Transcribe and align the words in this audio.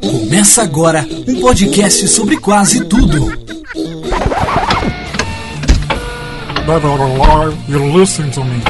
Começa 0.00 0.62
agora 0.62 1.06
um 1.26 1.40
podcast 1.40 2.06
sobre 2.08 2.36
quase 2.36 2.84
tudo. 2.84 3.26
Never 6.66 6.90
alive, 7.00 7.56
you 7.68 7.98
listen 7.98 8.30
to 8.30 8.44
me. 8.44 8.62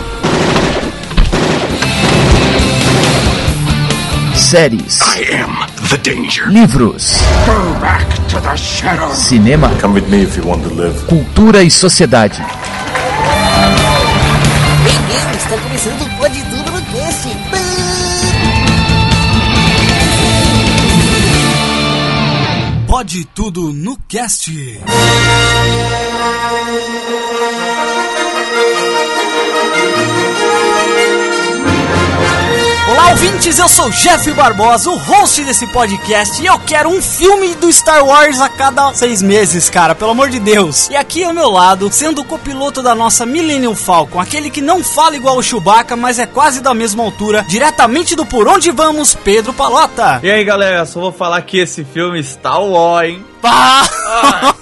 séries, 4.34 5.00
I 5.02 5.34
am 5.42 5.58
the 5.90 5.98
danger. 5.98 6.46
livros, 6.48 7.18
Go 7.44 7.80
back 7.80 8.06
to 8.28 8.40
the 8.40 8.56
shadow. 8.56 9.10
cinema, 9.14 9.68
Come 9.80 9.94
with 10.00 10.08
me 10.08 10.22
if 10.22 10.36
you 10.38 10.46
want 10.48 10.62
to 10.62 10.72
live. 10.74 10.94
cultura 11.06 11.62
e 11.62 11.70
sociedade. 11.70 12.40
Bem-vindo, 14.84 15.36
está 15.36 15.56
começando 15.58 16.07
Pode 23.08 23.24
tudo 23.34 23.72
no 23.72 23.96
cast. 24.06 24.50
Olá, 32.90 33.10
ouvintes, 33.10 33.58
eu 33.58 33.68
sou 33.68 33.90
Jeff 33.90 34.32
Barbosa, 34.32 34.88
o 34.88 34.96
host 34.96 35.44
desse 35.44 35.66
podcast, 35.66 36.42
e 36.42 36.46
eu 36.46 36.58
quero 36.60 36.88
um 36.88 37.02
filme 37.02 37.54
do 37.56 37.70
Star 37.70 38.02
Wars 38.02 38.40
a 38.40 38.48
cada 38.48 38.94
seis 38.94 39.20
meses, 39.20 39.68
cara, 39.68 39.94
pelo 39.94 40.12
amor 40.12 40.30
de 40.30 40.38
Deus. 40.38 40.88
E 40.88 40.96
aqui 40.96 41.22
ao 41.22 41.34
meu 41.34 41.50
lado, 41.50 41.92
sendo 41.92 42.22
o 42.22 42.24
copiloto 42.24 42.82
da 42.82 42.94
nossa 42.94 43.26
Millennium 43.26 43.74
Falcon, 43.74 44.18
aquele 44.18 44.48
que 44.48 44.62
não 44.62 44.82
fala 44.82 45.16
igual 45.16 45.36
o 45.36 45.42
Chewbacca, 45.42 45.96
mas 45.96 46.18
é 46.18 46.24
quase 46.24 46.62
da 46.62 46.72
mesma 46.72 47.04
altura, 47.04 47.44
diretamente 47.46 48.16
do 48.16 48.24
Por 48.24 48.48
Onde 48.48 48.70
Vamos, 48.70 49.14
Pedro 49.14 49.52
Palota. 49.52 50.20
E 50.22 50.30
aí 50.30 50.42
galera, 50.42 50.86
só 50.86 50.98
vou 50.98 51.12
falar 51.12 51.42
que 51.42 51.58
esse 51.58 51.84
filme 51.84 52.18
está 52.18 52.58
ó, 52.58 53.02
hein? 53.02 53.22
Pá! 53.42 54.54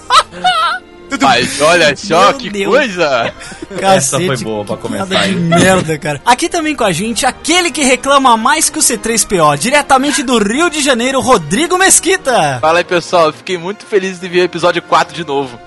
Mas 1.20 1.60
olha 1.60 1.96
só 1.96 2.30
Meu 2.30 2.34
que 2.34 2.50
Deus. 2.50 2.74
coisa! 2.74 3.32
Essa 3.80 4.18
foi 4.18 4.36
boa 4.38 4.64
pra 4.64 4.76
começar, 4.76 5.28
merda, 5.28 5.98
cara. 5.98 6.20
Aqui 6.24 6.48
também 6.48 6.74
com 6.74 6.84
a 6.84 6.92
gente, 6.92 7.26
aquele 7.26 7.70
que 7.70 7.82
reclama 7.82 8.36
mais 8.36 8.70
que 8.70 8.78
o 8.78 8.82
C3PO, 8.82 9.58
diretamente 9.58 10.22
do 10.22 10.38
Rio 10.38 10.70
de 10.70 10.80
Janeiro, 10.82 11.20
Rodrigo 11.20 11.76
Mesquita. 11.78 12.58
Fala 12.60 12.78
aí 12.78 12.84
pessoal, 12.84 13.26
eu 13.26 13.32
fiquei 13.32 13.58
muito 13.58 13.84
feliz 13.84 14.18
de 14.20 14.28
ver 14.28 14.40
o 14.40 14.44
episódio 14.44 14.82
4 14.82 15.14
de 15.14 15.24
novo. 15.24 15.58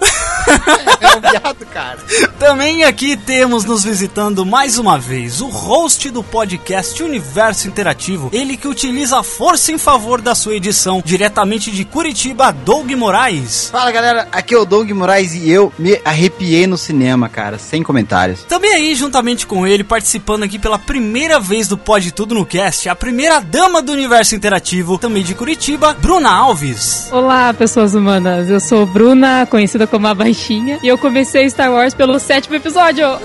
Também 2.39 2.83
aqui 2.83 3.17
temos 3.17 3.65
nos 3.65 3.83
visitando 3.83 4.45
mais 4.45 4.77
uma 4.77 4.97
vez 4.97 5.41
o 5.41 5.47
host 5.47 6.09
do 6.09 6.23
podcast 6.23 7.01
Universo 7.03 7.67
Interativo, 7.67 8.29
ele 8.33 8.57
que 8.57 8.67
utiliza 8.67 9.19
a 9.19 9.23
força 9.23 9.71
em 9.71 9.77
favor 9.77 10.21
da 10.21 10.33
sua 10.33 10.55
edição, 10.55 11.01
diretamente 11.05 11.71
de 11.71 11.85
Curitiba, 11.85 12.51
Doug 12.51 12.91
Moraes. 12.91 13.69
Fala 13.71 13.91
galera, 13.91 14.27
aqui 14.31 14.53
é 14.53 14.57
o 14.57 14.65
Doug 14.65 14.89
Moraes 14.91 15.33
e 15.33 15.49
eu 15.49 15.71
me 15.77 15.99
arrepiei 16.03 16.65
no 16.65 16.77
cinema, 16.77 17.29
cara, 17.29 17.57
sem 17.57 17.83
comentários. 17.83 18.43
Também 18.43 18.73
aí, 18.73 18.95
juntamente 18.95 19.45
com 19.45 19.67
ele, 19.67 19.83
participando 19.83 20.43
aqui 20.43 20.57
pela 20.57 20.79
primeira 20.79 21.39
vez 21.39 21.67
do 21.67 21.77
Pode 21.77 22.11
Tudo 22.11 22.35
no 22.35 22.45
Cast, 22.45 22.89
a 22.89 22.95
primeira 22.95 23.39
dama 23.39 23.81
do 23.81 23.91
Universo 23.91 24.35
Interativo, 24.35 24.97
também 24.97 25.23
de 25.23 25.35
Curitiba, 25.35 25.93
Bruna 25.93 26.31
Alves. 26.31 27.09
Olá, 27.11 27.53
pessoas 27.53 27.93
humanas. 27.93 28.49
Eu 28.49 28.59
sou 28.59 28.85
Bruna, 28.85 29.45
conhecida 29.45 29.85
como 29.85 30.07
a 30.07 30.13
E 30.39 30.87
eu 30.87 30.97
comecei 30.97 31.49
Star 31.49 31.69
Wars 31.71 31.93
pelo 31.93 32.17
sétimo 32.17 32.55
episódio. 32.55 33.05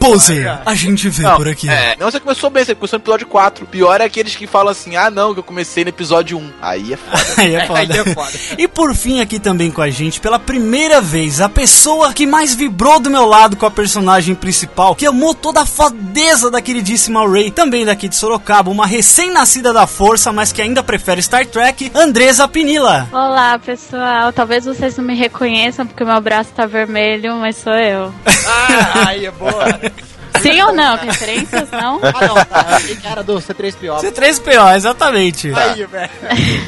Poser, 0.00 0.60
a 0.66 0.74
gente 0.74 1.08
vê 1.08 1.22
Não, 1.22 1.36
por 1.36 1.48
aqui. 1.48 1.68
É, 1.68 1.96
não, 1.98 2.10
você 2.10 2.18
começou 2.18 2.50
bem, 2.50 2.64
você 2.64 2.74
começou 2.74 2.98
no 2.98 3.02
episódio 3.02 3.26
4. 3.26 3.66
Pior 3.66 4.00
é 4.00 4.04
aqueles 4.04 4.34
que 4.34 4.46
falam 4.46 4.72
assim, 4.72 4.96
ah 4.96 5.10
não, 5.10 5.32
que 5.32 5.40
eu 5.40 5.44
comecei 5.44 5.84
no 5.84 5.90
episódio 5.90 6.38
1. 6.38 6.52
Aí 6.60 6.92
é 6.92 6.96
foda. 6.96 7.18
Aí 7.36 7.54
é 7.54 8.14
foda. 8.14 8.32
E 8.58 8.66
por 8.66 8.94
fim, 8.94 9.20
aqui 9.20 9.38
também 9.38 9.70
com 9.70 9.80
a 9.80 9.90
gente, 9.90 10.20
pela 10.20 10.38
primeira 10.38 11.00
vez, 11.00 11.40
a 11.40 11.48
pessoa 11.48 12.12
que 12.12 12.26
mais 12.26 12.54
vibrou 12.54 12.98
do 12.98 13.10
meu 13.10 13.26
lado 13.26 13.56
com 13.56 13.66
a 13.66 13.70
personagem 13.70 14.34
principal, 14.34 14.96
que 14.96 15.06
amou 15.06 15.34
toda 15.34 15.60
a 15.60 15.66
fodeza 15.66 16.50
da 16.50 16.60
queridíssima 16.60 17.28
Ray, 17.28 17.50
também 17.50 17.84
daqui 17.84 18.08
de 18.08 18.16
Sorocaba, 18.16 18.70
uma 18.70 18.86
recém-nascida 18.86 19.72
da 19.72 19.86
força, 19.86 20.32
mas 20.32 20.52
que 20.52 20.60
ainda 20.60 20.82
prefere 20.82 21.22
Star 21.22 21.46
Trek, 21.46 21.92
Andresa 21.94 22.48
Pinila. 22.48 23.08
Olá, 23.12 23.58
pessoal. 23.58 24.32
Talvez 24.32 24.63
vocês 24.64 24.96
não 24.96 25.04
me 25.04 25.14
reconheçam 25.14 25.86
porque 25.86 26.04
meu 26.04 26.20
braço 26.20 26.50
tá 26.54 26.66
vermelho, 26.66 27.34
mas 27.36 27.56
sou 27.56 27.74
eu. 27.74 28.12
Ah, 28.46 29.08
aí 29.08 29.26
é 29.26 29.30
boa. 29.30 29.80
Sim 30.42 30.60
ou 30.62 30.72
não? 30.74 30.96
Referências, 30.96 31.70
não? 31.70 32.00
Ah 32.02 32.26
não, 32.26 32.34
tá, 32.44 32.80
era 33.04 33.22
do 33.22 33.36
C3PO. 33.36 34.00
C3PO, 34.00 34.76
exatamente. 34.76 35.52
Aí, 35.54 35.86
velho. 35.86 36.10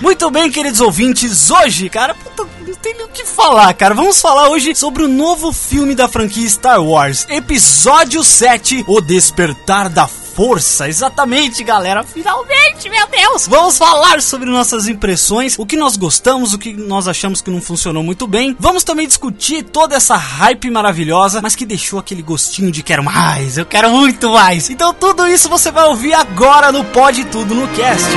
Muito 0.00 0.30
bem, 0.30 0.50
queridos 0.50 0.80
ouvintes, 0.80 1.50
hoje, 1.50 1.90
cara, 1.90 2.14
puta, 2.14 2.48
não 2.66 2.74
tem 2.74 2.94
nem 2.94 3.04
o 3.04 3.08
que 3.08 3.24
falar, 3.24 3.72
cara. 3.74 3.94
Vamos 3.94 4.20
falar 4.20 4.48
hoje 4.48 4.74
sobre 4.74 5.02
o 5.02 5.08
novo 5.08 5.52
filme 5.52 5.94
da 5.94 6.08
franquia 6.08 6.48
Star 6.48 6.82
Wars, 6.82 7.26
episódio 7.28 8.22
7, 8.24 8.84
O 8.88 9.00
Despertar 9.00 9.88
da 9.88 10.06
Força. 10.06 10.88
Exatamente, 10.88 11.64
galera. 11.64 12.02
Finalmente, 12.04 12.90
meu 12.90 13.06
Deus! 13.06 13.46
Vamos 13.46 13.78
falar 13.78 14.20
sobre 14.20 14.50
nossas 14.50 14.86
impressões, 14.86 15.58
o 15.58 15.64
que 15.64 15.76
nós 15.76 15.96
gostamos, 15.96 16.52
o 16.52 16.58
que 16.58 16.74
nós 16.74 17.08
achamos 17.08 17.40
que 17.40 17.50
não 17.50 17.62
funcionou 17.62 18.02
muito 18.02 18.26
bem. 18.26 18.54
Vamos 18.58 18.84
também 18.84 19.06
discutir 19.06 19.62
toda 19.62 19.96
essa 19.96 20.16
hype 20.16 20.68
maravilhosa, 20.70 21.40
mas 21.40 21.54
que 21.54 21.64
deixou 21.64 21.98
aquele 21.98 22.20
gostinho 22.20 22.70
de 22.70 22.82
quero 22.82 23.02
mais, 23.02 23.56
eu 23.56 23.64
quero 23.64 23.90
muito 23.90 24.30
mais. 24.30 24.68
Então 24.68 24.92
tudo 24.92 25.26
isso 25.26 25.48
você 25.48 25.70
vai 25.70 25.84
ouvir 25.84 26.12
agora 26.12 26.70
no 26.70 26.84
Pode 26.84 27.24
Tudo 27.26 27.54
no 27.54 27.66
Cast. 27.68 28.10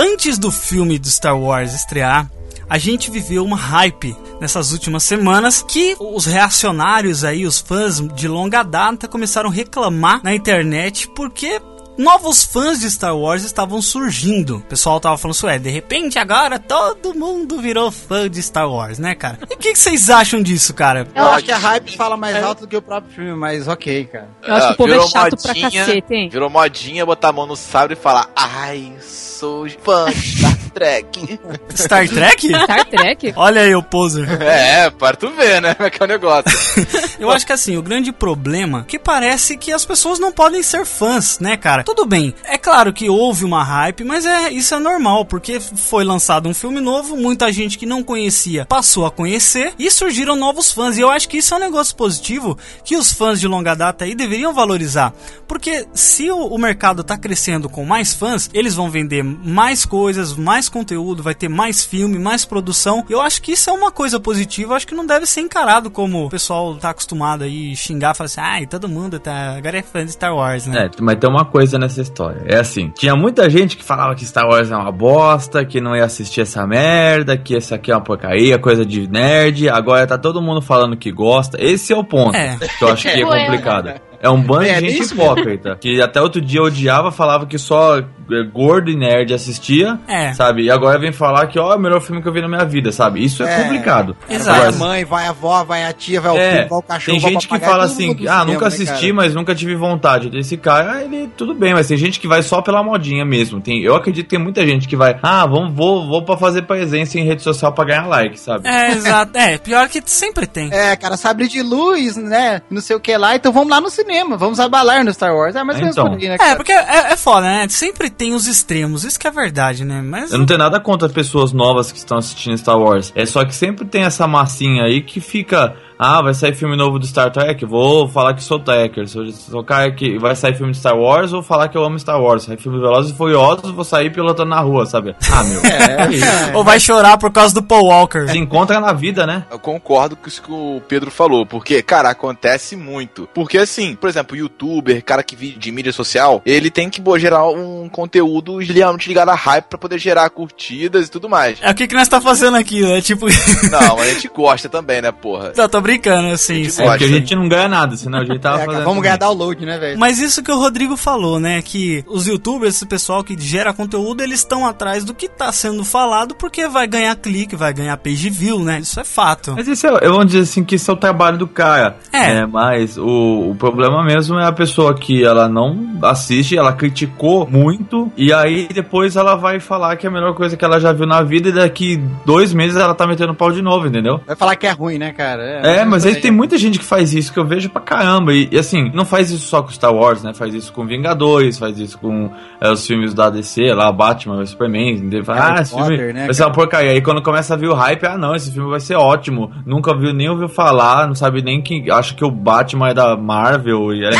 Antes 0.00 0.38
do 0.38 0.52
filme 0.52 0.96
do 0.96 1.08
Star 1.08 1.36
Wars 1.36 1.74
estrear, 1.74 2.30
a 2.70 2.78
gente 2.78 3.10
viveu 3.10 3.44
uma 3.44 3.56
hype 3.56 4.16
nessas 4.40 4.70
últimas 4.70 5.02
semanas 5.02 5.60
que 5.60 5.96
os 5.98 6.24
reacionários 6.24 7.24
aí, 7.24 7.44
os 7.44 7.58
fãs 7.58 8.00
de 8.14 8.28
longa 8.28 8.62
data 8.62 9.08
começaram 9.08 9.50
a 9.50 9.52
reclamar 9.52 10.20
na 10.22 10.32
internet 10.32 11.08
porque 11.16 11.60
novos 11.98 12.44
fãs 12.44 12.80
de 12.80 12.90
Star 12.90 13.16
Wars 13.16 13.44
estavam 13.44 13.82
surgindo. 13.82 14.58
O 14.58 14.60
pessoal 14.60 15.00
tava 15.00 15.18
falando 15.18 15.34
isso, 15.34 15.48
é, 15.48 15.58
de 15.58 15.68
repente 15.68 16.18
agora 16.18 16.58
todo 16.58 17.14
mundo 17.14 17.60
virou 17.60 17.90
fã 17.90 18.30
de 18.30 18.40
Star 18.42 18.70
Wars, 18.70 18.98
né, 18.98 19.14
cara? 19.14 19.38
E 19.50 19.54
o 19.54 19.58
que, 19.58 19.72
que 19.72 19.78
vocês 19.78 20.08
acham 20.08 20.40
disso, 20.40 20.72
cara? 20.72 21.06
Eu 21.14 21.28
acho 21.28 21.44
que 21.44 21.52
a 21.52 21.58
hype 21.58 21.96
fala 21.96 22.16
mais 22.16 22.42
alto 22.42 22.60
do 22.60 22.68
que 22.68 22.76
o 22.76 22.82
próprio 22.82 23.12
filme, 23.12 23.34
mas 23.34 23.66
ok, 23.66 24.04
cara. 24.06 24.28
Eu 24.42 24.54
acho 24.54 24.66
que 24.68 24.72
o 24.72 24.76
povo 24.76 24.90
é 24.90 24.92
Virou 24.92 25.08
chato 25.08 25.42
pra 25.42 25.54
modinha, 25.54 25.84
cacete, 25.84 26.14
hein? 26.14 26.28
Virou 26.30 26.48
modinha 26.48 27.04
botar 27.04 27.28
a 27.28 27.32
mão 27.32 27.46
no 27.46 27.56
sabre 27.56 27.94
e 27.94 27.96
falar, 27.96 28.30
ai, 28.36 28.92
sou 29.00 29.68
fã 29.82 30.10
de 30.10 30.38
Star 30.38 30.58
Trek. 30.74 31.40
Star 31.74 32.08
Trek? 32.08 32.48
Star 32.48 32.84
Trek? 32.84 33.32
Olha 33.36 33.62
aí 33.62 33.74
o 33.74 33.82
poser. 33.82 34.40
é, 34.42 34.90
para 34.90 35.16
tu 35.16 35.30
ver, 35.30 35.60
né? 35.60 35.74
Como 35.74 35.86
é 35.86 35.90
que 35.90 36.02
é 36.02 36.04
o 36.04 36.08
negócio. 36.08 36.44
Eu 37.18 37.30
acho 37.30 37.46
que 37.46 37.52
assim, 37.52 37.76
o 37.76 37.82
grande 37.82 38.12
problema 38.12 38.80
é 38.80 38.84
que 38.84 38.98
parece 38.98 39.56
que 39.56 39.72
as 39.72 39.84
pessoas 39.84 40.18
não 40.18 40.32
podem 40.32 40.62
ser 40.62 40.84
fãs, 40.84 41.38
né, 41.38 41.56
cara? 41.56 41.84
Tudo 41.88 42.04
bem, 42.04 42.34
é 42.44 42.58
claro 42.58 42.92
que 42.92 43.08
houve 43.08 43.46
uma 43.46 43.64
hype, 43.64 44.04
mas 44.04 44.26
é 44.26 44.52
isso 44.52 44.74
é 44.74 44.78
normal, 44.78 45.24
porque 45.24 45.58
foi 45.58 46.04
lançado 46.04 46.46
um 46.46 46.52
filme 46.52 46.80
novo, 46.80 47.16
muita 47.16 47.50
gente 47.50 47.78
que 47.78 47.86
não 47.86 48.04
conhecia 48.04 48.66
passou 48.66 49.06
a 49.06 49.10
conhecer 49.10 49.72
e 49.78 49.90
surgiram 49.90 50.36
novos 50.36 50.70
fãs. 50.70 50.98
E 50.98 51.00
eu 51.00 51.08
acho 51.08 51.26
que 51.26 51.38
isso 51.38 51.54
é 51.54 51.56
um 51.56 51.60
negócio 51.60 51.96
positivo 51.96 52.58
que 52.84 52.94
os 52.94 53.10
fãs 53.10 53.40
de 53.40 53.48
longa 53.48 53.74
data 53.74 54.04
aí 54.04 54.14
deveriam 54.14 54.52
valorizar. 54.52 55.14
Porque 55.46 55.86
se 55.94 56.30
o, 56.30 56.48
o 56.48 56.58
mercado 56.58 57.02
tá 57.02 57.16
crescendo 57.16 57.70
com 57.70 57.86
mais 57.86 58.12
fãs, 58.12 58.50
eles 58.52 58.74
vão 58.74 58.90
vender 58.90 59.24
mais 59.24 59.86
coisas, 59.86 60.36
mais 60.36 60.68
conteúdo, 60.68 61.22
vai 61.22 61.34
ter 61.34 61.48
mais 61.48 61.86
filme, 61.86 62.18
mais 62.18 62.44
produção. 62.44 63.02
Eu 63.08 63.22
acho 63.22 63.40
que 63.40 63.52
isso 63.52 63.70
é 63.70 63.72
uma 63.72 63.90
coisa 63.90 64.20
positiva, 64.20 64.74
acho 64.74 64.86
que 64.86 64.94
não 64.94 65.06
deve 65.06 65.24
ser 65.24 65.40
encarado 65.40 65.90
como 65.90 66.26
o 66.26 66.28
pessoal 66.28 66.76
tá 66.76 66.90
acostumado 66.90 67.44
aí 67.44 67.74
xingar, 67.74 68.12
falar 68.12 68.26
assim, 68.26 68.40
ai, 68.42 68.66
todo 68.66 68.90
mundo 68.90 69.18
tá, 69.18 69.56
agora 69.56 69.78
é 69.78 69.82
fã 69.82 70.04
de 70.04 70.12
Star 70.12 70.36
Wars, 70.36 70.66
né? 70.66 70.84
É, 70.84 70.90
mas 71.00 71.18
tem 71.18 71.30
uma 71.30 71.46
coisa 71.46 71.77
nessa 71.78 72.00
história. 72.02 72.42
É 72.46 72.58
assim, 72.58 72.90
tinha 72.90 73.14
muita 73.14 73.48
gente 73.48 73.76
que 73.76 73.84
falava 73.84 74.14
que 74.14 74.24
Star 74.24 74.46
Wars 74.46 74.70
é 74.70 74.76
uma 74.76 74.92
bosta, 74.92 75.64
que 75.64 75.80
não 75.80 75.96
ia 75.96 76.04
assistir 76.04 76.40
essa 76.42 76.66
merda, 76.66 77.36
que 77.36 77.54
esse 77.54 77.72
aqui 77.74 77.90
é 77.90 77.94
uma 77.94 78.02
porcaria, 78.02 78.58
coisa 78.58 78.84
de 78.84 79.08
nerd. 79.08 79.68
Agora 79.68 80.06
tá 80.06 80.18
todo 80.18 80.42
mundo 80.42 80.60
falando 80.60 80.96
que 80.96 81.10
gosta. 81.12 81.56
Esse 81.60 81.92
é 81.92 81.96
o 81.96 82.04
ponto 82.04 82.36
É. 82.36 82.56
que 82.78 82.84
eu 82.84 82.88
acho 82.88 83.02
que 83.02 83.08
é 83.08 83.22
complicado. 83.24 83.92
É 84.20 84.28
um 84.28 84.40
bando 84.40 84.64
É, 84.64 84.80
de 84.80 84.90
gente 84.90 85.12
hipócrita. 85.12 85.76
Que 85.80 86.00
até 86.02 86.20
outro 86.20 86.40
dia 86.40 86.62
odiava, 86.62 87.12
falava 87.12 87.46
que 87.46 87.58
só 87.58 87.98
é, 87.98 88.04
gordo 88.52 88.90
e 88.90 88.96
nerd 88.96 89.32
assistia, 89.32 89.98
É. 90.08 90.32
sabe? 90.34 90.62
E 90.64 90.70
agora 90.70 90.98
vem 90.98 91.12
falar 91.12 91.46
que, 91.46 91.58
ó, 91.58 91.72
é 91.72 91.76
o 91.76 91.78
melhor 91.78 92.00
filme 92.00 92.20
que 92.20 92.28
eu 92.28 92.32
vi 92.32 92.40
na 92.42 92.48
minha 92.48 92.64
vida, 92.64 92.90
sabe? 92.92 93.24
Isso 93.24 93.42
é, 93.42 93.52
É. 93.60 93.62
complicado. 93.62 94.16
Exato. 94.28 94.58
Vai 94.58 94.68
a 94.68 94.72
mãe, 94.72 95.04
vai 95.04 95.26
a 95.26 95.30
avó, 95.30 95.64
vai 95.64 95.84
a 95.84 95.92
tia, 95.92 96.20
vai 96.20 96.32
o 96.32 96.36
É, 96.36 96.50
filho, 96.56 96.68
vai 96.68 96.78
o 96.78 96.82
cachorro, 96.82 97.20
tem 97.20 97.30
gente 97.32 97.48
que 97.48 97.58
fala 97.60 97.84
assim, 97.84 98.10
ah, 98.10 98.14
cinema, 98.16 98.44
nunca 98.44 98.60
né, 98.60 98.66
assisti, 98.66 99.00
cara? 99.02 99.14
mas 99.14 99.34
nunca 99.34 99.54
tive 99.54 99.74
vontade. 99.76 100.30
Esse 100.36 100.56
cara, 100.56 101.02
ele, 101.04 101.28
tudo 101.36 101.54
bem, 101.54 101.72
mas 101.74 101.86
tem 101.88 101.96
gente 101.96 102.18
que 102.20 102.26
vai 102.28 102.42
só 102.42 102.60
pela 102.60 102.82
modinha 102.82 103.24
mesmo. 103.24 103.60
Tem, 103.60 103.82
eu 103.82 103.94
acredito 103.94 104.24
que 104.24 104.30
tem 104.30 104.38
muita 104.42 104.66
gente 104.66 104.88
que 104.88 104.96
vai, 104.96 105.16
ah, 105.22 105.46
vamos, 105.46 105.72
vou, 105.74 106.06
vou 106.08 106.22
pra 106.22 106.36
fazer 106.36 106.62
presença 106.62 107.18
em 107.18 107.24
rede 107.24 107.42
social 107.42 107.72
pra 107.72 107.84
ganhar 107.84 108.06
like, 108.08 108.38
sabe? 108.38 108.68
É, 108.68 108.90
exato. 108.92 109.36
É, 109.38 109.58
pior 109.58 109.88
que 109.88 110.02
sempre 110.04 110.46
tem. 110.46 110.70
É, 110.72 110.96
cara, 110.96 111.16
sabre 111.16 111.46
de 111.48 111.62
luz, 111.62 112.16
né? 112.16 112.62
Não 112.70 112.80
sei 112.80 112.96
o 112.96 113.00
que 113.00 113.16
lá, 113.16 113.36
então 113.36 113.52
vamos 113.52 113.70
lá 113.70 113.80
no 113.80 113.88
cinema, 113.88 114.07
vamos 114.38 114.58
abalar 114.60 115.04
no 115.04 115.12
Star 115.12 115.34
Wars. 115.34 115.54
É 115.56 115.62
mais 115.64 115.78
ou 115.78 115.82
menos 115.84 115.96
Então. 115.96 116.10
por 116.10 116.18
aí, 116.20 116.28
né, 116.28 116.34
É, 116.34 116.38
cara? 116.38 116.56
porque 116.56 116.72
é, 116.72 117.12
é 117.12 117.16
foda, 117.16 117.42
né? 117.42 117.66
Sempre 117.68 118.10
tem 118.10 118.34
os 118.34 118.46
extremos, 118.46 119.04
isso 119.04 119.18
que 119.18 119.26
é 119.26 119.30
verdade, 119.30 119.84
né? 119.84 120.02
Mas. 120.02 120.32
Eu 120.32 120.38
não 120.38 120.46
tenho 120.46 120.58
nada 120.58 120.80
contra 120.80 121.06
as 121.06 121.12
pessoas 121.12 121.52
novas 121.52 121.92
que 121.92 121.98
estão 121.98 122.18
assistindo 122.18 122.56
Star 122.58 122.78
Wars. 122.78 123.12
É 123.14 123.24
só 123.26 123.44
que 123.44 123.54
sempre 123.54 123.84
tem 123.86 124.02
essa 124.04 124.26
massinha 124.26 124.84
aí 124.84 125.02
que 125.02 125.20
fica. 125.20 125.76
Ah, 125.98 126.22
vai 126.22 126.32
sair 126.32 126.54
filme 126.54 126.76
novo 126.76 126.96
do 126.98 127.06
Star 127.06 127.30
Trek? 127.32 127.64
Vou 127.64 128.08
falar 128.08 128.32
que 128.34 128.42
sou 128.42 128.60
Trekker. 128.60 129.08
Sou, 129.08 129.26
sou 129.32 129.64
cara 129.64 129.90
que 129.90 130.16
vai 130.16 130.36
sair 130.36 130.54
filme 130.54 130.72
de 130.72 130.78
Star 130.78 130.96
Wars, 130.96 131.32
vou 131.32 131.42
falar 131.42 131.68
que 131.68 131.76
eu 131.76 131.84
amo 131.84 131.98
Star 131.98 132.20
Wars. 132.22 132.44
Sai 132.44 132.56
filme 132.56 132.78
Velozes 132.78 133.10
e 133.10 133.16
Furiosos, 133.16 133.72
vou 133.72 133.84
sair 133.84 134.10
pilotando 134.12 134.50
na 134.50 134.60
rua, 134.60 134.86
sabe? 134.86 135.16
Ah, 135.30 135.42
meu. 135.42 135.58
É, 135.68 136.54
Ou 136.54 136.62
vai 136.64 136.78
chorar 136.78 137.18
por 137.18 137.32
causa 137.32 137.54
do 137.54 137.62
Paul 137.62 137.86
Walker. 137.86 138.28
Se 138.28 138.38
encontra 138.38 138.80
na 138.80 138.92
vida, 138.92 139.26
né? 139.26 139.44
Eu 139.50 139.58
concordo 139.58 140.16
com 140.16 140.28
isso 140.28 140.42
que 140.42 140.50
o 140.50 140.80
Pedro 140.86 141.10
falou, 141.10 141.44
porque, 141.44 141.82
cara, 141.82 142.10
acontece 142.10 142.76
muito. 142.76 143.28
Porque, 143.34 143.58
assim, 143.58 143.94
por 143.94 144.08
exemplo, 144.08 144.36
youtuber, 144.36 145.02
cara 145.04 145.22
que 145.22 145.34
vive 145.34 145.58
de 145.58 145.72
mídia 145.72 145.92
social, 145.92 146.42
ele 146.44 146.70
tem 146.70 146.88
que 146.88 147.02
gerar 147.18 147.46
um 147.48 147.88
conteúdo 147.88 148.58
realmente 148.58 149.08
ligado 149.08 149.30
a 149.30 149.34
hype 149.34 149.64
pra 149.64 149.78
poder 149.78 149.98
gerar 149.98 150.30
curtidas 150.30 151.06
e 151.06 151.10
tudo 151.10 151.28
mais. 151.28 151.58
É 151.60 151.70
o 151.70 151.74
que, 151.74 151.86
que 151.86 151.94
nós 151.94 152.08
tá 152.08 152.20
fazendo 152.20 152.56
aqui, 152.56 152.82
né? 152.82 153.00
Tipo. 153.00 153.26
Não, 153.70 153.96
mas 153.96 154.08
a 154.08 154.14
gente 154.14 154.28
gosta 154.28 154.68
também, 154.68 155.02
né, 155.02 155.10
porra? 155.10 155.52
Não, 155.56 155.68
tô 155.68 155.80
brincando, 155.88 156.28
assim. 156.28 156.66
É 156.66 156.84
porque 156.84 157.04
a 157.04 157.08
gente 157.08 157.34
não 157.34 157.48
ganha 157.48 157.68
nada, 157.68 157.96
senão 157.96 158.18
a 158.20 158.24
gente 158.24 158.38
tava 158.38 158.62
É, 158.62 158.66
vamos 158.66 158.84
também. 158.84 159.02
ganhar 159.02 159.16
download, 159.16 159.64
né, 159.64 159.78
velho? 159.78 159.98
Mas 159.98 160.18
isso 160.18 160.42
que 160.42 160.52
o 160.52 160.58
Rodrigo 160.58 160.96
falou, 160.96 161.40
né? 161.40 161.62
Que 161.62 162.04
os 162.06 162.26
youtubers, 162.26 162.76
esse 162.76 162.86
pessoal 162.86 163.24
que 163.24 163.38
gera 163.38 163.72
conteúdo, 163.72 164.22
eles 164.22 164.40
estão 164.40 164.66
atrás 164.66 165.04
do 165.04 165.14
que 165.14 165.28
tá 165.28 165.50
sendo 165.52 165.84
falado 165.84 166.34
porque 166.34 166.68
vai 166.68 166.86
ganhar 166.86 167.14
clique, 167.16 167.56
vai 167.56 167.72
ganhar 167.72 167.96
page 167.96 168.28
view, 168.30 168.62
né? 168.62 168.80
Isso 168.80 169.00
é 169.00 169.04
fato. 169.04 169.54
Mas 169.56 169.66
isso 169.66 169.86
é, 169.86 169.98
eu 170.02 170.12
vou 170.12 170.24
dizer 170.24 170.40
assim 170.40 170.62
que 170.64 170.76
isso 170.76 170.90
é 170.90 170.94
o 170.94 170.96
trabalho 170.96 171.38
do 171.38 171.46
cara. 171.46 171.96
É. 172.12 172.34
né? 172.34 172.46
Mas 172.46 172.96
o, 172.98 173.50
o 173.50 173.56
problema 173.58 174.04
mesmo 174.04 174.38
é 174.38 174.46
a 174.46 174.52
pessoa 174.52 174.94
que 174.94 175.24
ela 175.24 175.48
não 175.48 175.98
assiste, 176.02 176.56
ela 176.56 176.72
criticou 176.72 177.48
muito, 177.48 178.10
e 178.16 178.32
aí 178.32 178.68
depois 178.72 179.16
ela 179.16 179.34
vai 179.34 179.60
falar 179.60 179.96
que 179.96 180.06
é 180.06 180.10
a 180.10 180.12
melhor 180.12 180.34
coisa 180.34 180.56
que 180.56 180.64
ela 180.64 180.78
já 180.80 180.92
viu 180.92 181.06
na 181.06 181.22
vida, 181.22 181.48
e 181.48 181.52
daqui 181.52 181.96
dois 182.24 182.52
meses 182.52 182.76
ela 182.76 182.94
tá 182.94 183.06
metendo 183.06 183.34
pau 183.34 183.50
de 183.50 183.62
novo, 183.62 183.86
entendeu? 183.86 184.20
Vai 184.26 184.36
falar 184.36 184.56
que 184.56 184.66
é 184.66 184.70
ruim, 184.70 184.98
né, 184.98 185.12
cara? 185.12 185.42
É, 185.42 185.77
mas 185.84 186.06
aí 186.06 186.16
tem 186.16 186.30
muita 186.30 186.56
gente 186.56 186.78
que 186.78 186.84
faz 186.84 187.12
isso 187.12 187.32
que 187.32 187.38
eu 187.38 187.44
vejo 187.44 187.68
pra 187.70 187.80
caramba. 187.80 188.32
E, 188.32 188.48
e, 188.50 188.58
assim, 188.58 188.90
não 188.94 189.04
faz 189.04 189.30
isso 189.30 189.46
só 189.46 189.62
com 189.62 189.70
Star 189.70 189.94
Wars, 189.94 190.22
né? 190.22 190.32
Faz 190.34 190.54
isso 190.54 190.72
com 190.72 190.86
Vingadores, 190.86 191.58
faz 191.58 191.78
isso 191.78 191.98
com 191.98 192.30
é, 192.60 192.70
os 192.70 192.86
filmes 192.86 193.12
da 193.14 193.30
DC, 193.30 193.72
lá, 193.74 193.90
Batman, 193.92 194.44
Superman. 194.46 194.94
entendeu? 194.94 195.22
Harry 195.26 195.58
ah, 195.58 195.62
esse 195.62 195.74
filme 195.74 196.12
né, 196.12 196.24
vai 196.26 196.34
ser 196.34 196.44
uma 196.44 196.52
porcaria. 196.52 196.92
Aí 196.92 197.00
quando 197.02 197.22
começa 197.22 197.54
a 197.54 197.56
vir 197.56 197.68
o 197.68 197.74
hype, 197.74 198.06
ah, 198.06 198.16
não, 198.16 198.34
esse 198.34 198.50
filme 198.50 198.70
vai 198.70 198.80
ser 198.80 198.96
ótimo. 198.96 199.50
Nunca 199.66 199.96
viu, 199.96 200.12
nem 200.12 200.28
ouviu 200.28 200.48
falar, 200.48 201.06
não 201.06 201.14
sabe 201.14 201.42
nem 201.42 201.60
que. 201.60 201.90
Acha 201.90 202.14
que 202.14 202.24
o 202.24 202.30
Batman 202.30 202.90
é 202.90 202.94
da 202.94 203.16
Marvel 203.16 203.94
e 203.94 204.04
é 204.04 204.10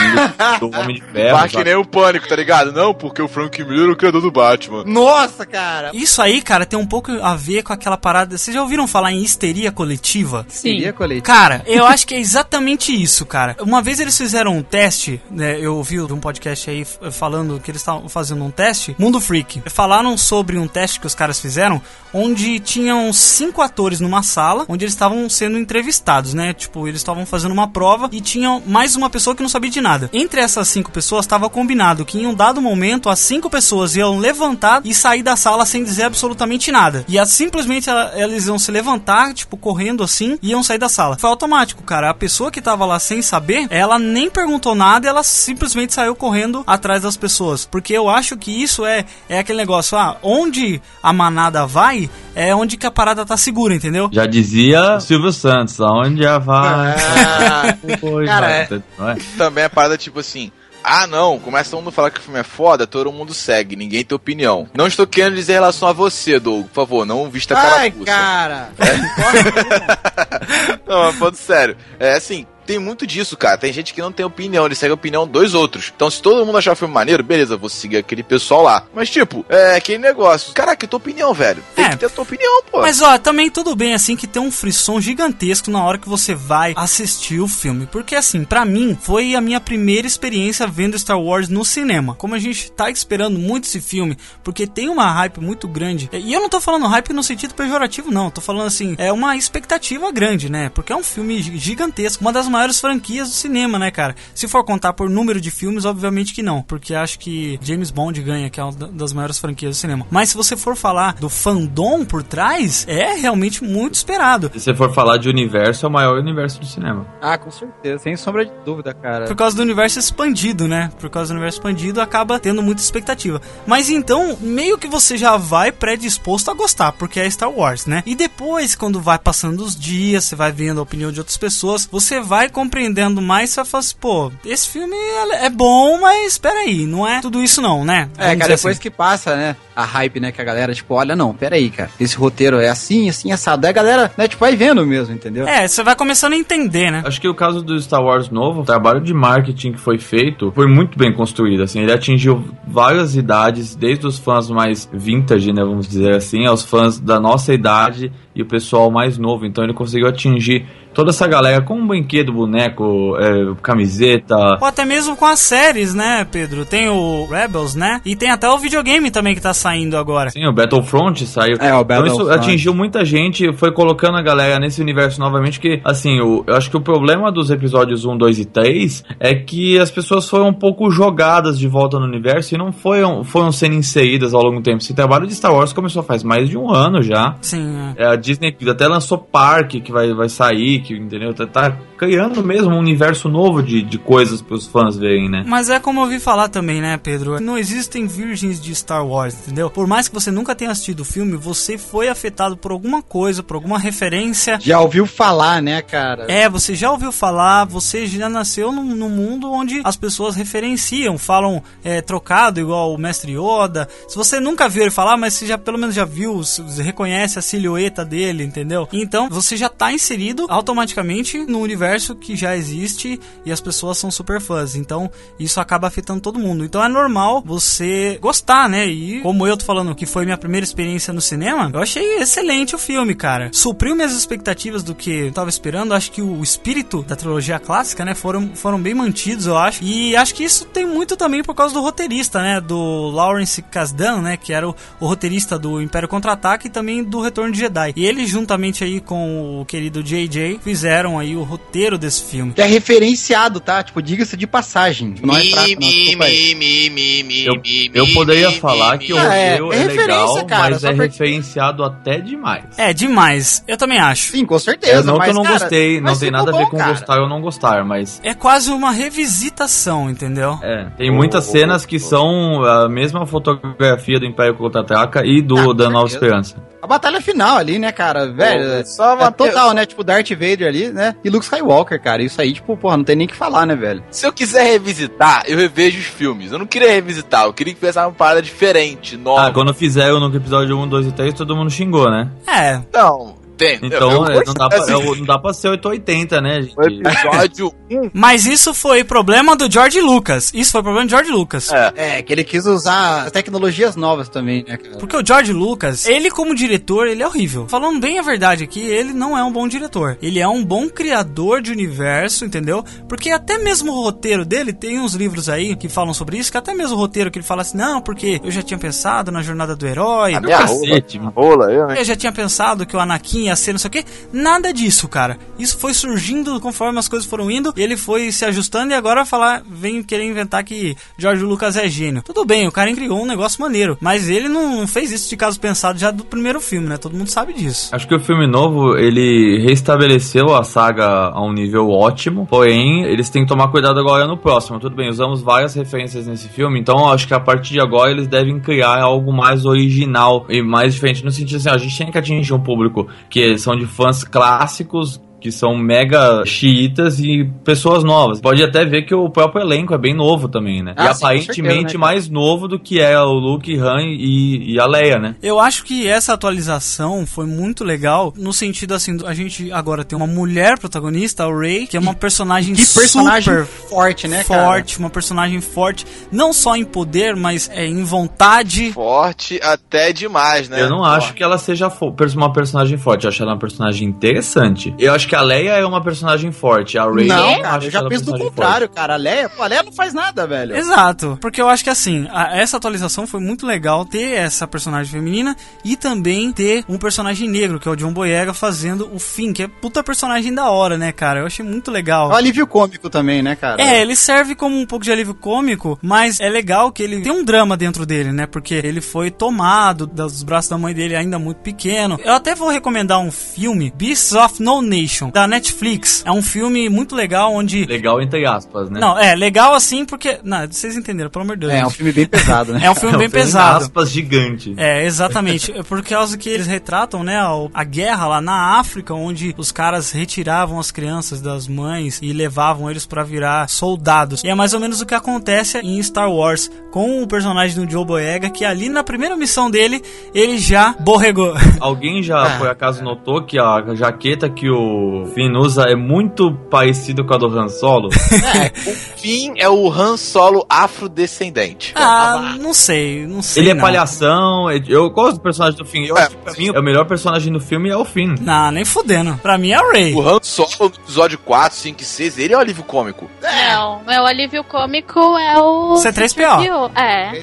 do 0.59 0.67
Homem 0.79 0.97
de 0.97 1.03
Ferro. 1.03 1.39
Sabe? 1.49 1.65
nem 1.65 1.77
o 1.77 1.85
pânico, 1.85 2.29
tá 2.29 2.37
ligado? 2.37 2.73
Não, 2.73 2.95
porque 2.95 3.23
o 3.23 3.29
Frank 3.29 3.63
Miller 3.63 3.91
é 3.91 3.93
o 3.93 3.97
criador 3.97 4.23
do 4.23 4.31
Batman. 4.31 4.85
Nossa, 4.85 5.45
cara! 5.45 5.91
Isso 5.93 6.21
aí, 6.21 6.41
cara, 6.41 6.67
tem 6.67 6.79
um 6.79 6.87
pouco 6.87 7.13
a 7.23 7.35
ver 7.35 7.63
com 7.63 7.73
aquela 7.73 7.97
parada. 7.97 8.37
Vocês 8.37 8.55
já 8.55 8.63
ouviram 8.63 8.87
falar 8.87 9.13
em 9.13 9.23
histeria 9.23 9.71
coletiva? 9.71 10.45
Sim. 10.49 10.71
Seria 10.71 10.93
coletivo. 10.93 11.27
Cara, 11.27 11.48
eu 11.67 11.87
acho 11.87 12.06
que 12.06 12.15
é 12.15 12.19
exatamente 12.21 12.93
isso, 12.93 13.25
cara. 13.27 13.56
Uma 13.61 13.81
vez 13.83 14.00
eles 14.00 14.17
fizeram 14.17 14.56
um 14.56 14.62
teste, 14.62 15.21
né? 15.31 15.59
Eu 15.61 15.77
ouvi 15.77 16.00
um 16.00 16.19
podcast 16.21 16.71
aí 16.71 16.83
f- 16.83 17.11
falando 17.11 17.61
que 17.61 17.71
eles 17.71 17.81
estavam 17.81 18.09
fazendo 18.09 18.45
um 18.45 18.50
teste, 18.50 18.95
Mundo 18.99 19.21
Freak. 19.21 19.62
Falaram 19.67 20.17
sobre 20.17 20.59
um 20.59 20.67
teste 20.69 21.00
que 21.00 21.06
os 21.06 21.15
caras 21.15 21.41
fizeram, 21.41 21.81
onde 22.12 22.59
tinham 22.61 23.12
cinco 23.12 23.61
atores 23.62 24.00
numa 24.00 24.23
sala, 24.23 24.65
onde 24.69 24.85
eles 24.85 24.95
estavam 24.95 25.29
sendo 25.29 25.59
entrevistados, 25.59 26.35
né? 26.35 26.53
Tipo, 26.55 26.87
eles 26.89 27.00
estavam 27.00 27.25
fazendo 27.27 27.53
uma 27.53 27.69
prova 27.69 28.09
e 28.12 28.21
tinham 28.21 28.62
mais 28.67 28.97
uma 28.97 29.11
pessoa 29.11 29.35
que 29.37 29.43
não 29.43 29.49
sabia 29.49 29.71
de 29.71 29.81
nada. 29.81 30.11
Entre 30.12 30.41
essas 30.41 30.69
cinco 30.69 30.91
pessoas 30.91 31.25
estava 31.25 31.49
combinado 31.50 32.05
que 32.05 32.19
em 32.19 32.27
um 32.27 32.35
dado 32.35 32.61
momento 32.61 33.09
as 33.09 33.19
cinco 33.19 33.49
pessoas 33.50 33.97
iam 33.97 34.19
levantar 34.19 34.81
e 34.85 34.95
sair 34.95 35.23
da 35.23 35.37
sala 35.37 35.65
sem 35.67 35.85
dizer 35.85 36.05
absolutamente 36.05 36.71
nada. 36.73 37.05
E 37.09 37.19
simplesmente 37.27 37.89
ela- 37.89 38.12
eles 38.15 38.47
iam 38.47 38.59
se 38.59 38.71
levantar, 38.71 39.33
tipo, 39.35 39.56
correndo 39.56 40.03
assim, 40.03 40.39
e 40.43 40.50
iam 40.50 40.62
sair 40.62 40.79
da 40.79 40.89
sala. 40.89 41.17
Foi 41.19 41.29
automático, 41.38 41.82
cara. 41.85 42.11
A 42.11 42.14
pessoa 42.14 42.50
que 42.50 42.61
tava 42.61 42.85
lá 42.85 42.99
sem 42.99 43.23
saber, 43.23 43.69
ela 43.70 43.99
nem 43.99 44.29
perguntou 44.29 44.75
nada, 44.75 45.08
ela 45.08 45.23
simplesmente 45.23 45.94
saiu 45.94 46.17
correndo 46.17 46.64
atrás 46.67 47.02
das 47.02 47.17
pessoas. 47.17 47.64
Porque 47.64 47.93
eu 47.93 48.08
acho 48.08 48.37
que 48.37 48.50
isso 48.50 48.85
é, 48.85 49.05
é 49.29 49.38
aquele 49.38 49.58
negócio, 49.58 49.96
ah, 49.96 50.17
onde 50.23 50.82
a 51.00 51.12
manada 51.12 51.64
vai, 51.64 52.11
é 52.35 52.55
onde 52.55 52.76
que 52.76 52.87
a 52.87 52.90
parada 52.90 53.25
tá 53.25 53.37
segura, 53.37 53.75
entendeu? 53.75 54.11
Já 54.12 54.26
dizia 54.26 54.96
o 54.96 55.00
Silvio 55.00 55.32
Santos, 55.32 55.81
aonde 55.81 56.23
já 56.23 56.38
vai. 56.38 56.94
Ah, 56.94 57.79
Cara, 58.26 58.46
vai, 58.69 58.82
não 58.99 59.11
é? 59.11 59.17
também 59.37 59.64
a 59.64 59.70
parada 59.70 59.96
tipo 59.96 60.19
assim. 60.20 60.50
Ah, 60.90 61.06
não, 61.06 61.38
começa 61.38 61.70
todo 61.70 61.81
mundo 61.81 61.90
a 61.90 61.93
falar 61.93 62.11
que 62.11 62.19
o 62.19 62.23
filme 62.23 62.40
é 62.40 62.43
foda, 62.43 62.87
todo 62.87 63.12
mundo 63.12 63.35
segue, 63.35 63.76
ninguém 63.76 64.02
tem 64.02 64.17
opinião. 64.17 64.67
Não 64.75 64.87
estou 64.87 65.06
querendo 65.06 65.35
dizer 65.35 65.52
em 65.52 65.56
relação 65.56 65.87
a 65.87 65.93
você, 65.93 66.40
Doug, 66.40 66.64
por 66.69 66.73
favor, 66.75 67.05
não 67.05 67.29
vista 67.29 67.55
a 67.55 67.61
Ai, 67.61 67.90
carapuça. 67.90 68.05
cara! 68.06 68.70
Não, 70.87 71.05
mas 71.05 71.17
falando 71.17 71.35
sério. 71.37 71.76
É 72.00 72.14
assim, 72.14 72.46
tem 72.69 72.79
muito 72.79 73.06
disso, 73.06 73.37
cara. 73.37 73.56
Tem 73.56 73.73
gente 73.73 73.94
que 73.94 74.00
não 74.03 74.12
tem 74.12 74.25
opinião, 74.26 74.67
ele 74.67 74.75
segue 74.75 74.91
a 74.91 74.94
opinião 74.94 75.26
dos 75.26 75.55
outros. 75.55 75.91
Então, 75.97 76.11
se 76.11 76.20
todo 76.20 76.44
mundo 76.44 76.59
achar 76.59 76.73
o 76.73 76.76
filme 76.76 76.93
maneiro, 76.93 77.23
beleza, 77.23 77.56
vou 77.56 77.69
seguir 77.70 77.97
aquele 77.97 78.23
pessoal 78.23 78.62
lá. 78.62 78.85
Mas, 78.94 79.09
tipo, 79.09 79.44
é 79.49 79.76
aquele 79.76 79.99
negócio. 79.99 80.53
Caraca, 80.53 80.85
é 80.85 80.88
tua 80.88 80.99
opinião, 80.99 81.32
velho. 81.32 81.65
Tem 81.75 81.87
É. 81.87 81.88
que 81.91 81.97
ter 81.97 82.06
a 82.06 82.11
tua 82.11 82.23
opinião, 82.25 82.62
pô. 82.70 82.81
Mas 82.82 83.00
ó, 83.00 83.17
também 83.19 83.50
tudo 83.50 83.75
bem 83.75 83.94
assim 83.94 84.15
que 84.17 84.26
tem 84.26 84.43
um 84.43 84.50
frisson 84.50 85.00
gigantesco 85.00 85.70
na 85.70 85.82
hora 85.82 85.97
que 85.99 86.09
você 86.09 86.35
vai 86.35 86.75
assistir 86.76 87.41
o 87.41 87.49
filme, 87.49 87.87
porque 87.91 88.15
assim, 88.15 88.44
pra 88.44 88.65
mim 88.67 88.97
foi 89.00 89.35
a 89.35 89.41
minha 89.41 89.61
primeira 89.61 90.06
experiência 90.06 90.67
vendo 90.67 90.99
Star 90.99 91.19
Wars 91.19 91.49
no 91.49 91.64
cinema. 91.64 92.14
Como 92.14 92.35
a 92.35 92.38
gente 92.38 92.71
tá 92.73 92.90
esperando 92.90 93.38
muito 93.38 93.64
esse 93.64 93.81
filme, 93.81 94.19
porque 94.45 94.66
tem 94.66 94.88
uma 94.90 95.11
hype 95.11 95.40
muito 95.40 95.66
grande. 95.66 96.11
E 96.12 96.33
eu 96.35 96.40
não 96.40 96.49
tô 96.50 96.61
falando 96.61 96.87
hype 96.87 97.12
no 97.14 97.23
sentido 97.23 97.54
pejorativo 97.54 98.11
não, 98.11 98.31
tô 98.31 98.40
falando 98.43 98.66
assim, 98.66 98.95
é 98.99 99.11
uma 99.11 99.37
expectativa 99.37 100.12
grande, 100.12 100.50
né? 100.50 100.69
Porque 100.75 100.93
é 100.93 100.97
um 100.97 101.02
filme 101.02 101.40
gi- 101.40 101.57
gigantesco, 101.57 102.23
uma 102.23 102.33
das 102.33 102.47
maiores 102.49 102.58
franquias 102.81 103.29
do 103.29 103.35
cinema, 103.35 103.79
né, 103.79 103.91
cara? 103.91 104.15
Se 104.35 104.47
for 104.49 104.65
contar 104.65 104.93
por 104.93 105.09
número 105.09 105.41
de 105.41 105.50
filmes, 105.50 105.85
obviamente 105.85 106.33
que 106.35 106.43
não, 106.43 106.62
porque 106.62 106.95
acho 106.95 107.19
que 107.19 107.59
James 107.62 107.91
Bond 107.91 108.21
ganha, 108.23 108.50
que 108.50 108.59
é 108.61 108.65
uma 108.65 108.73
da- 108.73 108.87
das 108.87 109.12
maiores 109.12 109.38
franquias 109.38 109.77
do 109.77 109.81
cinema. 109.81 110.07
Mas 110.11 110.31
se 110.31 110.37
você 110.37 110.57
for 110.57 110.77
falar 110.77 111.15
do 111.15 111.29
fandom 111.29 112.05
por 112.05 112.23
trás, 112.23 112.85
é 112.88 113.15
realmente 113.15 113.62
muito 113.65 113.95
esperado. 113.95 114.50
Se 114.55 114.61
você 114.61 114.75
for 114.75 114.93
falar 114.93 115.17
de 115.19 115.29
universo, 115.29 115.87
é 115.87 115.88
o 115.88 115.93
maior 115.93 116.19
universo 116.19 116.61
do 116.61 116.67
cinema. 116.67 117.07
Ah, 117.21 117.38
com 117.38 117.50
certeza, 117.50 117.99
sem 118.03 118.17
sombra 118.17 118.45
de 118.45 118.53
dúvida, 118.65 118.93
cara. 118.95 119.27
Por 119.27 119.37
causa 119.37 119.57
do 119.57 119.62
universo 119.62 119.99
expandido, 119.99 120.67
né? 120.69 120.91
Por 121.00 121.09
causa 121.11 121.29
do 121.33 121.37
universo 121.37 121.59
expandido, 121.59 122.00
acaba 122.00 122.38
tendo 122.38 122.62
muita 122.62 122.81
expectativa. 122.83 123.41
Mas 123.67 123.88
então, 123.91 124.37
meio 124.41 124.77
que 124.79 124.88
você 124.88 125.17
já 125.17 125.37
vai 125.37 125.71
predisposto 125.73 126.50
a 126.50 126.55
gostar, 126.55 126.93
porque 126.93 127.21
é 127.21 127.29
Star 127.31 127.50
Wars, 127.50 127.87
né? 127.87 128.03
E 128.07 128.15
depois, 128.15 128.75
quando 128.75 129.00
vai 129.00 129.19
passando 129.19 129.62
os 129.65 129.75
dias, 129.79 130.25
você 130.25 130.37
vai 130.37 130.50
vendo 130.53 130.79
a 130.81 130.83
opinião 130.83 131.12
de 131.12 131.19
outras 131.21 131.37
pessoas, 131.37 131.88
você 131.91 132.21
vai 132.21 132.48
compreendendo 132.49 133.21
mais, 133.21 133.50
você 133.50 133.57
vai 133.57 133.64
falar 133.64 133.81
assim, 133.81 133.97
pô, 134.00 134.33
esse 134.45 134.69
filme 134.69 134.97
é 134.97 135.47
é 135.47 135.50
bom, 135.50 136.00
mas 136.00 136.33
espera 136.33 136.61
aí, 136.61 136.87
não 136.87 137.07
é 137.07 137.21
tudo 137.21 137.43
isso 137.43 137.61
não, 137.61 137.85
né? 137.85 137.95
É, 137.95 138.05
Vamos 138.05 138.17
cara, 138.19 138.35
dizer 138.37 138.57
depois 138.57 138.76
assim. 138.76 138.83
que 138.83 138.90
passa, 138.90 139.37
né, 139.37 139.57
a 139.75 139.85
hype, 139.85 140.21
né, 140.21 140.33
que 140.33 140.40
a 140.40 140.45
galera, 140.45 140.75
tipo, 140.75 140.95
olha, 140.95 141.14
não, 141.14 141.33
pera 141.33 141.57
aí, 141.57 141.71
cara, 141.71 141.90
esse 142.00 142.17
roteiro 142.17 142.59
é 142.59 142.69
assim, 142.69 143.09
assim, 143.09 143.31
assado. 143.33 143.64
Aí 143.64 143.71
a 143.71 143.73
galera, 143.73 144.12
né, 144.17 144.26
tipo, 144.26 144.40
vai 144.40 144.57
vendo 144.57 144.85
mesmo, 144.85 145.14
entendeu? 145.14 145.47
É, 145.47 145.67
você 145.67 145.83
vai 145.83 145.95
começando 145.95 146.33
a 146.33 146.37
entender, 146.37 146.90
né? 146.90 147.02
Acho 147.05 147.21
que 147.21 147.28
o 147.28 147.35
caso 147.35 147.62
do 147.62 147.81
Star 147.81 148.02
Wars 148.02 148.28
novo, 148.31 148.62
o 148.62 148.64
trabalho 148.64 149.00
de 149.00 149.14
marketing 149.14 149.73
que 149.73 149.78
foi 149.78 149.99
feito, 149.99 150.52
foi 150.55 150.67
muito 150.67 150.99
bem 150.99 151.12
construído. 151.14 151.62
Assim, 151.62 151.81
ele 151.81 151.93
atingiu 151.93 152.45
várias 152.67 153.17
idades, 153.17 153.75
desde 153.75 154.07
os 154.07 154.19
fãs 154.19 154.50
mais 154.50 154.88
vintage, 154.93 155.52
né, 155.52 155.62
vamos 155.62 155.88
dizer 155.88 156.14
assim, 156.14 156.47
aos 156.47 156.64
fãs 156.64 156.99
da 156.99 157.21
nossa 157.21 157.55
idade 157.55 158.12
e 158.35 158.43
o 158.43 158.47
pessoal 158.47 158.90
mais 158.90 159.17
novo. 159.17 159.47
Então 159.47 159.64
ele 159.64 159.75
conseguiu 159.75 160.09
atingir 160.09 160.67
toda 160.99 161.11
essa 161.11 161.28
galera 161.28 161.62
com 161.62 161.75
um 161.78 161.87
brinquedo, 161.87 162.33
boneco, 162.33 163.17
é, 163.21 163.55
camiseta. 163.62 164.35
Ou 164.61 164.67
até 164.67 164.85
mesmo 164.85 165.14
com 165.14 165.25
as 165.25 165.38
séries, 165.38 165.95
né, 165.95 166.26
Pedro? 166.28 166.64
Tem 166.64 166.88
o 166.88 167.25
Rebels, 167.26 167.76
né? 167.76 168.00
E 168.05 168.17
tem 168.17 168.31
até 168.33 168.49
o 168.49 168.59
videogame 168.59 169.09
também 169.09 169.33
que 169.33 169.40
tá 169.40 169.55
saindo 169.55 169.97
agora. 169.97 170.31
Sim, 170.31 170.45
o 170.47 170.52
Battlefront 170.52 171.25
saiu. 171.25 171.57
É, 171.61 171.73
o 171.73 171.83
Então 171.83 172.05
isso 172.05 172.17
Battlefront. 172.17 172.33
atingiu 172.40 172.75
muita 172.75 173.05
gente, 173.05 173.52
foi 173.52 173.71
colocando 173.71 174.17
a 174.19 174.23
galera 174.23 174.59
nesse 174.59 174.83
universo 174.83 175.21
novamente, 175.21 175.61
que, 175.61 175.81
assim, 175.85 176.19
o- 176.21 176.43
eu 176.49 176.57
acho 176.57 176.69
que 176.69 176.76
o 176.76 176.81
problema 176.81 177.31
dos 177.31 177.49
episódios 177.50 178.05
1, 178.05 178.17
2 178.19 178.40
e 178.40 178.45
3 178.45 179.05
é 179.21 179.37
que 179.37 179.78
as 179.78 179.93
pessoas 179.93 180.28
foram 180.28 180.49
um 180.49 180.52
pouco 180.52 180.90
jogadas 180.90 181.57
de 181.61 181.69
volta 181.69 181.97
no 182.00 182.07
universo 182.07 182.57
e 182.57 182.59
não 182.59 182.73
foram, 182.73 183.23
foram 183.23 183.52
sendo 183.52 183.76
inseridas 183.76 184.35
ao 184.35 184.43
longo 184.43 184.57
do 184.57 184.62
tempo. 184.62 184.78
Esse 184.78 184.95
trabalho 184.95 185.28
de 185.28 185.35
Star 185.35 185.55
Wars 185.55 185.73
começou 185.73 186.02
faz 186.02 186.25
mais 186.25 186.49
de 186.49 186.59
um 186.59 186.73
ano 186.75 187.00
já. 187.02 187.37
Sim, 187.40 187.95
é. 187.97 188.02
É, 188.02 188.07
a 188.09 188.17
Disney 188.17 188.52
até 188.69 188.88
lançou 188.88 189.17
Parque, 189.19 189.81
que 189.81 189.93
vai, 189.93 190.12
vai 190.12 190.28
sair, 190.28 190.81
entendeu? 190.97 191.35
Tá, 191.35 191.47
tá 191.47 191.76
criando 191.97 192.42
mesmo 192.45 192.71
um 192.75 192.78
universo 192.78 193.28
novo 193.28 193.62
de, 193.62 193.83
de 193.83 193.99
coisas 193.99 194.40
pros 194.40 194.66
fãs 194.66 194.97
verem, 194.97 195.28
né? 195.28 195.45
Mas 195.47 195.68
é 195.68 195.78
como 195.80 196.00
eu 196.00 196.04
ouvi 196.04 196.18
falar 196.18 196.49
também, 196.49 196.80
né, 196.80 196.97
Pedro? 196.97 197.40
Não 197.40 197.59
existem 197.59 198.07
virgens 198.07 198.61
de 198.61 198.75
Star 198.75 199.07
Wars, 199.07 199.35
entendeu? 199.35 199.71
Por 199.71 199.87
mais 199.87 200.09
que 200.09 200.14
você 200.14 200.30
nunca 200.30 200.54
tenha 200.54 200.71
assistido 200.71 201.00
o 201.00 201.04
filme, 201.04 201.37
você 201.37 201.76
foi 201.76 202.09
afetado 202.09 202.57
por 202.57 202.73
alguma 202.73 203.02
coisa, 203.02 203.42
por 203.42 203.54
alguma 203.54 203.78
referência. 203.78 204.59
Já 204.61 204.80
ouviu 204.80 205.07
falar, 205.07 205.61
né, 205.62 205.83
cara? 205.83 206.26
É, 206.28 206.49
você 206.49 206.75
já 206.75 206.90
ouviu 206.90 207.12
falar, 207.12 207.64
você 207.64 208.07
já 208.07 208.28
nasceu 208.28 208.73
num, 208.73 208.95
num 208.95 209.11
mundo 209.11 209.50
onde 209.50 209.80
as 209.85 209.97
pessoas 209.97 210.37
referenciam, 210.37 211.18
falam 211.18 211.62
é, 211.83 212.00
trocado, 212.00 212.61
igual 212.61 212.95
o 212.95 212.99
Mestre 212.99 213.33
Yoda. 213.33 213.88
Se 214.07 214.16
você 214.16 214.40
nunca 214.40 214.68
viu 214.68 214.83
ele 214.83 214.90
falar, 214.90 215.16
mas 215.16 215.35
você 215.35 215.47
já 215.47 215.59
pelo 215.59 215.78
menos 215.78 215.95
já 215.95 216.04
viu, 216.04 216.37
você 216.37 216.83
reconhece 216.83 217.38
a 217.38 217.42
silhueta 217.42 218.04
dele, 218.04 218.45
entendeu? 218.45 218.88
Então 218.92 219.28
você 219.28 219.57
já 219.57 219.68
tá 219.68 219.92
inserido 219.92 220.47
automaticamente 220.69 221.39
no 221.47 221.61
universo 221.61 222.15
que 222.15 222.37
já 222.37 222.55
existe 222.55 223.19
e 223.45 223.51
as 223.51 223.61
pessoas 223.61 223.97
são 223.97 224.11
super 224.11 224.41
fãs. 224.41 224.77
Então 224.77 225.11
isso 225.39 225.61
acaba 225.61 225.89
afetando 225.89 226.21
todo 226.21 226.39
mundo. 226.39 226.65
Então 226.65 226.85
é 226.85 226.89
normal 226.89 227.43
você 227.45 228.19
gostar, 228.21 228.69
né? 228.69 228.87
E 228.87 229.21
como 229.23 229.47
eu 229.47 229.57
tô 229.57 229.65
falando 229.65 229.95
que 229.95 230.05
foi 230.05 230.25
minha 230.25 230.37
primeira 230.37 230.65
experiência 230.65 231.13
no 231.13 231.21
cinema, 231.21 231.71
eu 231.73 231.81
achei 231.81 232.19
excelente 232.19 232.75
o 232.75 232.79
filme, 232.79 233.15
cara. 233.15 233.51
Supriu 233.53 233.97
minhas 233.97 234.13
expectativas 234.13 234.83
do 234.83 234.95
que 234.95 235.11
eu 235.11 235.33
tava 235.33 235.49
esperando. 235.49 235.95
Acho 235.95 236.13
que 236.13 236.21
o 236.21 236.43
espírito 236.43 237.03
da 237.03 237.17
trilogia 237.17 237.59
clássica, 237.59 238.05
né, 238.05 238.15
foram, 238.15 238.55
foram 238.55 238.81
bem 238.81 238.95
mantidos, 238.95 239.47
eu 239.47 239.57
acho. 239.57 239.83
E 239.83 240.15
acho 240.17 240.35
que 240.35 240.45
isso 240.45 240.67
tem 240.67 240.87
muito 240.87 241.17
também 241.17 241.43
por 241.43 241.55
causa 241.55 241.73
do 241.73 241.81
roteirista, 241.81 242.43
né, 242.43 242.61
do 242.61 243.11
Lawrence 243.11 243.63
Kasdan, 243.63 244.21
né, 244.21 244.37
que 244.37 244.53
era 244.53 244.69
o, 244.69 244.75
o 245.01 245.07
roteirista 245.07 245.59
do 245.59 245.81
Império 245.81 246.09
Contra-Ataque 246.09 246.67
e 246.67 246.71
também 246.71 247.03
do 247.03 247.21
Retorno 247.21 247.53
de 247.53 247.59
Jedi. 247.59 247.95
E 247.97 248.05
ele 248.05 248.27
juntamente 248.27 248.85
aí 248.85 249.01
com 249.01 249.61
o 249.61 249.65
querido 249.65 250.03
JJ 250.03 250.58
fizeram 250.59 251.19
aí 251.19 251.37
o 251.37 251.43
roteiro 251.43 251.97
desse 251.99 252.25
filme. 252.25 252.53
Que 252.53 252.62
é 252.62 252.67
referenciado, 252.67 253.61
tá? 253.61 253.83
Tipo, 253.83 254.00
diga-se 254.03 254.37
de 254.37 254.47
passagem. 254.47 255.15
Não 255.23 255.37
é 255.37 255.45
fraco, 255.45 255.69
não. 255.71 255.79
Desculpa 255.79 256.25
aí. 256.25 257.47
Eu, 257.47 257.55
eu 257.95 258.07
poderia 258.15 258.50
falar 258.53 258.99
que 258.99 259.12
o 259.12 259.19
Ah, 259.19 259.35
é, 259.35 259.57
roteiro 259.59 259.73
é 259.73 259.83
é, 259.83 259.87
legal, 259.87 260.47
cara, 260.47 260.71
mas 260.73 260.85
é 260.85 260.88
porque- 260.88 261.03
referenciado 261.05 261.85
até 261.85 262.19
demais. 262.21 262.65
É 262.77 262.93
demais. 262.93 263.62
Eu 263.67 263.77
também 263.77 263.99
acho. 263.99 264.33
Sim, 264.33 264.45
com 264.45 264.57
É, 264.57 264.59
certeza. 264.59 265.03
não 265.03 265.17
mas, 265.17 265.25
que 265.27 265.31
eu 265.31 265.35
não 265.35 265.43
cara, 265.43 265.59
gostei, 265.59 266.00
não 266.00 266.17
tem 266.19 266.31
nada 266.31 266.55
a 266.55 266.59
ver 266.59 266.67
com 266.69 266.77
cara. 266.77 266.91
gostar 266.93 267.21
ou 267.21 267.29
não 267.29 267.41
gostar, 267.41 267.85
mas 267.85 268.21
É 268.25 268.35
quase 268.35 268.71
uma 268.71 268.91
revisitação, 268.91 270.11
entendeu? 270.11 270.59
é, 270.62 270.87
tem 270.97 271.11
muitas 271.11 271.45
cenas 271.45 271.85
que 271.87 271.99
são 271.99 272.62
a 272.65 272.88
mesma 272.88 273.27
fotografia 273.27 274.19
do 274.19 274.27
Império 274.27 274.55
Contra-Ataca 274.55 275.25
e 275.25 275.41
do 275.43 275.71
Ah, 275.71 275.75
da 275.75 275.91
Nova. 275.91 276.09
Esperança. 276.09 276.57
A 276.80 276.87
batalha 276.87 277.20
final 277.20 277.56
ali, 277.56 277.78
né, 277.78 277.90
cara? 277.90 278.30
Velho, 278.32 278.87
só 278.87 279.16
uma 279.16 279.26
é 279.26 279.30
total, 279.30 279.73
né? 279.73 279.85
Tipo, 279.85 280.04
Darth 280.04 280.30
Vader 280.30 280.68
ali, 280.68 280.88
né? 280.90 281.14
E 281.25 281.30
Luke 281.30 281.44
Skywalker, 281.44 282.00
cara. 282.00 282.23
Isso 282.23 282.40
aí, 282.40 282.52
tipo, 282.52 282.76
porra, 282.76 282.97
não 282.97 283.04
tem 283.04 283.16
nem 283.16 283.26
o 283.26 283.30
que 283.30 283.37
falar, 283.37 283.66
né, 283.66 283.75
velho? 283.75 284.02
Se 284.11 284.26
eu 284.26 284.32
quiser 284.32 284.64
revisitar, 284.64 285.42
eu 285.47 285.58
revejo 285.58 285.99
os 285.99 286.06
filmes. 286.06 286.52
Eu 286.52 286.58
não 286.58 286.66
queria 286.66 286.90
revisitar, 286.90 287.44
eu 287.44 287.52
queria 287.52 287.75
que 287.75 287.80
fizesse 287.80 287.99
uma 287.99 288.12
parada 288.12 288.42
diferente, 288.42 289.16
nova. 289.16 289.49
Ah, 289.49 289.52
quando 289.52 289.75
fizeram 289.75 290.20
no 290.20 290.35
episódio 290.35 290.78
1, 290.78 290.88
2 290.88 291.06
e 291.06 291.12
3, 291.12 291.35
todo 291.35 291.56
mundo 291.56 291.70
xingou, 291.70 292.11
né? 292.11 292.30
É. 292.47 292.75
Então, 292.75 293.38
tem. 293.59 293.79
Então 293.83 294.27
é, 294.27 294.45
não, 294.45 294.55
dá 294.55 294.69
pra, 294.69 294.79
assim, 294.79 294.93
é, 294.93 295.17
não 295.17 295.25
dá 295.25 295.38
pra 295.38 295.53
ser 295.53 295.69
880, 295.69 296.41
né, 296.41 296.62
gente? 296.62 296.75
O 296.79 296.83
episódio 296.83 297.75
1. 297.91 298.11
Mas 298.15 298.47
isso 298.47 298.73
foi 298.73 299.05
problema 299.05 299.57
do 299.57 299.71
George 299.71 300.00
Lucas. 300.00 300.50
Isso 300.55 300.73
foi 300.73 300.83
problema 300.83 301.07
do 301.07 301.11
George 301.11 301.31
Lucas. 301.31 301.71
É. 301.73 301.93
É, 301.97 302.23
que 302.23 302.33
ele 302.33 302.45
quis 302.45 302.65
usar 302.65 303.25
as 303.25 303.33
tecnologias 303.33 303.97
novas 303.97 304.29
também, 304.29 304.65
né, 304.67 304.77
cara? 304.77 304.97
Porque 304.97 305.17
o 305.17 305.27
George 305.27 305.53
Lucas, 305.53 306.07
ele 306.07 306.31
como 306.31 306.55
diretor, 306.55 307.07
ele 307.09 307.23
é 307.23 307.27
horrível. 307.27 307.67
Falando 307.69 308.00
bem 308.00 308.19
a 308.19 308.23
verdade 308.23 308.65
aqui, 308.65 308.81
ele 308.81 309.12
não 309.12 309.37
é 309.37 309.43
um 309.43 309.53
bom 309.53 309.67
diretor. 309.67 310.17
Ele 310.23 310.38
é 310.38 310.49
um 310.49 310.65
bom 310.65 310.88
criador 310.88 311.61
de 311.61 311.73
universo, 311.73 312.45
entendeu? 312.45 312.85
Porque 313.09 313.31
até 313.31 313.59
mesmo 313.59 313.93
o 313.93 314.05
roteiro 314.05 314.45
dele, 314.45 314.73
tem 314.73 315.00
uns 315.00 315.15
livros 315.15 315.49
aí 315.49 315.75
que 315.75 315.88
falam 315.88 316.15
sobre 316.15 316.38
isso, 316.38 316.53
que 316.53 316.59
até 316.59 316.75
mesmo 316.75 316.97
o 316.97 316.99
roteiro 316.99 317.31
que 317.31 317.38
ele 317.38 317.47
fala 317.47 317.62
assim, 317.62 317.77
não, 317.77 318.00
porque 318.00 318.41
eu 318.45 318.50
já 318.50 318.62
tinha 318.62 318.79
pensado 318.79 319.33
na 319.33 319.43
jornada 319.43 319.75
do 319.75 319.87
herói, 319.87 320.35
A 320.35 320.41
minha 320.41 320.59
cacete, 320.59 321.19
rola, 321.19 321.33
rola, 321.35 321.73
eu, 321.73 321.87
né? 321.87 322.00
eu 322.00 322.05
já 322.05 322.15
tinha 322.15 322.33
pensado 322.33 322.87
que 322.87 322.97
o 322.97 323.00
Anakin 323.00 323.48
ia 323.49 323.57
ser 323.57 323.73
não 323.73 323.78
sei 323.78 323.88
o 323.88 323.93
que. 323.93 324.05
Nada 324.33 324.73
disso, 324.73 325.09
cara. 325.09 325.38
Isso 325.59 325.78
foi 325.78 325.93
surgindo 325.93 326.61
conforme 326.61 326.99
as 326.99 327.09
coisas 327.09 327.28
foram 327.28 327.50
indo. 327.50 327.73
Ele 327.76 327.97
foi 327.97 328.31
se 328.33 328.45
ajustando 328.45 328.93
e 328.93 328.95
agora 328.95 329.25
falar, 329.25 329.62
vem 329.69 330.02
querer 330.02 330.25
inventar 330.25 330.64
que 330.64 330.97
George 331.19 331.43
Lucas 331.43 331.76
é 331.76 331.88
gênio. 331.88 332.23
Tudo 332.23 332.45
bem, 332.45 332.67
o 332.67 332.73
cara 332.73 332.93
criou 332.93 333.23
um 333.23 333.26
negócio 333.26 333.61
maneiro. 333.61 333.99
Mas 334.00 334.28
ele 334.28 334.49
não 334.49 334.87
fez 334.87 335.11
isso 335.12 335.28
de 335.28 335.37
caso 335.37 335.61
pensado 335.61 335.99
já 335.99 336.11
do 336.11 336.25
primeiro 336.25 336.61
filme, 336.61 336.88
né? 336.88 336.97
Todo 336.97 337.17
mundo 337.17 337.28
sabe 337.28 337.52
disso. 337.52 337.88
Acho 337.93 338.07
que 338.07 338.14
o 338.14 338.21
filme 338.21 338.47
novo, 338.47 338.97
ele 338.97 339.62
restabeleceu 339.62 340.55
a 340.55 340.62
saga 340.62 341.31
a 341.33 341.45
um 341.45 341.52
nível 341.52 341.90
ótimo, 341.90 342.47
porém, 342.47 343.05
eles 343.05 343.31
têm 343.31 343.43
que 343.43 343.49
tomar 343.49 343.69
cuidado 343.69 343.99
agora 343.99 344.26
no 344.26 344.37
próximo. 344.37 344.78
Tudo 344.78 344.95
bem, 344.95 345.09
usamos 345.09 345.43
várias 345.43 345.75
referências 345.75 346.26
nesse 346.26 346.49
filme, 346.49 346.78
então 346.78 347.09
acho 347.11 347.26
que 347.26 347.35
a 347.35 347.40
partir 347.40 347.75
de 347.75 347.81
agora 347.81 348.11
eles 348.11 348.26
devem 348.26 348.61
criar 348.61 349.00
algo 349.00 349.33
mais 349.33 349.64
original 349.64 350.47
e 350.49 350.62
mais 350.62 350.95
diferente, 350.95 351.25
no 351.25 351.31
sentido 351.31 351.57
assim, 351.57 351.71
a 351.71 351.78
gente 351.78 351.99
tem 351.99 352.11
que 352.11 352.19
atingir 352.19 352.52
um 352.52 352.61
público 352.61 353.09
que 353.28 353.38
são 353.59 353.76
de 353.76 353.87
fãs 353.87 354.25
clássicos, 354.25 355.21
que 355.40 355.52
são 355.52 355.76
mega 355.76 356.45
xiitas 356.45 357.18
e 357.21 357.45
pessoas 357.64 358.02
novas. 358.02 358.40
Pode 358.40 358.62
até 358.62 358.85
ver 358.85 359.02
que 359.02 359.14
o 359.14 359.30
próprio 359.30 359.62
elenco 359.62 359.95
é 359.95 359.99
bem 359.99 360.14
novo 360.14 360.49
também, 360.49 360.83
né? 360.83 360.95
Ah, 360.97 361.11
e 361.11 361.14
sim, 361.14 361.25
aparentemente 361.25 361.75
certeza, 361.75 361.99
né, 361.99 362.00
mais 362.00 362.28
novo 362.28 362.66
do 362.66 362.78
que 362.78 363.00
é 363.00 363.18
o 363.21 363.33
Luke, 363.33 363.76
Han 363.76 364.02
e, 364.02 364.75
e 364.75 364.80
a 364.80 364.87
Leia, 364.87 365.18
né? 365.18 365.37
Eu 365.42 365.61
acho 365.61 365.85
que 365.85 366.07
essa 366.07 366.33
atualização 366.33 367.26
foi 367.26 367.47
muito 367.47 367.85
legal 367.85 368.33
no 368.37 368.52
sentido 368.52 368.95
assim, 368.95 369.18
a 369.25 369.35
gente 369.35 369.71
agora 369.73 370.04
tem 370.04 370.16
uma 370.16 370.26
mulher 370.26 370.78
protagonista, 370.78 371.45
a 371.45 371.54
Rey, 371.54 371.87
que 371.87 371.97
é 371.97 372.00
uma 372.00 372.14
personagem 372.14 372.75
Que 372.75 372.87
personagem 372.87 373.64
super 373.64 373.88
forte, 373.88 374.28
né, 374.28 374.45
cara? 374.45 374.64
forte, 374.64 374.99
uma 374.99 375.11
personagem 375.11 375.61
forte, 375.61 376.07
não 376.33 376.52
só 376.52 376.76
em 376.76 376.85
poder, 376.85 377.37
mas 377.37 377.71
é, 377.73 377.87
em 377.87 378.02
vontade. 378.02 378.92
Forte 378.92 379.61
até 379.62 380.12
demais, 380.12 380.68
né? 380.68 380.83
Eu 380.83 380.88
não 380.88 381.04
acho 381.04 381.35
que 381.35 381.42
ela 381.42 381.59
seja 381.59 381.90
uma 382.35 382.52
personagem 382.52 382.97
forte, 382.97 383.25
eu 383.25 383.28
acho 383.28 383.42
ela 383.42 383.52
uma 383.52 383.59
personagem 383.59 384.09
interessante. 384.09 384.95
Eu 384.99 385.12
acho 385.12 385.27
que 385.28 385.37
a 385.37 385.42
Leia 385.42 385.70
é 385.73 385.85
uma 385.87 386.02
personagem 386.02 386.50
forte, 386.50 386.99
a 386.99 387.04
Rey 387.11 387.26
Não, 387.26 387.52
eu 387.52 387.62
cara, 387.62 387.68
acho 387.76 387.87
eu 387.87 387.90
que 387.90 387.99
já 387.99 388.04
é 388.04 388.08
penso 388.08 388.25
do 388.25 388.38
contrário, 388.38 388.88
cara. 388.88 389.14
A 389.14 389.16
Leia, 389.16 389.49
pô, 389.49 389.62
a 389.62 389.66
Leia 389.66 389.82
não 389.82 389.92
faz 389.92 390.12
nada, 390.14 390.47
velho. 390.47 390.76
Exato, 390.76 391.38
porque 391.40 391.61
eu 391.61 391.68
acho 391.68 391.85
que 391.85 391.90
assim, 391.90 392.26
a- 392.32 392.56
essa 392.56 392.76
atualização 392.76 393.26
foi 393.26 393.40
muito 393.40 393.66
legal 393.66 394.04
ter 394.04 394.32
essa 394.35 394.66
personagem 394.66 395.12
feminina 395.12 395.56
e 395.85 395.97
também 395.97 396.50
ter 396.52 396.85
um 396.88 396.99
personagem 396.99 397.49
negro, 397.49 397.78
que 397.78 397.88
é 397.88 397.90
o 397.90 397.97
John 397.97 398.12
Boyega 398.12 398.52
fazendo 398.54 399.08
o 399.14 399.18
Finn, 399.18 399.52
que 399.52 399.62
é 399.62 399.68
puta 399.68 400.02
personagem 400.02 400.52
da 400.54 400.70
hora, 400.70 400.97
né, 400.97 401.12
cara? 401.12 401.40
Eu 401.40 401.47
achei 401.47 401.64
muito 401.64 401.90
legal. 401.90 402.30
É 402.30 402.35
um 402.35 402.37
alívio 402.37 402.66
cômico 402.66 403.11
também, 403.11 403.42
né, 403.42 403.54
cara? 403.56 403.80
É, 403.82 404.00
ele 404.00 404.16
serve 404.16 404.54
como 404.54 404.76
um 404.78 404.87
pouco 404.87 405.04
de 405.04 405.12
alívio 405.12 405.35
cômico, 405.35 405.99
mas 406.02 406.40
é 406.40 406.49
legal 406.49 406.90
que 406.90 407.02
ele 407.02 407.20
tem 407.20 407.32
um 407.32 407.44
drama 407.44 407.76
dentro 407.76 408.06
dele, 408.06 408.32
né? 408.32 408.47
Porque 408.47 408.75
ele 408.75 409.00
foi 409.00 409.30
tomado 409.30 410.06
dos 410.06 410.42
braços 410.42 410.70
da 410.70 410.78
mãe 410.78 410.94
dele 410.94 411.14
ainda 411.16 411.38
muito 411.38 411.58
pequeno. 411.58 412.18
Eu 412.25 412.32
até 412.35 412.54
vou 412.54 412.68
recomendar 412.70 413.18
um 413.18 413.30
filme, 413.30 413.92
Beasts 413.97 414.32
of 414.32 414.62
No 414.62 414.80
Nation, 414.80 415.18
da 415.33 415.47
Netflix. 415.47 416.23
É 416.25 416.31
um 416.33 416.43
filme 416.43 416.89
muito 416.89 417.15
legal 417.17 417.53
onde. 417.55 417.85
Legal 417.85 418.21
entre 418.23 418.47
aspas, 418.47 418.89
né? 418.91 419.01
Não, 419.01 419.19
é 419.19 419.35
legal 419.35 419.75
assim 419.75 420.05
porque. 420.05 420.39
Não, 420.45 420.67
vocês 420.71 420.97
entenderam, 420.97 421.31
pelo 421.31 421.45
amor 421.45 421.57
de 421.57 421.67
Deus. 421.67 421.73
É, 421.73 421.81
é 421.81 421.87
um 421.87 421.91
filme 421.91 422.13
bem 422.13 422.27
pesado, 422.27 422.73
né? 422.73 422.81
É 422.89 422.91
um 422.91 422.95
filme 422.95 423.17
bem 423.17 423.27
entre 423.27 423.41
pesado. 423.41 423.85
aspas 423.85 424.11
gigante. 424.11 424.75
É, 424.77 425.05
exatamente. 425.05 425.73
É 425.73 425.83
por 425.83 426.03
causa 426.03 426.37
que 426.39 426.49
eles 426.49 426.67
retratam, 426.67 427.23
né, 427.25 427.37
a, 427.37 427.51
a 427.75 427.85
guerra 427.85 428.27
lá 428.27 428.41
na 428.41 428.79
África, 428.79 429.13
onde 429.15 429.55
os 429.59 429.73
caras 429.73 430.11
retiravam 430.13 430.79
as 430.79 430.91
crianças 430.91 431.41
das 431.41 431.67
mães 431.67 432.19
e 432.23 432.33
levavam 432.33 432.91
eles 432.91 433.05
pra 433.07 433.23
virar 433.23 433.69
soldados. 433.69 434.43
E 434.45 434.49
é 434.49 434.55
mais 434.55 434.73
ou 434.75 434.81
menos 434.81 435.01
o 435.01 435.07
que 435.07 435.15
acontece 435.15 435.79
em 435.79 436.03
Star 436.03 436.31
Wars 436.31 436.71
com 436.91 437.23
o 437.23 437.27
personagem 437.27 437.77
do 437.85 437.91
Joe 437.91 438.05
Boyega, 438.05 438.51
que 438.51 438.65
ali 438.65 438.89
na 438.89 439.03
primeira 439.03 439.37
missão 439.37 439.71
dele, 439.71 440.03
ele 440.35 440.59
já 440.59 440.95
borregou. 441.01 441.55
Alguém 441.81 442.23
já, 442.23 442.55
Ah. 442.55 442.59
por 442.59 442.69
acaso, 442.69 443.03
notou 443.03 443.43
que 443.45 443.59
a 443.59 443.83
jaqueta 443.95 444.49
que 444.49 444.69
o 444.71 445.08
o 445.23 445.27
Finn 445.27 445.53
usa 445.57 445.85
é 445.85 445.95
muito 445.95 446.53
parecido 446.71 447.25
com 447.25 447.35
a 447.35 447.38
do 447.38 447.47
Han 447.47 447.69
Solo. 447.69 448.09
É, 448.59 448.91
o 448.91 448.95
Finn 449.21 449.55
é 449.57 449.69
o 449.69 449.91
Han 449.93 450.17
Solo 450.17 450.65
afrodescendente. 450.69 451.93
Ah, 451.95 452.55
não 452.61 452.73
sei, 452.73 453.27
não 453.27 453.43
sei. 453.43 453.62
Ele 453.62 453.71
é 453.71 453.75
não. 453.75 453.81
palhação. 453.83 454.71
é- 454.71 454.81
Eu 454.88 455.11
gosto 455.11 455.37
do 455.37 455.41
personagem 455.43 455.79
do 455.79 455.85
Finn. 455.85 456.05
Eu 456.07 456.17
É, 456.17 456.21
acho 456.23 456.31
que 456.31 456.37
pra 456.37 456.53
mim 456.55 456.71
o 456.71 456.83
melhor 456.83 457.05
personagem 457.05 457.53
do 457.53 457.61
filme 457.61 457.88
é 457.91 457.97
o 457.97 458.05
Finn. 458.05 458.35
Não, 458.41 458.71
nem 458.71 458.85
fudendo. 458.85 459.37
Pra 459.43 459.59
mim 459.59 459.71
é 459.71 459.75
a 459.75 459.81
Ray. 459.93 460.15
O 460.15 460.21
Han 460.27 460.38
Solo 460.43 460.69
no 460.81 460.87
episódio 460.87 461.38
4, 461.38 461.77
5 461.77 462.00
e 462.03 462.05
6, 462.05 462.38
ele 462.38 462.55
é 462.55 462.57
o 462.57 462.61
alívio 462.61 462.85
cômico. 462.85 463.29
Não, 463.43 464.03
meu 464.05 464.25
alívio 464.27 464.62
cômico 464.65 465.19
é 465.38 465.59
o. 465.61 465.95
C3PO. 465.95 466.91
É. 466.97 467.43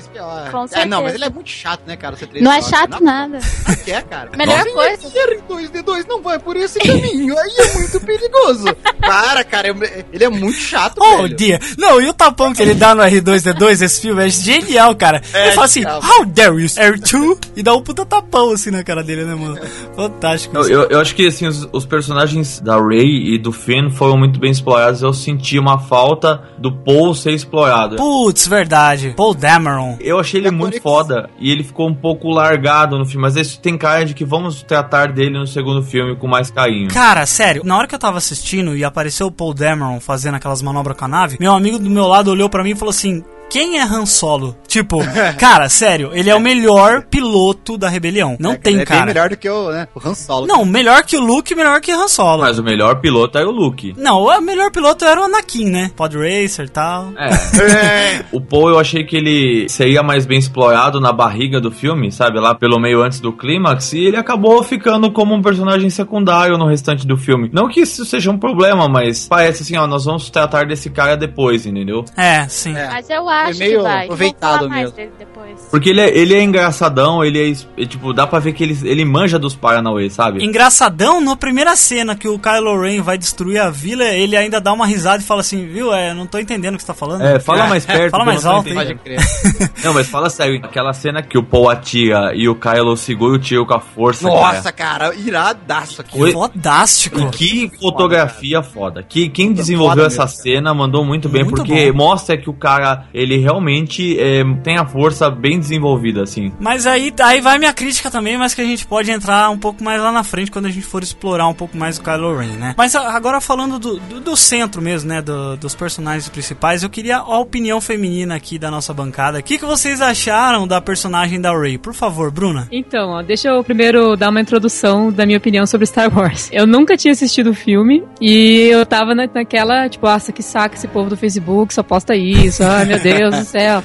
Com 0.51 0.65
É, 0.73 0.85
não, 0.85 1.03
mas 1.03 1.11
certeza. 1.11 1.15
ele 1.15 1.25
é 1.25 1.29
muito 1.29 1.49
chato, 1.49 1.81
né, 1.85 1.95
cara? 1.97 2.15
o 2.15 2.17
C3PO. 2.17 2.41
Não 2.41 2.51
é 2.53 2.61
chato 2.61 3.03
nada. 3.03 3.39
Não 3.67 3.75
que 3.75 3.91
é, 3.91 4.01
cara. 4.01 4.29
Melhor 4.37 4.57
Nossa, 4.65 4.71
coisa. 4.71 5.09
R2D2 5.09 6.05
não 6.07 6.21
vai 6.21 6.39
por 6.39 6.55
esse 6.55 6.79
caminho, 6.79 7.37
aí 7.37 7.51
é 7.61 7.73
muito 7.73 7.99
perigoso. 8.01 8.65
Para, 8.99 9.43
cara, 9.43 9.67
eu- 9.67 9.75
ele 10.11 10.23
é 10.23 10.29
muito 10.29 10.57
chato, 10.57 10.97
Oh, 10.99 11.17
velho. 11.23 11.35
dia. 11.35 11.59
Não, 11.77 12.01
e 12.01 12.07
o 12.07 12.13
tapão 12.13 12.53
que 12.53 12.61
ele 12.61 12.73
dá 12.73 12.95
no 12.95 13.03
R2D2, 13.03 13.81
esse 13.83 14.01
filme 14.01 14.25
é 14.25 14.29
genial, 14.29 14.95
cara. 14.95 15.21
ele 15.33 15.51
fala 15.51 15.65
assim, 15.65 15.83
how 15.85 16.25
dare 16.25 16.55
you, 16.61 16.67
R2? 16.67 17.37
E 17.55 17.63
dá 17.63 17.73
um 17.75 17.81
puta 17.81 18.05
tapão 18.05 18.51
assim 18.51 18.71
na 18.71 18.83
cara 18.83 19.03
dele, 19.03 19.23
né, 19.25 19.35
mano? 19.35 19.57
Fantástico. 19.95 20.57
Eu, 20.57 20.67
eu, 20.67 20.81
eu 20.89 20.99
acho 20.99 21.13
que 21.15 21.27
assim, 21.27 21.47
os, 21.47 21.67
os 21.71 21.85
personagens 21.85 22.59
da 22.59 22.77
Rey 22.81 23.35
e 23.35 23.37
do 23.37 23.51
Finn 23.51 23.89
foram 23.91 24.17
muito 24.17 24.39
bem 24.39 24.51
explorados. 24.51 25.01
Eu 25.01 25.13
senti 25.13 25.57
uma 25.59 25.77
falta 25.79 26.41
do 26.57 26.71
Paul 26.71 27.13
ser 27.13 27.31
explorado. 27.31 27.95
Putz, 27.95 28.47
verdade. 28.47 29.13
Paul 29.15 29.33
Dameron. 29.33 29.97
Eu 29.99 30.19
achei 30.19 30.39
ele 30.39 30.49
Da 30.49 30.55
muito 30.55 30.81
foda 30.81 31.29
e 31.39 31.51
ele 31.51 31.63
ficou 31.63 31.87
um 31.87 31.93
pouco 31.95 32.29
largado 32.29 32.97
no 32.97 33.05
filme, 33.05 33.21
mas 33.21 33.35
isso 33.35 33.59
tem 33.59 33.77
cara 33.77 34.03
de 34.05 34.13
que 34.13 34.25
vamos 34.25 34.63
tratar 34.63 35.11
dele 35.11 35.37
no 35.37 35.47
segundo 35.47 35.81
filme 35.83 36.15
com 36.15 36.27
mais 36.27 36.49
carinho. 36.49 36.89
Cara, 36.89 37.25
sério, 37.25 37.44
na 37.63 37.77
hora 37.77 37.87
que 37.87 37.95
eu 37.95 37.99
tava 37.99 38.17
assistindo 38.17 38.75
e 38.75 38.83
apareceu 38.83 39.27
o 39.27 39.31
Paul 39.31 39.53
Dameron 39.53 39.99
fazendo 39.99 40.35
aquelas 40.35 40.61
manobras 40.61 40.97
com 40.97 41.05
a 41.05 41.07
nave, 41.07 41.37
meu 41.39 41.53
amigo 41.53 41.79
do 41.79 41.89
meu 41.89 42.07
lado 42.07 42.31
olhou 42.31 42.49
pra 42.49 42.63
mim 42.63 42.71
e 42.71 42.75
falou 42.75 42.91
assim: 42.91 43.23
Quem 43.49 43.79
é 43.79 43.83
Han 43.83 44.05
Solo? 44.05 44.55
Tipo, 44.67 44.99
cara, 45.39 45.69
sério, 45.69 46.11
ele 46.13 46.29
é 46.29 46.35
o 46.35 46.39
melhor 46.39 47.03
piloto 47.03 47.77
da 47.77 47.87
rebelião. 47.87 48.35
Não 48.39 48.51
É, 48.51 48.57
tem, 48.57 48.73
ele 48.73 48.81
é 48.81 48.85
cara. 48.85 48.99
bem 49.05 49.13
melhor 49.13 49.29
do 49.29 49.37
que 49.37 49.49
o, 49.49 49.71
né, 49.71 49.87
o 49.95 50.05
Han 50.07 50.13
Solo. 50.13 50.47
Não, 50.47 50.65
melhor 50.65 51.03
que 51.03 51.15
o 51.15 51.21
Luke, 51.21 51.55
melhor 51.55 51.79
que 51.79 51.91
Han 51.91 52.07
Solo. 52.09 52.41
Mas 52.41 52.59
o 52.59 52.63
melhor 52.63 52.99
piloto 52.99 53.37
é 53.37 53.45
o 53.45 53.51
Luke. 53.51 53.93
Não, 53.97 54.23
o 54.23 54.41
melhor 54.41 54.71
piloto 54.71 55.05
era 55.05 55.21
o 55.21 55.23
Anakin, 55.25 55.69
né? 55.69 55.91
Pod 55.95 56.17
Racer 56.17 56.65
e 56.65 56.69
tal. 56.69 57.11
É. 57.17 58.25
o 58.31 58.41
Paul 58.41 58.69
eu 58.69 58.79
achei 58.79 59.03
que 59.05 59.15
ele 59.15 59.69
seria 59.69 60.03
mais 60.03 60.25
bem 60.25 60.37
explorado 60.39 60.99
na 60.99 61.13
barriga 61.13 61.61
do 61.61 61.71
filme, 61.71 62.11
sabe? 62.11 62.39
Lá 62.39 62.53
pelo 62.53 62.79
meio 62.79 63.01
antes 63.01 63.19
do 63.21 63.31
clímax, 63.31 63.93
e 63.93 63.99
ele 64.05 64.17
acabou 64.17 64.61
ficando 64.63 65.09
como 65.11 65.33
um 65.33 65.41
personagem 65.41 65.89
secundário 65.89 66.57
no 66.57 66.67
restante 66.67 67.07
do 67.07 67.15
filme. 67.15 67.49
Não 67.53 67.69
que 67.69 67.81
isso 67.81 68.03
seja 68.05 68.29
um 68.31 68.37
problema, 68.37 68.89
mas 68.89 69.27
parece 69.27 69.63
assim, 69.63 69.77
ó, 69.77 69.87
nós 69.87 70.03
vamos 70.05 70.29
tratar 70.29 70.65
desse 70.65 70.89
cara 70.89 71.15
depois, 71.15 71.65
entendeu? 71.65 72.03
É, 72.17 72.45
sim. 72.49 72.75
É. 72.75 72.87
Mas 72.87 73.09
eu 73.09 73.29
acho 73.43 73.59
meio 73.59 73.77
que 73.77 73.83
vai. 73.83 74.03
aproveitado 74.03 74.69
mesmo. 74.69 74.95
dele 74.95 75.11
depois. 75.17 75.67
Porque 75.71 75.89
ele 75.89 76.01
é, 76.01 76.17
ele 76.17 76.33
é 76.33 76.41
engraçadão, 76.41 77.23
ele 77.23 77.51
é, 77.51 77.81
é, 77.81 77.85
tipo, 77.85 78.13
dá 78.13 78.27
pra 78.27 78.39
ver 78.39 78.53
que 78.53 78.63
ele, 78.63 78.77
ele 78.83 79.05
manja 79.05 79.37
dos 79.39 79.55
Paranauê, 79.55 80.09
sabe? 80.09 80.43
Engraçadão, 80.43 81.21
na 81.21 81.35
primeira 81.35 81.75
cena 81.75 82.15
que 82.15 82.27
o 82.27 82.39
Kylo 82.39 82.79
Ren 82.79 83.01
vai 83.01 83.17
destruir 83.17 83.59
a 83.59 83.69
vila, 83.69 84.03
ele 84.05 84.35
ainda 84.35 84.59
dá 84.59 84.73
uma 84.73 84.85
risada 84.85 85.21
e 85.21 85.25
fala 85.25 85.41
assim, 85.41 85.65
viu, 85.67 85.93
é, 85.93 86.13
não 86.13 86.25
tô 86.25 86.39
entendendo 86.39 86.75
o 86.75 86.77
que 86.77 86.83
você 86.83 86.87
tá 86.87 86.93
falando. 86.93 87.21
É, 87.21 87.39
fala 87.39 87.67
mais 87.69 87.85
perto. 87.85 88.11
Fala 88.11 88.25
mais 88.25 88.43
não 88.43 88.51
alto. 88.51 88.73
Pode 88.73 88.95
crer. 88.95 89.19
Não, 89.83 89.93
mas 89.93 90.07
fala 90.07 90.29
sério, 90.29 90.59
aquela 90.63 90.93
cena 90.93 91.21
que 91.21 91.37
o 91.37 91.43
Paul 91.43 91.69
atira 91.69 92.31
e 92.33 92.49
o 92.49 92.55
Kylo 92.55 92.97
segura 92.97 93.35
o 93.35 93.39
tiro 93.39 93.65
com 93.65 93.75
a 93.75 93.79
força, 93.79 94.27
Nossa, 94.27 94.71
cara, 94.71 95.13
iradaço 95.13 96.01
aqui. 96.01 96.31
Fodástico. 96.31 97.19
E 97.19 97.29
que 97.29 97.71
fotografia 97.79 98.63
foda. 98.63 99.03
Que, 99.03 99.29
quem 99.29 99.53
desenvolveu 99.53 100.03
foda 100.03 100.07
essa 100.07 100.23
mesmo. 100.23 100.41
cena 100.41 100.73
mandou 100.73 101.05
muito 101.05 101.29
bem, 101.29 101.43
Muito 101.43 101.57
porque 101.57 101.91
bom. 101.91 101.97
mostra 101.97 102.37
que 102.37 102.49
o 102.49 102.53
cara, 102.53 103.05
ele 103.25 103.37
realmente 103.37 104.17
é, 104.19 104.43
tem 104.63 104.77
a 104.77 104.85
força 104.85 105.29
bem 105.29 105.59
desenvolvida, 105.59 106.23
assim. 106.23 106.51
Mas 106.59 106.85
aí, 106.87 107.13
aí 107.21 107.41
vai 107.41 107.57
minha 107.57 107.73
crítica 107.73 108.09
também, 108.11 108.37
mas 108.37 108.53
que 108.53 108.61
a 108.61 108.65
gente 108.65 108.85
pode 108.85 109.11
entrar 109.11 109.49
um 109.49 109.57
pouco 109.57 109.83
mais 109.83 110.01
lá 110.01 110.11
na 110.11 110.23
frente 110.23 110.51
quando 110.51 110.65
a 110.65 110.71
gente 110.71 110.85
for 110.85 111.03
explorar 111.03 111.47
um 111.47 111.53
pouco 111.53 111.77
mais 111.77 111.97
o 111.97 112.03
Kylo 112.03 112.37
Ren, 112.37 112.57
né? 112.57 112.75
Mas 112.77 112.95
agora 112.95 113.41
falando 113.41 113.77
do, 113.79 113.99
do, 113.99 114.19
do 114.21 114.35
centro 114.37 114.81
mesmo, 114.81 115.09
né? 115.09 115.21
do- 115.21 115.57
dos 115.57 115.73
personagens 115.75 116.29
principais, 116.29 116.83
eu 116.83 116.89
queria 116.89 117.17
a 117.17 117.39
opinião 117.39 117.79
feminina 117.81 118.35
aqui 118.35 118.57
da 118.59 118.69
nossa 118.71 118.93
bancada. 118.93 119.39
O 119.39 119.43
que, 119.43 119.57
que 119.57 119.65
vocês 119.65 120.01
acharam 120.01 120.67
da 120.67 120.79
personagem 120.81 121.39
da 121.41 121.51
Rey? 121.57 121.77
Por 121.77 121.93
favor, 121.93 122.31
Bruna. 122.31 122.67
Então, 122.71 123.09
ó, 123.11 123.21
deixa 123.21 123.49
eu 123.49 123.63
primeiro 123.63 124.15
dar 124.15 124.29
uma 124.29 124.41
introdução 124.41 125.11
da 125.11 125.25
minha 125.25 125.37
opinião 125.37 125.65
sobre 125.65 125.85
Star 125.87 126.15
Wars. 126.15 126.49
Eu 126.53 126.65
nunca 126.67 126.95
tinha 126.95 127.11
assistido 127.11 127.49
o 127.49 127.53
filme 127.53 128.03
e 128.21 128.67
eu 128.71 128.85
tava 128.85 129.13
na- 129.15 129.27
naquela, 129.33 129.89
tipo, 129.89 130.05
nossa, 130.05 130.31
que 130.31 130.41
saco 130.43 130.75
esse 130.75 130.87
povo 130.87 131.09
do 131.09 131.17
Facebook, 131.17 131.73
só 131.73 131.81
posta 131.83 132.15
isso, 132.15 132.63
ai 132.63 132.85
meu 132.85 132.99
Deus 132.99 133.14
do 133.31 133.45
céu. 133.45 133.83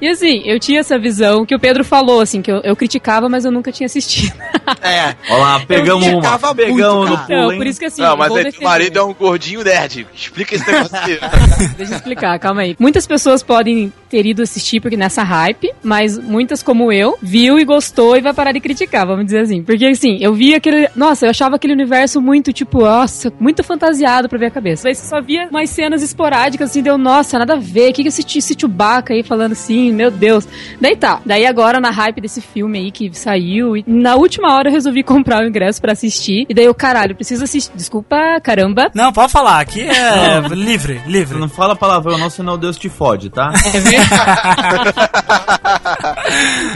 E 0.00 0.08
assim, 0.08 0.42
eu 0.44 0.58
tinha 0.58 0.80
essa 0.80 0.98
visão 0.98 1.44
que 1.44 1.54
o 1.54 1.58
Pedro 1.58 1.84
falou, 1.84 2.20
assim, 2.20 2.40
que 2.40 2.50
eu, 2.50 2.60
eu 2.62 2.74
criticava, 2.74 3.28
mas 3.28 3.44
eu 3.44 3.50
nunca 3.50 3.70
tinha 3.70 3.86
assistido. 3.86 4.34
É. 4.82 5.14
Olha 5.30 5.38
lá, 5.42 5.60
pegamos 5.60 6.06
uma, 6.06 6.20
criticava 6.20 6.54
pegamos 6.54 7.08
muito, 7.08 7.10
no 7.10 7.18
pulo, 7.18 7.24
Então, 7.24 7.52
hein? 7.52 7.58
por 7.58 7.66
isso 7.66 7.78
que 7.78 7.86
assim, 7.86 8.02
não, 8.02 8.16
mas 8.16 8.28
aí 8.28 8.34
teu 8.34 8.44
defender. 8.44 8.64
marido 8.64 8.98
é 8.98 9.02
um 9.02 9.14
gordinho 9.14 9.62
nerd. 9.62 10.06
Explica 10.14 10.54
esse 10.54 10.66
negócio 10.70 10.96
aqui. 10.96 11.18
Deixa 11.76 11.92
eu 11.92 11.96
explicar, 11.96 12.38
calma 12.38 12.62
aí. 12.62 12.76
Muitas 12.78 13.06
pessoas 13.06 13.42
podem 13.42 13.92
ter 14.08 14.26
ido 14.26 14.42
assistir 14.42 14.80
porque 14.80 14.96
nessa 14.96 15.22
hype, 15.22 15.70
mas 15.82 16.18
muitas 16.18 16.62
como 16.62 16.92
eu, 16.92 17.16
viu 17.22 17.58
e 17.58 17.64
gostou 17.64 18.16
e 18.16 18.20
vai 18.20 18.32
parar 18.34 18.52
de 18.52 18.60
criticar, 18.60 19.06
vamos 19.06 19.24
dizer 19.24 19.40
assim. 19.40 19.62
Porque 19.62 19.84
assim, 19.86 20.18
eu 20.20 20.34
vi 20.34 20.54
aquele. 20.54 20.88
Nossa, 20.96 21.26
eu 21.26 21.30
achava 21.30 21.56
aquele 21.56 21.72
universo 21.72 22.20
muito, 22.20 22.52
tipo, 22.52 22.80
nossa, 22.80 23.32
muito 23.38 23.62
fantasiado 23.62 24.28
pra 24.28 24.38
ver 24.38 24.46
a 24.46 24.50
cabeça. 24.50 24.88
Mas 24.88 24.98
só 24.98 25.20
via 25.20 25.48
umas 25.50 25.70
cenas 25.70 26.02
esporádicas, 26.02 26.70
assim, 26.70 26.82
deu, 26.82 26.98
nossa, 26.98 27.38
nada 27.38 27.54
a 27.54 27.58
ver. 27.58 27.90
O 27.90 27.92
que, 27.92 28.02
que 28.02 28.08
esse, 28.08 28.22
esse 28.38 28.56
Chewbacca 28.58 29.14
aí 29.14 29.22
falando 29.22 29.52
assim, 29.52 29.89
meu 29.92 30.10
Deus. 30.10 30.46
Daí 30.80 30.96
tá. 30.96 31.20
Daí 31.24 31.46
agora, 31.46 31.80
na 31.80 31.90
hype 31.90 32.20
desse 32.20 32.40
filme 32.40 32.78
aí 32.78 32.90
que 32.90 33.10
saiu, 33.12 33.76
e 33.76 33.84
na 33.86 34.16
última 34.16 34.54
hora 34.54 34.68
eu 34.68 34.72
resolvi 34.72 35.02
comprar 35.04 35.42
o 35.42 35.46
ingresso 35.46 35.80
pra 35.80 35.92
assistir. 35.92 36.46
E 36.48 36.54
daí 36.54 36.64
eu, 36.64 36.74
caralho, 36.74 37.14
preciso 37.14 37.44
assistir. 37.44 37.72
Desculpa, 37.74 38.40
caramba. 38.42 38.90
Não, 38.94 39.12
pode 39.12 39.32
falar, 39.32 39.60
aqui 39.60 39.82
é 39.82 40.40
livre, 40.54 41.00
livre. 41.06 41.38
Não 41.38 41.48
fala 41.48 41.76
palavrão 41.76 42.18
não, 42.18 42.30
senão 42.30 42.58
Deus 42.58 42.76
te 42.76 42.88
fode, 42.88 43.30
tá? 43.30 43.52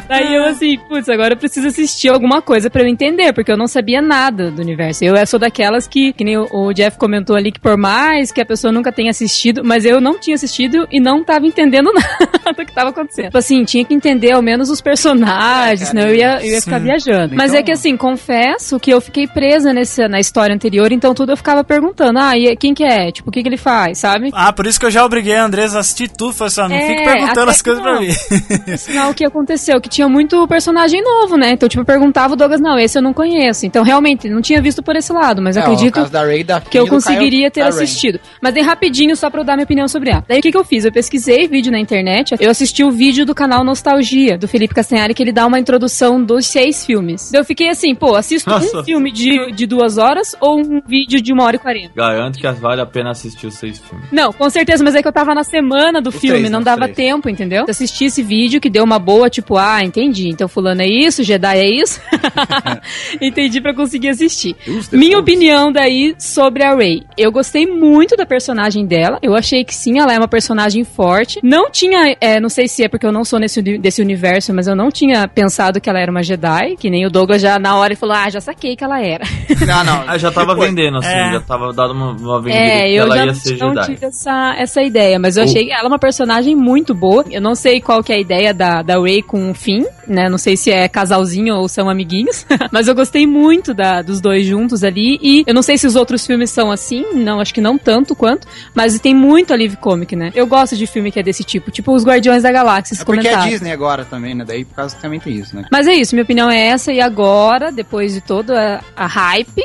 Daí 0.09 0.35
eu 0.35 0.44
assim, 0.44 0.79
putz, 0.88 1.09
agora 1.09 1.35
eu 1.35 1.38
preciso 1.38 1.68
assistir 1.68 2.09
alguma 2.09 2.42
coisa 2.42 2.68
pra 2.70 2.83
eu 2.83 2.88
entender, 2.88 3.33
porque 3.33 3.50
eu 3.50 3.57
não 3.57 3.66
sabia 3.66 4.00
nada 4.00 4.50
do 4.50 4.62
universo. 4.62 5.05
Eu 5.05 5.14
sou 5.27 5.38
daquelas 5.38 5.87
que, 5.87 6.12
que 6.12 6.24
nem 6.24 6.37
o, 6.37 6.48
o 6.50 6.72
Jeff 6.72 6.98
comentou 6.98 7.37
ali, 7.37 7.53
que 7.53 7.61
por 7.61 7.77
mais 7.77 8.31
que 8.33 8.40
a 8.40 8.46
pessoa 8.46 8.72
nunca 8.72 8.92
tenha 8.92 9.11
assistido, 9.11 9.62
mas 9.64 9.85
eu 9.85 10.00
não 10.00 10.18
tinha 10.18 10.35
assistido 10.35 10.87
e 10.90 11.00
não 11.00 11.24
tava 11.24 11.46
entendendo 11.46 11.92
nada 11.92 12.53
do 12.57 12.64
que 12.64 12.72
tava 12.72 12.90
acontecendo. 12.90 13.03
Tipo 13.06 13.38
assim, 13.38 13.64
tinha 13.64 13.84
que 13.84 13.94
entender 13.94 14.32
ao 14.32 14.42
menos 14.42 14.70
os 14.70 14.80
personagens, 14.80 15.88
senão 15.88 16.02
eu 16.02 16.14
ia, 16.14 16.38
eu 16.44 16.52
ia 16.52 16.60
ficar 16.60 16.78
viajando. 16.78 17.34
Mas 17.34 17.54
é 17.54 17.62
que 17.62 17.72
assim, 17.72 17.96
confesso 17.96 18.78
que 18.78 18.90
eu 18.90 19.00
fiquei 19.00 19.26
presa 19.26 19.72
nesse, 19.72 20.06
na 20.08 20.20
história 20.20 20.54
anterior, 20.54 20.92
então 20.92 21.14
tudo 21.14 21.32
eu 21.32 21.36
ficava 21.36 21.62
perguntando, 21.64 22.18
ah, 22.18 22.36
e 22.36 22.54
quem 22.56 22.74
que 22.74 22.84
é? 22.84 23.10
Tipo, 23.10 23.30
o 23.30 23.32
que 23.32 23.42
que 23.42 23.48
ele 23.48 23.56
faz, 23.56 23.98
sabe? 23.98 24.30
Ah, 24.32 24.52
por 24.52 24.66
isso 24.66 24.78
que 24.78 24.86
eu 24.86 24.90
já 24.90 25.04
obriguei 25.04 25.34
a 25.34 25.44
Andressa 25.44 25.76
a 25.76 25.80
assistir 25.80 26.08
tudo. 26.10 26.32
Falei 26.32 26.48
assim, 26.48 26.60
ó, 26.60 26.68
não 26.68 26.76
É, 26.76 26.86
fique 26.86 27.04
perguntando 27.04 27.50
as 27.50 27.62
coisas 27.62 27.82
que 27.82 27.88
pra 27.88 27.94
não. 27.94 28.00
mim. 28.02 28.12
Sinal 28.76 29.10
o 29.10 29.14
que 29.14 29.24
aconteceu, 29.24 29.80
que 29.80 29.88
tinha 29.88 30.08
muito 30.08 30.46
personagem 30.48 31.02
novo, 31.02 31.36
né? 31.36 31.52
Então, 31.52 31.68
tipo, 31.68 31.80
eu 31.82 31.86
perguntava 31.86 32.34
o 32.34 32.36
Douglas, 32.36 32.60
não, 32.60 32.78
esse 32.78 32.98
eu 32.98 33.02
não 33.02 33.12
conheço. 33.12 33.66
Então, 33.66 33.82
realmente, 33.82 34.28
não 34.28 34.40
tinha 34.40 34.60
visto 34.60 34.82
por 34.82 34.96
esse 34.96 35.12
lado, 35.12 35.40
mas 35.42 35.56
É, 35.56 35.60
acredito 35.60 35.94
caso 35.94 36.10
da 36.10 36.24
Rey, 36.24 36.42
da 36.44 36.60
que 36.60 36.78
eu 36.78 36.86
conseguiria 36.86 37.50
ter 37.50 37.62
assistido. 37.62 38.20
Mas 38.40 38.54
daí 38.54 38.62
rapidinho, 38.62 39.16
só 39.16 39.30
pra 39.30 39.40
eu 39.40 39.44
dar 39.44 39.54
minha 39.54 39.64
opinião 39.64 39.88
sobre 39.88 40.10
ela. 40.10 40.24
Daí 40.26 40.38
o 40.38 40.42
que, 40.42 40.50
que 40.50 40.56
eu 40.56 40.64
fiz? 40.64 40.84
Eu 40.84 40.92
pesquisei 40.92 41.46
vídeo 41.48 41.70
na 41.70 41.78
internet, 41.78 42.34
eu 42.40 42.50
assisti 42.50 42.82
o 42.84 42.90
vídeo 42.94 43.26
do 43.26 43.35
canal 43.35 43.64
Nostalgia, 43.64 44.38
do 44.38 44.48
Felipe 44.48 44.74
Castanhari, 44.74 45.14
que 45.14 45.22
ele 45.22 45.33
dá 45.33 45.46
uma 45.46 45.59
introdução 45.59 46.22
dos 46.22 46.46
seis 46.46 46.85
filmes. 46.85 47.33
Eu 47.33 47.44
fiquei 47.44 47.68
assim, 47.68 47.94
pô, 47.94 48.14
assisto 48.14 48.48
Nossa. 48.48 48.80
um 48.80 48.85
filme 48.85 49.11
de, 49.12 49.52
de 49.52 49.66
duas 49.66 49.98
horas 49.98 50.35
ou 50.40 50.59
um 50.61 50.80
vídeo 50.87 51.20
de 51.20 51.33
uma 51.33 51.44
hora 51.44 51.57
e 51.57 51.59
quarenta? 51.59 51.92
Garanto 51.94 52.38
que 52.38 52.46
vale 52.52 52.80
a 52.80 52.87
pena 52.87 53.11
assistir 53.11 53.46
os 53.46 53.54
seis 53.54 53.78
filmes. 53.78 54.07
Não, 54.12 54.33
com 54.33 54.48
certeza, 54.48 54.83
mas 54.85 54.94
é 54.94 55.02
que 55.02 55.09
eu 55.09 55.12
tava 55.12 55.35
na 55.35 55.44
semana 55.44 56.00
do 56.00 56.09
Os 56.11 56.16
filme, 56.16 56.38
três, 56.38 56.50
não 56.50 56.61
os 56.61 56.64
dava 56.64 56.83
três. 56.83 56.96
tempo, 56.96 57.28
entendeu? 57.28 57.64
Eu 57.66 57.70
assisti 57.70 58.04
esse 58.07 58.22
vídeo 58.22 58.61
que 58.61 58.70
deu 58.70 58.85
uma 58.85 58.98
boa, 58.98 59.28
tipo, 59.28 59.57
ah, 59.57 59.83
entendi. 59.83 60.28
Então 60.28 60.48
fulano 60.48 60.83
é 60.83 60.87
isso, 60.87 61.22
Jedi 61.22 61.59
é 61.59 61.68
isso. 61.68 62.00
entendi 63.20 63.61
pra 63.61 63.74
conseguir 63.74 64.09
assistir. 64.09 64.57
Minha 64.92 65.18
opinião 65.18 65.72
daí 65.72 66.14
sobre 66.18 66.62
a 66.62 66.74
Rey. 66.74 67.02
Eu 67.16 67.30
gostei 67.33 67.66
muito 67.66 68.16
da 68.16 68.26
personagem 68.26 68.87
dela. 68.87 69.18
Eu 69.22 69.35
achei 69.35 69.64
que 69.64 69.74
sim, 69.74 69.98
ela 69.98 70.12
é 70.12 70.18
uma 70.18 70.28
personagem 70.28 70.85
forte. 70.85 71.40
Não 71.42 71.70
tinha, 71.70 72.16
é, 72.20 72.40
não 72.40 72.48
sei 72.48 72.68
se 72.68 72.73
é 72.82 72.88
porque 72.88 73.06
eu 73.06 73.12
não 73.12 73.24
sou 73.24 73.38
nesse, 73.38 73.60
uni- 73.60 73.78
desse 73.78 74.02
universo, 74.02 74.52
mas 74.52 74.66
eu 74.66 74.74
não 74.74 74.90
tinha 74.90 75.26
pensado 75.28 75.80
que 75.80 75.88
ela 75.88 76.00
era 76.00 76.10
uma 76.10 76.22
Jedi, 76.22 76.76
que 76.76 76.90
nem 76.90 77.06
o 77.06 77.10
Douglas 77.10 77.40
já 77.40 77.58
na 77.58 77.76
hora 77.76 77.94
falou, 77.96 78.14
ah, 78.16 78.28
já 78.28 78.40
saquei 78.40 78.74
que 78.76 78.82
ela 78.84 79.00
era. 79.00 79.24
Não, 79.66 79.84
não. 79.84 80.04
Ah, 80.06 80.18
já 80.18 80.30
tava 80.30 80.54
vendendo, 80.54 80.98
assim, 80.98 81.08
É. 81.08 81.32
já 81.32 81.40
tava 81.40 81.72
dando 81.72 81.92
uma, 81.92 82.10
uma 82.12 82.40
vendida 82.42 82.62
É, 82.62 82.87
que 82.88 82.94
eu 82.94 83.02
ela 83.04 83.16
ia 83.18 83.26
não, 83.26 83.34
ser 83.34 83.56
não 83.58 83.68
Jedi. 83.74 83.87
tive 83.87 84.06
essa, 84.06 84.54
essa 84.58 84.82
ideia, 84.82 85.18
mas 85.18 85.37
eu 85.37 85.44
O- 85.44 85.46
achei 85.46 85.70
ela 85.70 85.88
uma 85.88 85.98
personagem 85.98 86.54
muito 86.54 86.94
boa. 86.94 87.24
Eu 87.30 87.40
não 87.40 87.54
sei 87.54 87.80
qual 87.80 88.02
que 88.02 88.12
é 88.12 88.16
a 88.16 88.18
ideia 88.18 88.52
da, 88.52 88.82
da 88.82 88.98
Ray 89.00 89.22
com 89.22 89.50
o 89.50 89.54
Finn, 89.54 89.84
né? 90.06 90.28
Não 90.28 90.37
sei 90.38 90.56
se 90.56 90.70
é 90.70 90.87
casalzinho 90.88 91.54
ou 91.56 91.68
são 91.68 91.88
amiguinhos. 91.88 92.46
Mas 92.70 92.88
eu 92.88 92.94
gostei 92.94 93.26
muito 93.26 93.72
da, 93.74 94.02
dos 94.02 94.20
dois 94.20 94.44
juntos 94.46 94.82
ali. 94.84 95.18
E 95.22 95.44
eu 95.46 95.54
não 95.54 95.62
sei 95.62 95.78
se 95.78 95.87
os 95.87 95.96
outros 95.96 96.26
filmes 96.26 96.50
são 96.50 96.70
assim. 96.70 97.04
Não, 97.14 97.40
acho 97.40 97.54
que 97.54 97.60
não 97.60 97.78
tanto 97.78 98.14
quanto. 98.14 98.46
Mas 98.74 98.98
tem 98.98 99.14
muito 99.14 99.52
alívio 99.52 99.78
cômico, 99.78 100.14
né? 100.16 100.30
Eu 100.34 100.46
gosto 100.46 100.76
de 100.76 100.87
filme 100.87 101.10
que 101.10 101.18
é 101.18 101.22
desse 101.22 101.42
tipo. 101.44 101.70
Tipo 101.70 101.92
os 101.94 102.04
Guardiões 102.04 102.42
da 102.42 102.52
Galáxia, 102.52 102.63
É 103.03 103.05
porque 103.05 103.29
é. 103.46 103.48
Disney 103.50 103.72
agora 103.72 104.05
também, 104.05 104.35
né? 104.35 104.44
Daí 104.44 104.64
por 104.64 104.74
causa 104.74 104.96
também 104.96 105.20
tem 105.20 105.35
isso, 105.35 105.55
né? 105.57 105.64
Mas 105.70 105.87
é 105.87 105.94
isso, 105.94 106.14
minha 106.14 106.24
opinião 106.24 106.50
é 106.50 106.59
essa. 106.68 106.92
E 106.92 107.00
agora, 107.00 107.70
depois 107.72 108.12
de 108.14 108.20
toda 108.20 108.83
a, 108.96 109.05
a 109.05 109.07
hype, 109.07 109.62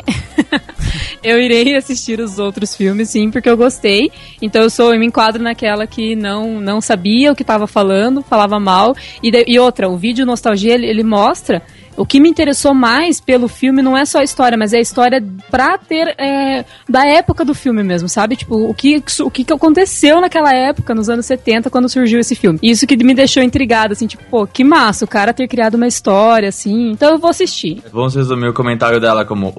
eu 1.23 1.39
irei 1.39 1.75
assistir 1.75 2.19
os 2.19 2.39
outros 2.39 2.75
filmes, 2.75 3.09
sim, 3.09 3.29
porque 3.31 3.49
eu 3.49 3.57
gostei. 3.57 4.11
Então 4.41 4.61
eu 4.61 4.69
sou, 4.69 4.93
eu 4.93 4.99
me 4.99 5.05
enquadro 5.05 5.41
naquela 5.41 5.85
que 5.87 6.15
não, 6.15 6.59
não 6.59 6.81
sabia 6.81 7.31
o 7.31 7.35
que 7.35 7.43
estava 7.43 7.67
falando, 7.67 8.21
falava 8.21 8.59
mal. 8.59 8.95
E, 9.21 9.31
de- 9.31 9.45
e 9.47 9.59
outra, 9.59 9.89
o 9.89 9.97
vídeo 9.97 10.25
Nostalgia, 10.25 10.73
ele, 10.73 10.87
ele 10.87 11.03
mostra. 11.03 11.61
O 11.99 12.05
que 12.05 12.19
me 12.19 12.29
interessou 12.29 12.73
mais 12.73 13.19
pelo 13.19 13.49
filme 13.49 13.81
não 13.81 13.97
é 13.97 14.05
só 14.05 14.19
a 14.19 14.23
história, 14.23 14.57
mas 14.57 14.71
é 14.71 14.77
a 14.77 14.81
história 14.81 15.21
pra 15.51 15.77
ter. 15.77 16.15
é, 16.17 16.63
da 16.87 17.05
época 17.05 17.43
do 17.43 17.53
filme 17.53 17.83
mesmo, 17.83 18.07
sabe? 18.07 18.37
Tipo, 18.37 18.55
o 18.69 18.73
que, 18.73 19.03
o 19.21 19.29
que 19.29 19.43
que 19.43 19.53
aconteceu 19.53 20.21
naquela 20.21 20.53
época, 20.53 20.95
nos 20.95 21.09
anos 21.09 21.25
70, 21.25 21.69
quando 21.69 21.89
surgiu 21.89 22.19
esse 22.19 22.35
filme. 22.35 22.57
Isso 22.63 22.87
que 22.87 22.95
me 23.03 23.13
deixou 23.13 23.43
intrigada, 23.43 23.93
assim, 23.93 24.07
tipo, 24.07 24.23
pô, 24.29 24.47
que 24.47 24.63
massa, 24.63 25.03
o 25.03 25.07
cara 25.07 25.33
ter 25.33 25.47
criado 25.47 25.75
uma 25.75 25.87
história, 25.87 26.47
assim. 26.47 26.91
Então 26.91 27.11
eu 27.11 27.19
vou 27.19 27.29
assistir. 27.29 27.83
Vamos 27.91 28.15
resumir 28.15 28.47
o 28.47 28.53
comentário 28.53 28.99
dela 29.01 29.25
como. 29.25 29.53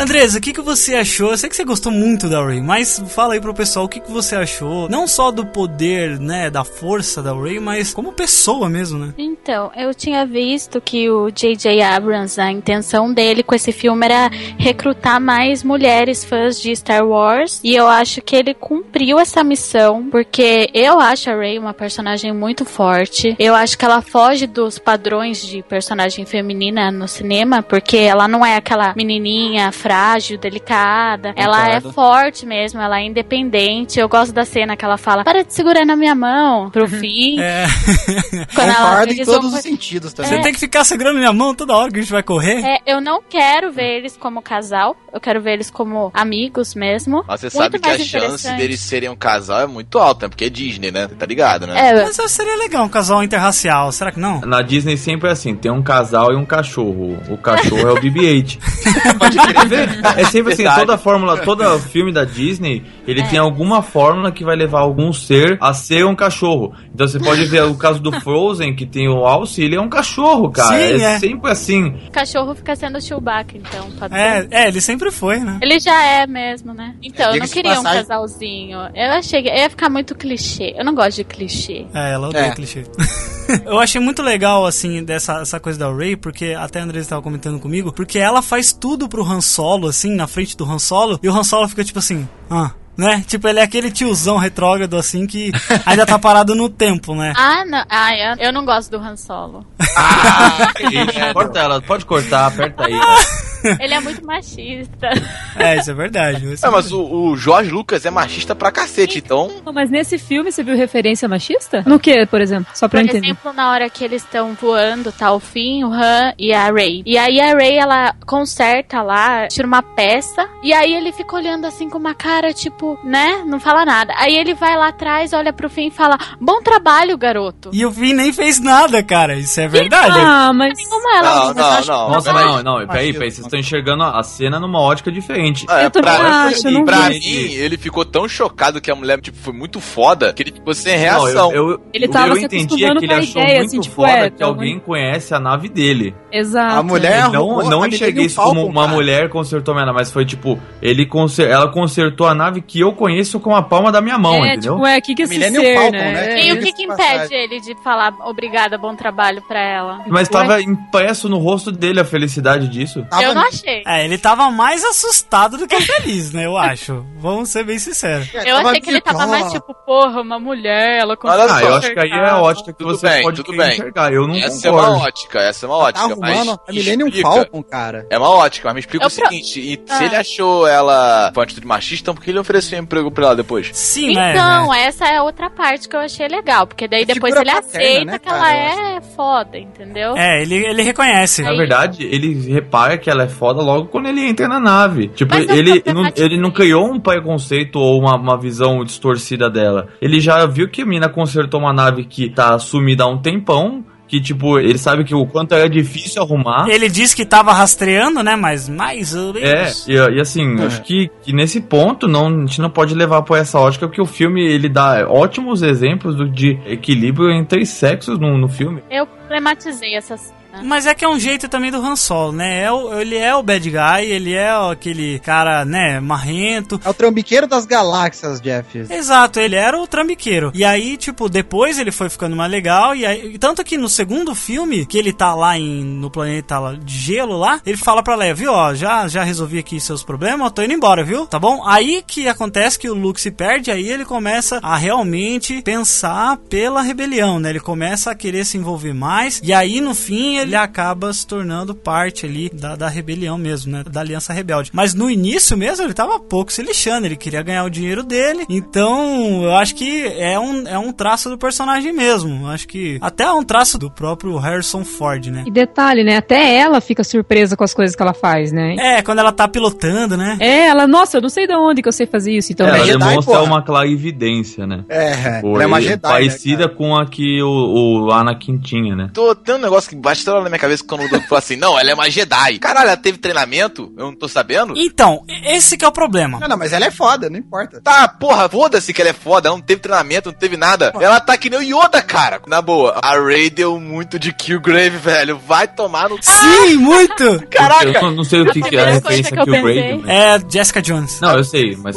Andresa, 0.00 0.38
o 0.38 0.40
que, 0.40 0.54
que 0.54 0.62
você 0.62 0.94
achou? 0.94 1.30
Eu 1.30 1.36
sei 1.36 1.50
que 1.50 1.54
você 1.54 1.62
gostou 1.62 1.92
muito 1.92 2.26
da 2.26 2.42
Ray, 2.42 2.62
mas 2.62 3.02
fala 3.10 3.34
aí 3.34 3.40
pro 3.40 3.52
pessoal 3.52 3.84
o 3.84 3.88
que, 3.88 4.00
que 4.00 4.10
você 4.10 4.34
achou. 4.34 4.88
Não 4.88 5.06
só 5.06 5.30
do 5.30 5.44
poder, 5.44 6.18
né, 6.18 6.48
da 6.48 6.64
força 6.64 7.22
da 7.22 7.34
Ray, 7.34 7.60
mas 7.60 7.92
como 7.92 8.10
pessoa 8.10 8.70
mesmo, 8.70 8.98
né? 8.98 9.12
Então, 9.18 9.70
eu 9.76 9.92
tinha 9.92 10.24
visto 10.24 10.80
que 10.80 11.10
o 11.10 11.30
J.J. 11.30 11.82
Abrams, 11.82 12.40
a 12.40 12.50
intenção 12.50 13.12
dele 13.12 13.42
com 13.42 13.54
esse 13.54 13.72
filme 13.72 14.06
era 14.06 14.30
recrutar 14.56 15.20
mais 15.20 15.62
mulheres 15.62 16.24
fãs 16.24 16.58
de 16.58 16.74
Star 16.74 17.06
Wars. 17.06 17.60
E 17.62 17.76
eu 17.76 17.86
acho 17.86 18.22
que 18.22 18.34
ele 18.34 18.54
cumpriu 18.54 19.20
essa 19.20 19.44
missão, 19.44 20.08
porque 20.10 20.70
eu 20.72 20.98
acho 20.98 21.28
a 21.28 21.36
Rey 21.36 21.58
uma 21.58 21.74
personagem 21.74 22.32
muito 22.32 22.64
forte. 22.64 23.36
Eu 23.38 23.54
acho 23.54 23.76
que 23.76 23.84
ela 23.84 24.00
foge 24.00 24.46
dos 24.46 24.78
padrões 24.78 25.46
de 25.46 25.62
personagem 25.62 26.24
feminina 26.24 26.90
no 26.90 27.06
cinema, 27.06 27.62
porque 27.62 27.98
ela 27.98 28.26
não 28.26 28.46
é 28.46 28.56
aquela 28.56 28.94
menininha 28.96 29.70
frágil, 29.94 30.38
delicada. 30.38 31.32
Ela 31.34 31.68
é 31.68 31.80
forte 31.80 32.46
mesmo, 32.46 32.80
ela 32.80 33.00
é 33.00 33.04
independente. 33.06 33.98
Eu 33.98 34.08
gosto 34.08 34.32
da 34.32 34.44
cena 34.44 34.76
que 34.76 34.84
ela 34.84 34.96
fala: 34.96 35.24
para 35.24 35.42
de 35.42 35.52
segurar 35.52 35.84
na 35.84 35.96
minha 35.96 36.14
mão, 36.14 36.70
pro 36.70 36.86
fim. 36.88 37.40
É. 37.40 37.66
Quando 38.54 38.68
ela- 38.68 38.90
Concordo 38.90 39.12
em 39.12 39.24
todos 39.24 39.50
vão- 39.50 39.58
os 39.58 39.60
sentidos 39.62 40.12
Você 40.12 40.22
também. 40.22 40.42
tem 40.42 40.52
que 40.52 40.60
ficar 40.60 40.84
segurando 40.84 41.18
minha 41.18 41.32
mão 41.32 41.54
toda 41.54 41.74
hora 41.76 41.90
que 41.90 41.98
a 41.98 42.02
gente 42.02 42.12
vai 42.12 42.22
correr. 42.22 42.62
É, 42.64 42.78
eu 42.86 43.00
não 43.00 43.20
quero 43.28 43.72
ver 43.72 43.98
eles 43.98 44.16
como 44.16 44.40
casal, 44.40 44.96
eu 45.12 45.20
quero 45.20 45.40
ver 45.40 45.54
eles 45.54 45.70
como 45.70 46.10
amigos 46.14 46.74
mesmo. 46.74 47.24
Mas 47.26 47.40
você 47.40 47.46
Muito 47.46 47.56
sabe 47.56 47.78
que 47.80 47.90
a 47.90 47.98
chance 47.98 48.48
deles 48.56 48.80
serem 48.80 49.08
um 49.08 49.16
casal 49.16 49.60
é 49.62 49.66
muito 49.66 49.98
alta, 49.98 50.26
né? 50.26 50.28
Porque 50.28 50.44
é 50.44 50.48
Disney, 50.48 50.92
né? 50.92 51.08
Tá 51.08 51.26
ligado, 51.26 51.66
né? 51.66 51.88
É, 51.90 52.04
Mas 52.04 52.16
seria 52.30 52.56
legal 52.56 52.84
um 52.84 52.88
casal 52.88 53.22
interracial, 53.24 53.90
será 53.90 54.12
que 54.12 54.20
não? 54.20 54.40
Na 54.42 54.62
Disney 54.62 54.96
sempre 54.96 55.28
é 55.28 55.32
assim, 55.32 55.54
tem 55.56 55.70
um 55.72 55.82
casal 55.82 56.32
e 56.32 56.36
um 56.36 56.44
cachorro. 56.44 57.18
O 57.28 57.36
cachorro 57.36 57.88
é 57.88 57.92
o 57.92 57.96
BB-8. 58.00 58.58
Pode 59.18 59.36
crer. 59.38 59.79
É 60.16 60.24
sempre 60.24 60.52
assim, 60.52 60.64
toda 60.64 60.98
fórmula, 60.98 61.38
todo 61.38 61.78
filme 61.78 62.12
da 62.12 62.24
Disney, 62.24 62.84
ele 63.06 63.22
tem 63.24 63.38
alguma 63.38 63.82
fórmula 63.82 64.30
que 64.32 64.44
vai 64.44 64.56
levar 64.56 64.80
algum 64.80 65.12
ser 65.12 65.58
a 65.60 65.72
ser 65.72 66.04
um 66.04 66.14
cachorro. 66.14 66.74
Então 66.94 67.06
você 67.06 67.18
pode 67.18 67.44
ver 67.46 67.62
o 67.64 67.74
caso 67.74 68.00
do 68.00 68.12
Frozen, 68.20 68.74
que 68.74 68.86
tem 68.86 69.08
o 69.08 69.24
Alce, 69.24 69.62
ele 69.62 69.76
é 69.76 69.80
um 69.80 69.88
cachorro, 69.88 70.50
cara. 70.50 70.76
Sim, 70.76 71.02
é, 71.02 71.14
é. 71.14 71.18
sempre 71.18 71.50
assim. 71.50 71.88
o 72.08 72.10
cachorro 72.10 72.54
fica 72.54 72.74
sendo 72.76 72.98
o 72.98 73.00
Chewbacca, 73.00 73.56
então. 73.56 73.90
Pode 73.98 74.14
É, 74.14 74.46
é, 74.50 74.68
ele 74.68 74.80
sempre 74.80 75.10
foi, 75.10 75.38
né? 75.38 75.58
Ele 75.62 75.78
já 75.78 76.02
é 76.02 76.26
mesmo, 76.26 76.72
né? 76.72 76.94
Então, 77.02 77.32
eu 77.32 77.40
não 77.40 77.48
queria 77.48 77.80
um 77.80 77.82
casalzinho. 77.82 78.78
Eu 78.94 79.10
achei 79.12 79.42
que 79.42 79.48
ia 79.48 79.70
ficar 79.70 79.88
muito 79.88 80.14
clichê. 80.14 80.74
Eu 80.76 80.84
não 80.84 80.94
gosto 80.94 81.16
de 81.16 81.24
clichê. 81.24 81.86
É, 81.94 82.12
ela 82.12 82.28
odeia 82.28 82.46
É. 82.46 82.54
clichê. 82.54 82.84
Eu 83.64 83.78
achei 83.78 84.00
muito 84.00 84.22
legal, 84.22 84.66
assim, 84.66 85.02
dessa 85.02 85.40
essa 85.40 85.60
coisa 85.60 85.78
da 85.78 85.92
Ray, 85.92 86.16
porque 86.16 86.54
até 86.58 86.80
a 86.80 86.84
Andresa 86.84 87.06
estava 87.06 87.22
comentando 87.22 87.58
comigo, 87.58 87.92
porque 87.92 88.18
ela 88.18 88.42
faz 88.42 88.72
tudo 88.72 89.08
pro 89.08 89.24
Han 89.24 89.40
Solo, 89.40 89.88
assim, 89.88 90.14
na 90.14 90.26
frente 90.26 90.56
do 90.56 90.64
Han 90.64 90.78
Solo, 90.78 91.18
e 91.22 91.28
o 91.28 91.36
Han 91.36 91.44
Solo 91.44 91.68
fica 91.68 91.84
tipo 91.84 91.98
assim, 91.98 92.28
ah, 92.50 92.72
né? 92.96 93.24
Tipo, 93.26 93.48
ele 93.48 93.60
é 93.60 93.62
aquele 93.62 93.90
tiozão 93.90 94.36
retrógrado, 94.36 94.96
assim, 94.96 95.26
que 95.26 95.50
ainda 95.86 96.04
tá 96.04 96.18
parado 96.18 96.54
no 96.54 96.68
tempo, 96.68 97.14
né? 97.14 97.32
Ah, 97.36 97.64
não. 97.64 97.84
Ah, 97.88 98.14
eu, 98.14 98.46
eu 98.46 98.52
não 98.52 98.64
gosto 98.64 98.90
do 98.90 98.98
Han 98.98 99.16
Solo. 99.16 99.66
Corta 101.32 101.58
ela, 101.58 101.80
pode 101.80 102.04
cortar, 102.04 102.46
aperta 102.46 102.84
aí. 102.84 102.92
Ele 103.80 103.94
é 103.94 104.00
muito 104.00 104.24
machista. 104.24 105.08
É, 105.56 105.76
isso 105.78 105.90
é 105.90 105.94
verdade. 105.94 106.52
isso 106.52 106.64
É, 106.64 106.68
é 106.68 106.72
mas 106.72 106.92
o, 106.92 107.02
o 107.02 107.36
Jorge 107.36 107.70
Lucas 107.70 108.04
é 108.04 108.10
machista 108.10 108.54
pra 108.54 108.70
cacete, 108.70 109.18
então. 109.18 109.50
Mas 109.72 109.90
nesse 109.90 110.18
filme 110.18 110.50
você 110.50 110.62
viu 110.62 110.76
referência 110.76 111.28
machista? 111.28 111.82
No 111.86 111.98
que, 111.98 112.26
por 112.26 112.40
exemplo? 112.40 112.70
Só 112.74 112.88
pra 112.88 113.00
Por 113.00 113.08
entender. 113.08 113.26
exemplo, 113.26 113.52
na 113.52 113.70
hora 113.70 113.88
que 113.90 114.04
eles 114.04 114.22
estão 114.22 114.54
voando, 114.54 115.12
tá 115.12 115.32
o 115.32 115.40
Finn, 115.40 115.84
o 115.84 115.92
Han 115.92 116.32
e 116.38 116.52
a 116.52 116.70
Ray. 116.70 117.02
E 117.04 117.16
aí 117.18 117.40
a 117.40 117.52
Ray, 117.54 117.76
ela 117.76 118.14
conserta 118.26 119.02
lá, 119.02 119.48
tira 119.48 119.66
uma 119.66 119.82
peça, 119.82 120.48
e 120.62 120.72
aí 120.72 120.94
ele 120.94 121.12
fica 121.12 121.34
olhando 121.36 121.66
assim 121.66 121.88
com 121.88 121.98
uma 121.98 122.14
cara, 122.14 122.52
tipo, 122.52 122.98
né? 123.04 123.42
Não 123.46 123.60
fala 123.60 123.84
nada. 123.84 124.12
Aí 124.16 124.36
ele 124.36 124.54
vai 124.54 124.76
lá 124.76 124.88
atrás, 124.88 125.32
olha 125.32 125.52
pro 125.52 125.68
Finn 125.70 125.88
e 125.88 125.90
fala: 125.90 126.18
Bom 126.40 126.60
trabalho, 126.62 127.16
garoto. 127.16 127.70
E 127.72 127.84
o 127.84 127.92
Finn 127.92 128.14
nem 128.14 128.32
fez 128.32 128.60
nada, 128.60 129.02
cara. 129.02 129.36
Isso 129.36 129.60
é 129.60 129.68
verdade. 129.68 130.18
Ah, 130.18 130.52
mas. 130.52 130.74
Nenhuma 130.76 131.16
ela 131.16 131.34
Não, 131.34 131.46
mas 131.46 131.56
eu 131.56 131.64
acho 131.64 131.90
não, 131.90 132.06
que 132.06 132.12
Nossa, 132.12 132.32
não, 132.32 132.62
não, 132.62 132.86
peraí, 132.86 133.12
peraí, 133.12 133.30
vocês 133.30 133.46
estão 133.50 133.60
enxergando 133.60 134.02
a 134.04 134.22
cena 134.22 134.58
numa 134.60 134.80
ótica 134.80 135.10
diferente. 135.10 135.66
É, 135.68 135.86
Eu 135.86 135.90
pra, 135.90 136.44
acho, 136.46 136.66
eu 136.68 136.72
não 136.72 136.84
pra 136.84 137.08
vi. 137.08 137.18
mim, 137.18 137.52
ele 137.54 137.76
ficou 137.76 138.04
tão 138.04 138.28
chocado 138.28 138.80
que 138.80 138.90
a 138.90 138.94
mulher 138.94 139.20
tipo, 139.20 139.36
foi 139.38 139.52
muito 139.52 139.80
foda 139.80 140.32
que 140.32 140.42
ele 140.42 140.52
ficou 140.52 140.72
sem 140.74 140.94
Não, 140.94 141.00
reação. 141.00 141.52
eu, 141.52 141.70
eu, 141.70 141.80
Ele 141.92 142.06
o 142.06 142.10
tava 142.10 142.26
que 142.26 142.32
eu 142.32 142.36
se 142.36 142.44
entendi 142.44 142.84
é 142.84 142.94
que 142.94 143.04
ele 143.04 143.12
a 143.14 143.18
achou 143.18 143.42
ideia, 143.42 143.58
muito 143.58 143.68
assim, 143.68 143.80
tipo, 143.80 143.94
foda 143.96 144.10
é, 144.12 144.30
que 144.30 144.42
alguém 144.42 144.78
conhece 144.78 145.34
a 145.34 145.40
nave 145.40 145.68
dele. 145.68 146.14
Exato. 146.32 146.76
A 146.78 146.82
mulher 146.82 147.28
não 147.30 147.50
arrumou 147.50 147.70
não 147.70 147.82
a 147.82 147.88
enxerguei 147.88 148.26
isso 148.26 148.40
como 148.40 148.64
uma 148.66 148.82
cara. 148.82 148.94
mulher 148.94 149.28
consertou 149.28 149.74
minha 149.74 149.86
nave, 149.86 149.98
mas 149.98 150.10
foi 150.10 150.24
tipo, 150.24 150.58
ele 150.80 151.04
conser, 151.06 151.48
ela 151.50 151.68
consertou 151.68 152.26
a 152.26 152.34
nave 152.34 152.60
que 152.60 152.80
eu 152.80 152.92
conheço 152.92 153.40
com 153.40 153.54
a 153.54 153.62
palma 153.62 153.90
da 153.90 154.00
minha 154.00 154.18
mão, 154.18 154.44
é, 154.44 154.52
entendeu? 154.54 154.74
tipo, 154.74 154.86
é, 154.86 155.00
que 155.00 155.14
que 155.14 155.22
esse 155.22 155.32
Millennium 155.32 155.60
ser, 155.62 155.74
Falcon, 155.76 155.92
né? 155.96 156.12
né? 156.12 156.40
É, 156.40 156.46
E 156.46 156.52
o 156.52 156.58
que, 156.60 156.72
que 156.72 156.86
de 156.86 156.92
impede 156.92 157.34
ele 157.34 157.60
de 157.60 157.74
falar 157.82 158.14
obrigada, 158.24 158.78
bom 158.78 158.94
trabalho 158.94 159.42
pra 159.46 159.60
ela? 159.60 160.04
Mas 160.08 160.28
tava 160.28 160.60
impresso 160.60 161.28
no 161.28 161.38
rosto 161.38 161.70
dele 161.72 162.00
a 162.00 162.04
felicidade 162.04 162.68
disso. 162.68 163.04
Tava 163.10 163.22
não 163.40 163.48
achei. 163.48 163.82
É, 163.86 164.04
ele 164.04 164.18
tava 164.18 164.50
mais 164.50 164.84
assustado 164.84 165.56
do 165.58 165.66
que 165.66 165.80
feliz, 165.80 166.32
né? 166.32 166.46
Eu 166.46 166.56
acho. 166.56 167.04
Vamos 167.18 167.48
ser 167.50 167.64
bem 167.64 167.78
sinceros. 167.78 168.28
Eu 168.34 168.56
achei 168.58 168.80
que 168.80 168.90
ele 168.90 169.00
tava 169.00 169.26
mais 169.26 169.52
tipo, 169.52 169.74
porra, 169.86 170.20
uma 170.20 170.38
mulher, 170.38 170.98
ela 171.00 171.16
Olha 171.22 171.44
Ah, 171.44 171.48
só. 171.48 171.60
eu 171.60 171.74
acho 171.76 171.92
que 171.92 171.98
aí 172.00 172.10
é 172.10 172.28
a 172.30 172.40
ótica 172.40 172.72
que 172.72 172.78
Tudo 172.78 172.96
você 172.96 173.08
bem, 173.08 173.22
pode 173.22 173.42
tudo 173.42 173.56
bem. 173.56 173.72
enxergar. 173.72 174.12
Eu 174.12 174.26
não 174.26 174.34
Essa 174.36 174.68
é 174.68 174.70
concordo. 174.70 174.94
uma 174.94 175.04
ótica, 175.06 175.38
essa 175.40 175.66
é 175.66 175.68
uma 175.68 175.78
Tá 175.78 175.84
ótica. 175.84 176.16
mas 176.16 176.30
arrumando 176.38 176.60
a 176.68 176.72
Millennium 176.72 177.06
explica- 177.08 177.30
Falcon, 177.30 177.62
cara. 177.62 178.06
É 178.10 178.18
uma 178.18 178.30
ótica, 178.30 178.68
mas 178.68 178.74
me 178.74 178.80
explica 178.80 179.04
Eu 179.04 179.08
o 179.08 179.10
pro- 179.10 179.24
seguinte: 179.28 179.60
e 179.60 179.82
Ah. 179.88 179.94
se 179.96 180.04
ele 180.04 180.16
achou 180.16 180.66
ela 180.66 181.30
com 181.34 181.40
atitude 181.40 181.66
machista, 181.66 182.02
então 182.04 182.14
por 182.14 182.22
que 182.24 182.30
ele 182.30 182.38
ofereceu 182.38 182.78
emprego 182.78 183.10
pra 183.10 183.26
ela 183.26 183.36
depois? 183.36 183.70
Sim, 183.72 184.14
né? 184.14 184.30
Então, 184.32 184.72
essa 184.74 185.04
é 185.06 185.16
a 185.16 185.22
outra 185.22 185.50
parte 185.50 185.88
que 185.88 185.94
eu 185.96 186.00
achei 186.00 186.26
legal, 186.28 186.66
porque 186.66 186.86
daí 186.88 187.02
É 187.02 187.04
depois 187.06 187.34
ele 187.34 187.44
paterna, 187.44 187.66
aceita 187.68 188.04
né, 188.04 188.18
que 188.18 188.24
cara, 188.28 188.54
ela 188.54 188.80
eu 188.92 188.96
é 188.96 189.00
foda, 189.16 189.58
entendeu? 189.58 190.16
É, 190.16 190.42
ele, 190.42 190.54
ele 190.66 190.82
reconhece. 190.82 191.42
Na 191.42 191.52
verdade, 191.52 192.04
ele 192.04 192.50
repara 192.52 192.96
que 192.98 193.10
ela 193.10 193.24
é 193.24 193.28
foda 193.30 193.62
logo 193.62 193.86
quando 193.86 194.06
ele 194.06 194.20
entra 194.28 194.46
na 194.46 194.60
nave. 194.60 195.08
Tipo, 195.08 195.34
Mas 195.34 195.48
ele 195.48 195.82
não, 195.94 196.10
ele 196.14 196.36
não 196.36 196.50
criou 196.50 196.92
um 196.92 197.00
preconceito 197.00 197.76
ou 197.76 197.98
uma, 198.00 198.16
uma 198.16 198.36
visão 198.36 198.84
distorcida 198.84 199.48
dela. 199.48 199.88
Ele 200.02 200.20
já 200.20 200.44
viu 200.44 200.68
que 200.68 200.82
a 200.82 200.86
mina 200.86 201.08
consertou 201.08 201.60
uma 201.60 201.72
nave 201.72 202.04
que 202.04 202.28
tá 202.28 202.58
sumida 202.58 203.04
há 203.04 203.06
um 203.08 203.16
tempão. 203.18 203.84
Que, 204.08 204.20
tipo, 204.20 204.58
ele 204.58 204.76
sabe 204.76 205.04
que 205.04 205.14
o 205.14 205.24
quanto 205.24 205.54
é 205.54 205.68
difícil 205.68 206.20
arrumar. 206.20 206.68
Ele 206.68 206.88
disse 206.88 207.14
que 207.14 207.24
tava 207.24 207.52
rastreando, 207.52 208.24
né? 208.24 208.34
Mas 208.34 208.68
mais 208.68 209.14
ou 209.14 209.36
É, 209.38 209.62
menos. 209.62 209.86
e, 209.86 209.92
e 209.92 210.20
assim, 210.20 210.60
É. 210.60 210.66
acho 210.66 210.82
que, 210.82 211.08
que 211.22 211.32
nesse 211.32 211.60
ponto 211.60 212.08
não, 212.08 212.26
a 212.26 212.40
gente 212.40 212.60
não 212.60 212.68
pode 212.70 212.92
levar 212.92 213.22
por 213.22 213.38
essa 213.38 213.60
ótica, 213.60 213.86
porque 213.86 214.02
o 214.02 214.06
filme 214.06 214.44
ele 214.44 214.68
dá 214.68 215.06
ótimos 215.08 215.62
exemplos 215.62 216.16
do, 216.16 216.28
de 216.28 216.58
equilíbrio 216.66 217.30
entre 217.30 217.64
sexos 217.64 218.18
no, 218.18 218.36
no 218.36 218.48
filme. 218.48 218.82
Eu 218.90 219.06
problematizei 219.06 219.94
essa 219.94 220.16
cena. 220.16 220.39
Mas 220.64 220.86
é 220.86 220.94
que 220.94 221.04
é 221.04 221.08
um 221.08 221.18
jeito 221.18 221.48
também 221.48 221.70
do 221.70 221.78
Han 221.84 221.96
Solo, 221.96 222.32
né? 222.32 222.62
É 222.64 222.72
o- 222.72 223.00
ele 223.00 223.16
é 223.16 223.34
o 223.34 223.42
bad 223.42 223.68
guy, 223.70 224.04
ele 224.04 224.34
é 224.34 224.50
aquele 224.70 225.18
cara, 225.20 225.64
né, 225.64 226.00
marrento. 226.00 226.80
É 226.84 226.88
o 226.88 226.94
trambiqueiro 226.94 227.46
das 227.46 227.64
galáxias, 227.66 228.40
Jeff. 228.40 228.78
Exato, 228.90 229.40
ele 229.40 229.56
era 229.56 229.78
o 229.78 229.86
trambiqueiro. 229.86 230.50
E 230.54 230.64
aí, 230.64 230.96
tipo, 230.96 231.28
depois 231.28 231.78
ele 231.78 231.90
foi 231.90 232.08
ficando 232.08 232.36
mais 232.36 232.50
legal. 232.50 232.94
E 232.94 233.06
aí, 233.06 233.38
tanto 233.38 233.64
que 233.64 233.78
no 233.78 233.88
segundo 233.88 234.34
filme, 234.34 234.84
que 234.86 234.98
ele 234.98 235.12
tá 235.12 235.34
lá 235.34 235.58
em, 235.58 235.82
no 235.84 236.10
planeta 236.10 236.58
lá 236.58 236.74
de 236.74 236.96
gelo 236.98 237.36
lá, 237.38 237.60
ele 237.64 237.76
fala 237.76 238.02
pra 238.02 238.14
Leia, 238.16 238.34
viu, 238.34 238.52
ó, 238.52 238.74
já, 238.74 239.06
já 239.08 239.22
resolvi 239.22 239.58
aqui 239.58 239.80
seus 239.80 240.02
problemas, 240.02 240.46
eu 240.46 240.50
tô 240.50 240.62
indo 240.62 240.74
embora, 240.74 241.02
viu? 241.04 241.26
Tá 241.26 241.38
bom? 241.38 241.62
Aí 241.66 242.02
que 242.06 242.28
acontece 242.28 242.78
que 242.78 242.88
o 242.90 242.94
Luke 242.94 243.20
se 243.20 243.30
perde, 243.30 243.70
aí 243.70 243.88
ele 243.88 244.04
começa 244.04 244.58
a 244.62 244.76
realmente 244.76 245.62
pensar 245.62 246.36
pela 246.48 246.82
rebelião, 246.82 247.38
né? 247.38 247.50
Ele 247.50 247.60
começa 247.60 248.10
a 248.10 248.14
querer 248.14 248.44
se 248.44 248.56
envolver 248.58 248.92
mais. 248.92 249.40
E 249.44 249.52
aí, 249.52 249.80
no 249.80 249.94
fim, 249.94 250.36
ele 250.42 250.56
acaba 250.56 251.12
se 251.12 251.26
tornando 251.26 251.74
parte 251.74 252.26
ali 252.26 252.50
da, 252.52 252.76
da 252.76 252.88
rebelião 252.88 253.38
mesmo, 253.38 253.72
né? 253.72 253.84
Da 253.84 254.00
Aliança 254.00 254.32
Rebelde. 254.32 254.70
Mas 254.72 254.94
no 254.94 255.10
início 255.10 255.56
mesmo, 255.56 255.84
ele 255.84 255.94
tava 255.94 256.18
pouco 256.18 256.52
se 256.52 256.62
lixando, 256.62 257.06
ele 257.06 257.16
queria 257.16 257.42
ganhar 257.42 257.64
o 257.64 257.70
dinheiro 257.70 258.02
dele. 258.02 258.44
Então, 258.48 259.44
eu 259.44 259.54
acho 259.54 259.74
que 259.74 260.06
é 260.06 260.38
um, 260.38 260.66
é 260.66 260.78
um 260.78 260.92
traço 260.92 261.28
do 261.28 261.38
personagem 261.38 261.92
mesmo. 261.92 262.46
Eu 262.46 262.48
acho 262.48 262.66
que 262.66 262.98
até 263.00 263.24
é 263.24 263.32
um 263.32 263.44
traço 263.44 263.78
do 263.78 263.90
próprio 263.90 264.36
Harrison 264.36 264.84
Ford, 264.84 265.26
né? 265.26 265.44
E 265.46 265.50
detalhe, 265.50 266.04
né? 266.04 266.16
Até 266.16 266.56
ela 266.56 266.80
fica 266.80 267.04
surpresa 267.04 267.56
com 267.56 267.64
as 267.64 267.74
coisas 267.74 267.94
que 267.94 268.02
ela 268.02 268.14
faz, 268.14 268.52
né? 268.52 268.76
É, 268.78 269.02
quando 269.02 269.18
ela 269.18 269.32
tá 269.32 269.46
pilotando, 269.48 270.16
né? 270.16 270.36
É, 270.40 270.66
ela, 270.66 270.86
nossa, 270.86 271.18
eu 271.18 271.22
não 271.22 271.28
sei 271.28 271.46
de 271.46 271.54
onde 271.54 271.82
que 271.82 271.88
eu 271.88 271.92
sei 271.92 272.06
fazer 272.06 272.32
isso. 272.32 272.52
Então, 272.52 272.66
ela 272.66 272.78
é 272.78 272.84
Jedi, 272.84 272.98
demonstra 272.98 273.34
porra. 273.34 273.46
uma 273.46 273.62
clara 273.62 273.88
evidência, 273.88 274.66
né? 274.66 274.84
É, 274.88 275.40
Pô, 275.40 275.54
ela 275.54 275.64
é 275.64 275.66
uma 275.66 275.80
Jedi, 275.80 276.00
parecida 276.00 276.66
né, 276.66 276.74
com 276.74 276.96
a 276.96 277.06
que 277.06 277.42
o, 277.42 278.06
o 278.06 278.12
Anakin 278.12 278.58
tinha, 278.58 278.94
né? 278.94 279.10
Tô, 279.12 279.34
tem 279.34 279.54
um 279.54 279.58
negócio 279.58 279.88
que 279.88 279.96
bate 279.96 280.24
hora 280.34 280.42
na 280.44 280.50
minha 280.50 280.58
cabeça 280.58 280.84
quando 280.86 281.04
o 281.04 281.08
Doug 281.08 281.22
fala 281.24 281.38
assim, 281.38 281.56
não, 281.56 281.78
ela 281.78 281.90
é 281.90 281.94
uma 281.94 282.08
Jedi. 282.10 282.58
Caralho, 282.58 282.88
ela 282.88 282.96
teve 282.96 283.18
treinamento? 283.18 283.92
Eu 283.96 284.06
não 284.06 284.14
tô 284.14 284.28
sabendo? 284.28 284.74
Então, 284.76 285.22
esse 285.44 285.76
que 285.76 285.84
é 285.84 285.88
o 285.88 285.92
problema. 285.92 286.38
Não, 286.40 286.48
não, 286.48 286.56
mas 286.56 286.72
ela 286.72 286.84
é 286.86 286.90
foda, 286.90 287.28
não 287.30 287.38
importa. 287.38 287.80
Tá, 287.80 288.08
porra, 288.08 288.48
foda-se 288.48 288.92
que 288.92 289.00
ela 289.00 289.10
é 289.10 289.14
foda, 289.14 289.48
ela 289.48 289.56
não 289.56 289.62
teve 289.64 289.80
treinamento, 289.80 290.30
não 290.30 290.38
teve 290.38 290.56
nada. 290.56 290.92
Ela 291.00 291.20
tá 291.20 291.36
que 291.36 291.50
nem 291.50 291.58
o 291.58 291.62
Yoda, 291.62 292.02
cara. 292.02 292.40
Na 292.46 292.60
boa, 292.62 292.98
a 293.02 293.18
Ray 293.18 293.50
deu 293.50 293.78
muito 293.80 294.18
de 294.18 294.32
Killgrave, 294.32 294.96
velho. 294.98 295.38
Vai 295.38 295.66
tomar 295.68 296.08
no... 296.08 296.18
Sim, 296.22 296.76
muito! 296.76 297.46
Caraca! 297.50 297.86
Eu 298.00 298.10
não, 298.12 298.24
sei 298.24 298.40
o 298.42 298.50
que, 298.52 298.60
que 298.62 298.76
é 298.76 298.80
a 298.82 298.90
referência 298.92 299.32
que 299.32 299.40
eu 299.40 299.44
que 299.44 299.50
o 299.50 299.52
Grave. 299.52 299.72
pensei. 299.74 299.98
mas- 299.98 300.08
É 300.08 300.40
Jessica 300.50 300.82
Jones. 300.82 301.20
Não, 301.20 301.36
eu 301.36 301.44
sei, 301.44 301.76
mas. 301.76 301.96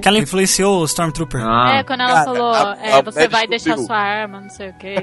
Que 0.00 0.08
ela 0.08 0.18
influenciou 0.18 0.80
o 0.80 0.84
Stormtrooper. 0.84 1.40
Ah, 1.44 1.76
É, 1.78 1.84
quando 1.84 2.00
ela 2.00 2.12
Cara, 2.12 2.24
falou, 2.24 2.52
a- 2.52 2.76
é, 2.82 2.92
a 2.94 3.02
você 3.02 3.28
vai 3.28 3.46
deixar 3.46 3.76
descobriu. 3.76 3.86
sua 3.86 3.96
arma, 3.96 4.40
não 4.40 4.48
sei 4.50 4.68
o 4.70 4.74
quê. 4.74 4.94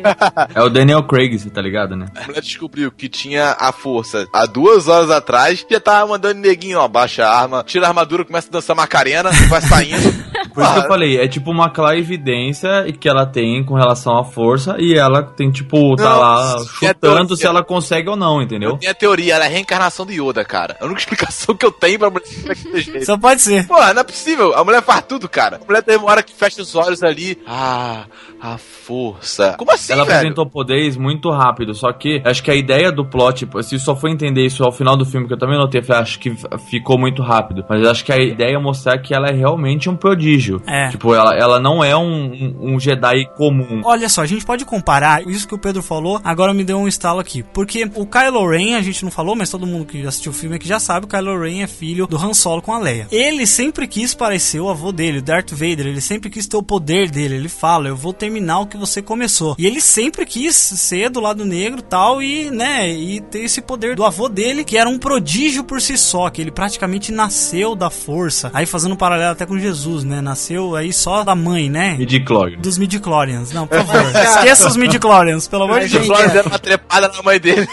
é 0.55 0.61
o 0.61 0.69
Daniel 0.69 1.03
Craig, 1.03 1.37
você 1.37 1.49
tá 1.49 1.61
ligado, 1.61 1.95
né? 1.95 2.07
Descobriu 2.57 2.91
que 2.91 3.07
tinha 3.07 3.55
a 3.59 3.71
força 3.71 4.27
há 4.33 4.47
duas 4.47 4.87
horas 4.87 5.11
atrás, 5.11 5.63
já 5.69 5.79
tava 5.79 6.07
mandando 6.07 6.39
neguinho, 6.39 6.79
ó, 6.79 6.87
baixa 6.87 7.23
a 7.23 7.39
arma, 7.39 7.63
tira 7.63 7.85
a 7.85 7.89
armadura, 7.89 8.25
começa 8.25 8.47
a 8.47 8.51
dançar 8.51 8.75
Macarena, 8.75 9.29
vai 9.47 9.61
saindo. 9.61 10.25
Por 10.57 10.63
isso 10.63 10.73
que 10.73 10.79
eu 10.79 10.83
Ah, 10.85 10.87
falei, 10.87 11.17
é 11.19 11.27
tipo 11.27 11.51
uma 11.51 11.69
clara 11.69 11.99
evidência 11.99 12.91
que 12.99 13.07
ela 13.07 13.27
tem 13.27 13.63
com 13.63 13.75
relação 13.75 14.17
à 14.17 14.23
força 14.23 14.75
e 14.79 14.95
ela 14.97 15.21
tem, 15.21 15.51
tipo, 15.51 15.95
tá 15.95 16.03
Não, 16.09 16.19
lá 16.19 16.55
é 16.55 16.87
chutando 16.87 17.35
se 17.37 17.45
ela 17.45 17.63
consegue 17.63 18.09
ou 18.09 18.15
não, 18.15 18.41
entendeu? 18.41 18.75
Minha 18.81 18.95
teoria, 18.95 19.35
ela 19.35 19.43
é 19.45 19.47
a 19.47 19.51
reencarnação 19.51 20.03
do 20.03 20.11
Yoda, 20.11 20.43
cara. 20.43 20.75
A 20.81 20.85
única 20.85 20.97
explicação 21.01 21.55
que 21.55 21.63
eu 21.63 21.71
tenho 21.71 21.99
pra 21.99 22.09
mulher 22.09 22.25
daquele 22.43 22.81
jeito. 22.81 23.05
Só 23.05 23.15
pode 23.19 23.39
ser. 23.43 23.67
Porra, 23.67 23.93
não 23.93 24.01
é 24.01 24.03
possível. 24.03 24.55
A 24.55 24.63
mulher 24.63 24.81
faz 24.81 25.03
tudo, 25.07 25.29
cara. 25.29 25.59
A 25.61 25.65
mulher 25.65 25.83
tem 25.83 25.95
uma 25.95 26.09
hora 26.09 26.23
que 26.23 26.33
fecha 26.33 26.59
os 26.59 26.73
olhos 26.73 27.03
ali. 27.03 27.37
Ah, 27.45 28.05
a 28.41 28.57
força. 28.57 29.53
Como 29.59 29.71
assim, 29.71 29.93
Ela 29.93 30.05
velho? 30.05 30.17
apresentou 30.17 30.49
poderes 30.49 30.97
muito 30.97 31.29
rápido, 31.29 31.75
só 31.75 31.91
que 31.93 32.19
acho 32.25 32.41
que 32.41 32.49
a 32.49 32.55
ideia 32.55 32.91
do 32.91 33.05
plot, 33.05 33.39
tipo, 33.45 33.61
se 33.61 33.77
só 33.77 33.95
foi 33.95 34.09
entender 34.09 34.43
isso 34.43 34.63
ao 34.63 34.71
final 34.71 34.97
do 34.97 35.05
filme, 35.05 35.27
que 35.27 35.33
eu 35.33 35.37
também 35.37 35.57
notei, 35.57 35.83
falei, 35.83 36.01
acho 36.01 36.17
que 36.19 36.33
ficou 36.69 36.97
muito 36.97 37.21
rápido. 37.21 37.63
Mas 37.69 37.85
acho 37.87 38.03
que 38.03 38.11
a 38.11 38.17
ideia 38.17 38.55
é 38.55 38.59
mostrar 38.59 38.97
que 38.99 39.13
ela 39.13 39.27
é 39.27 39.33
realmente 39.33 39.87
um 39.89 39.95
prodígio. 39.95 40.46
É. 40.65 40.89
Tipo, 40.89 41.13
ela, 41.13 41.35
ela 41.35 41.59
não 41.59 41.83
é 41.83 41.95
um, 41.95 42.31
um, 42.31 42.73
um 42.73 42.79
Jedi 42.79 43.25
comum. 43.35 43.81
Olha 43.83 44.09
só, 44.09 44.21
a 44.21 44.25
gente 44.25 44.45
pode 44.45 44.65
comparar 44.65 45.27
isso 45.27 45.47
que 45.47 45.55
o 45.55 45.57
Pedro 45.57 45.81
falou, 45.81 46.19
agora 46.23 46.53
me 46.53 46.63
deu 46.63 46.77
um 46.77 46.87
estalo 46.87 47.19
aqui. 47.19 47.43
Porque 47.43 47.89
o 47.95 48.05
Kylo 48.05 48.49
Ren, 48.49 48.75
a 48.75 48.81
gente 48.81 49.03
não 49.03 49.11
falou, 49.11 49.35
mas 49.35 49.49
todo 49.49 49.67
mundo 49.67 49.85
que 49.85 50.05
assistiu 50.05 50.31
o 50.31 50.35
filme 50.35 50.55
aqui 50.55 50.67
já 50.67 50.79
sabe, 50.79 51.05
o 51.05 51.09
Kylo 51.09 51.39
Ren 51.39 51.63
é 51.63 51.67
filho 51.67 52.07
do 52.07 52.17
Han 52.17 52.33
Solo 52.33 52.61
com 52.61 52.73
a 52.73 52.79
Leia. 52.79 53.07
Ele 53.11 53.45
sempre 53.45 53.87
quis 53.87 54.13
parecer 54.13 54.59
o 54.59 54.69
avô 54.69 54.91
dele, 54.91 55.19
o 55.19 55.21
Darth 55.21 55.51
Vader, 55.51 55.87
ele 55.87 56.01
sempre 56.01 56.29
quis 56.29 56.47
ter 56.47 56.57
o 56.57 56.63
poder 56.63 57.09
dele. 57.09 57.35
Ele 57.35 57.49
fala, 57.49 57.87
eu 57.87 57.95
vou 57.95 58.13
terminar 58.13 58.59
o 58.59 58.67
que 58.67 58.77
você 58.77 59.01
começou. 59.01 59.55
E 59.57 59.65
ele 59.65 59.81
sempre 59.81 60.25
quis 60.25 60.55
ser 60.55 61.09
do 61.09 61.19
lado 61.19 61.45
negro 61.45 61.81
tal, 61.81 62.21
e, 62.21 62.49
né, 62.49 62.89
e 62.89 63.21
ter 63.21 63.39
esse 63.39 63.61
poder 63.61 63.95
do 63.95 64.03
avô 64.03 64.29
dele, 64.29 64.63
que 64.63 64.77
era 64.77 64.89
um 64.89 64.97
prodígio 64.97 65.63
por 65.63 65.81
si 65.81 65.97
só, 65.97 66.29
que 66.29 66.41
ele 66.41 66.51
praticamente 66.51 67.11
nasceu 67.11 67.75
da 67.75 67.89
força. 67.89 68.51
Aí 68.53 68.65
fazendo 68.65 68.93
um 68.93 68.97
paralelo 68.97 69.31
até 69.31 69.45
com 69.45 69.57
Jesus, 69.57 70.03
né, 70.03 70.21
nasceu 70.27 70.75
aí 70.75 70.91
só 70.91 71.23
da 71.23 71.33
mãe, 71.33 71.69
né? 71.69 71.95
Midi-chlorian. 71.97 72.59
Dos 72.59 72.77
midichlorians. 72.77 73.51
Não, 73.53 73.65
por 73.65 73.77
favor. 73.85 74.15
Esqueça 74.21 74.67
os 74.67 74.75
midichlorians, 74.75 75.47
pelo 75.47 75.63
amor 75.63 75.79
de 75.81 75.87
O 75.87 75.89
Deus. 75.99 76.05
Flores 76.05 76.33
dando 76.33 76.47
uma 76.47 76.59
trepada 76.59 77.07
na 77.07 77.23
mãe 77.23 77.39
dele. 77.39 77.67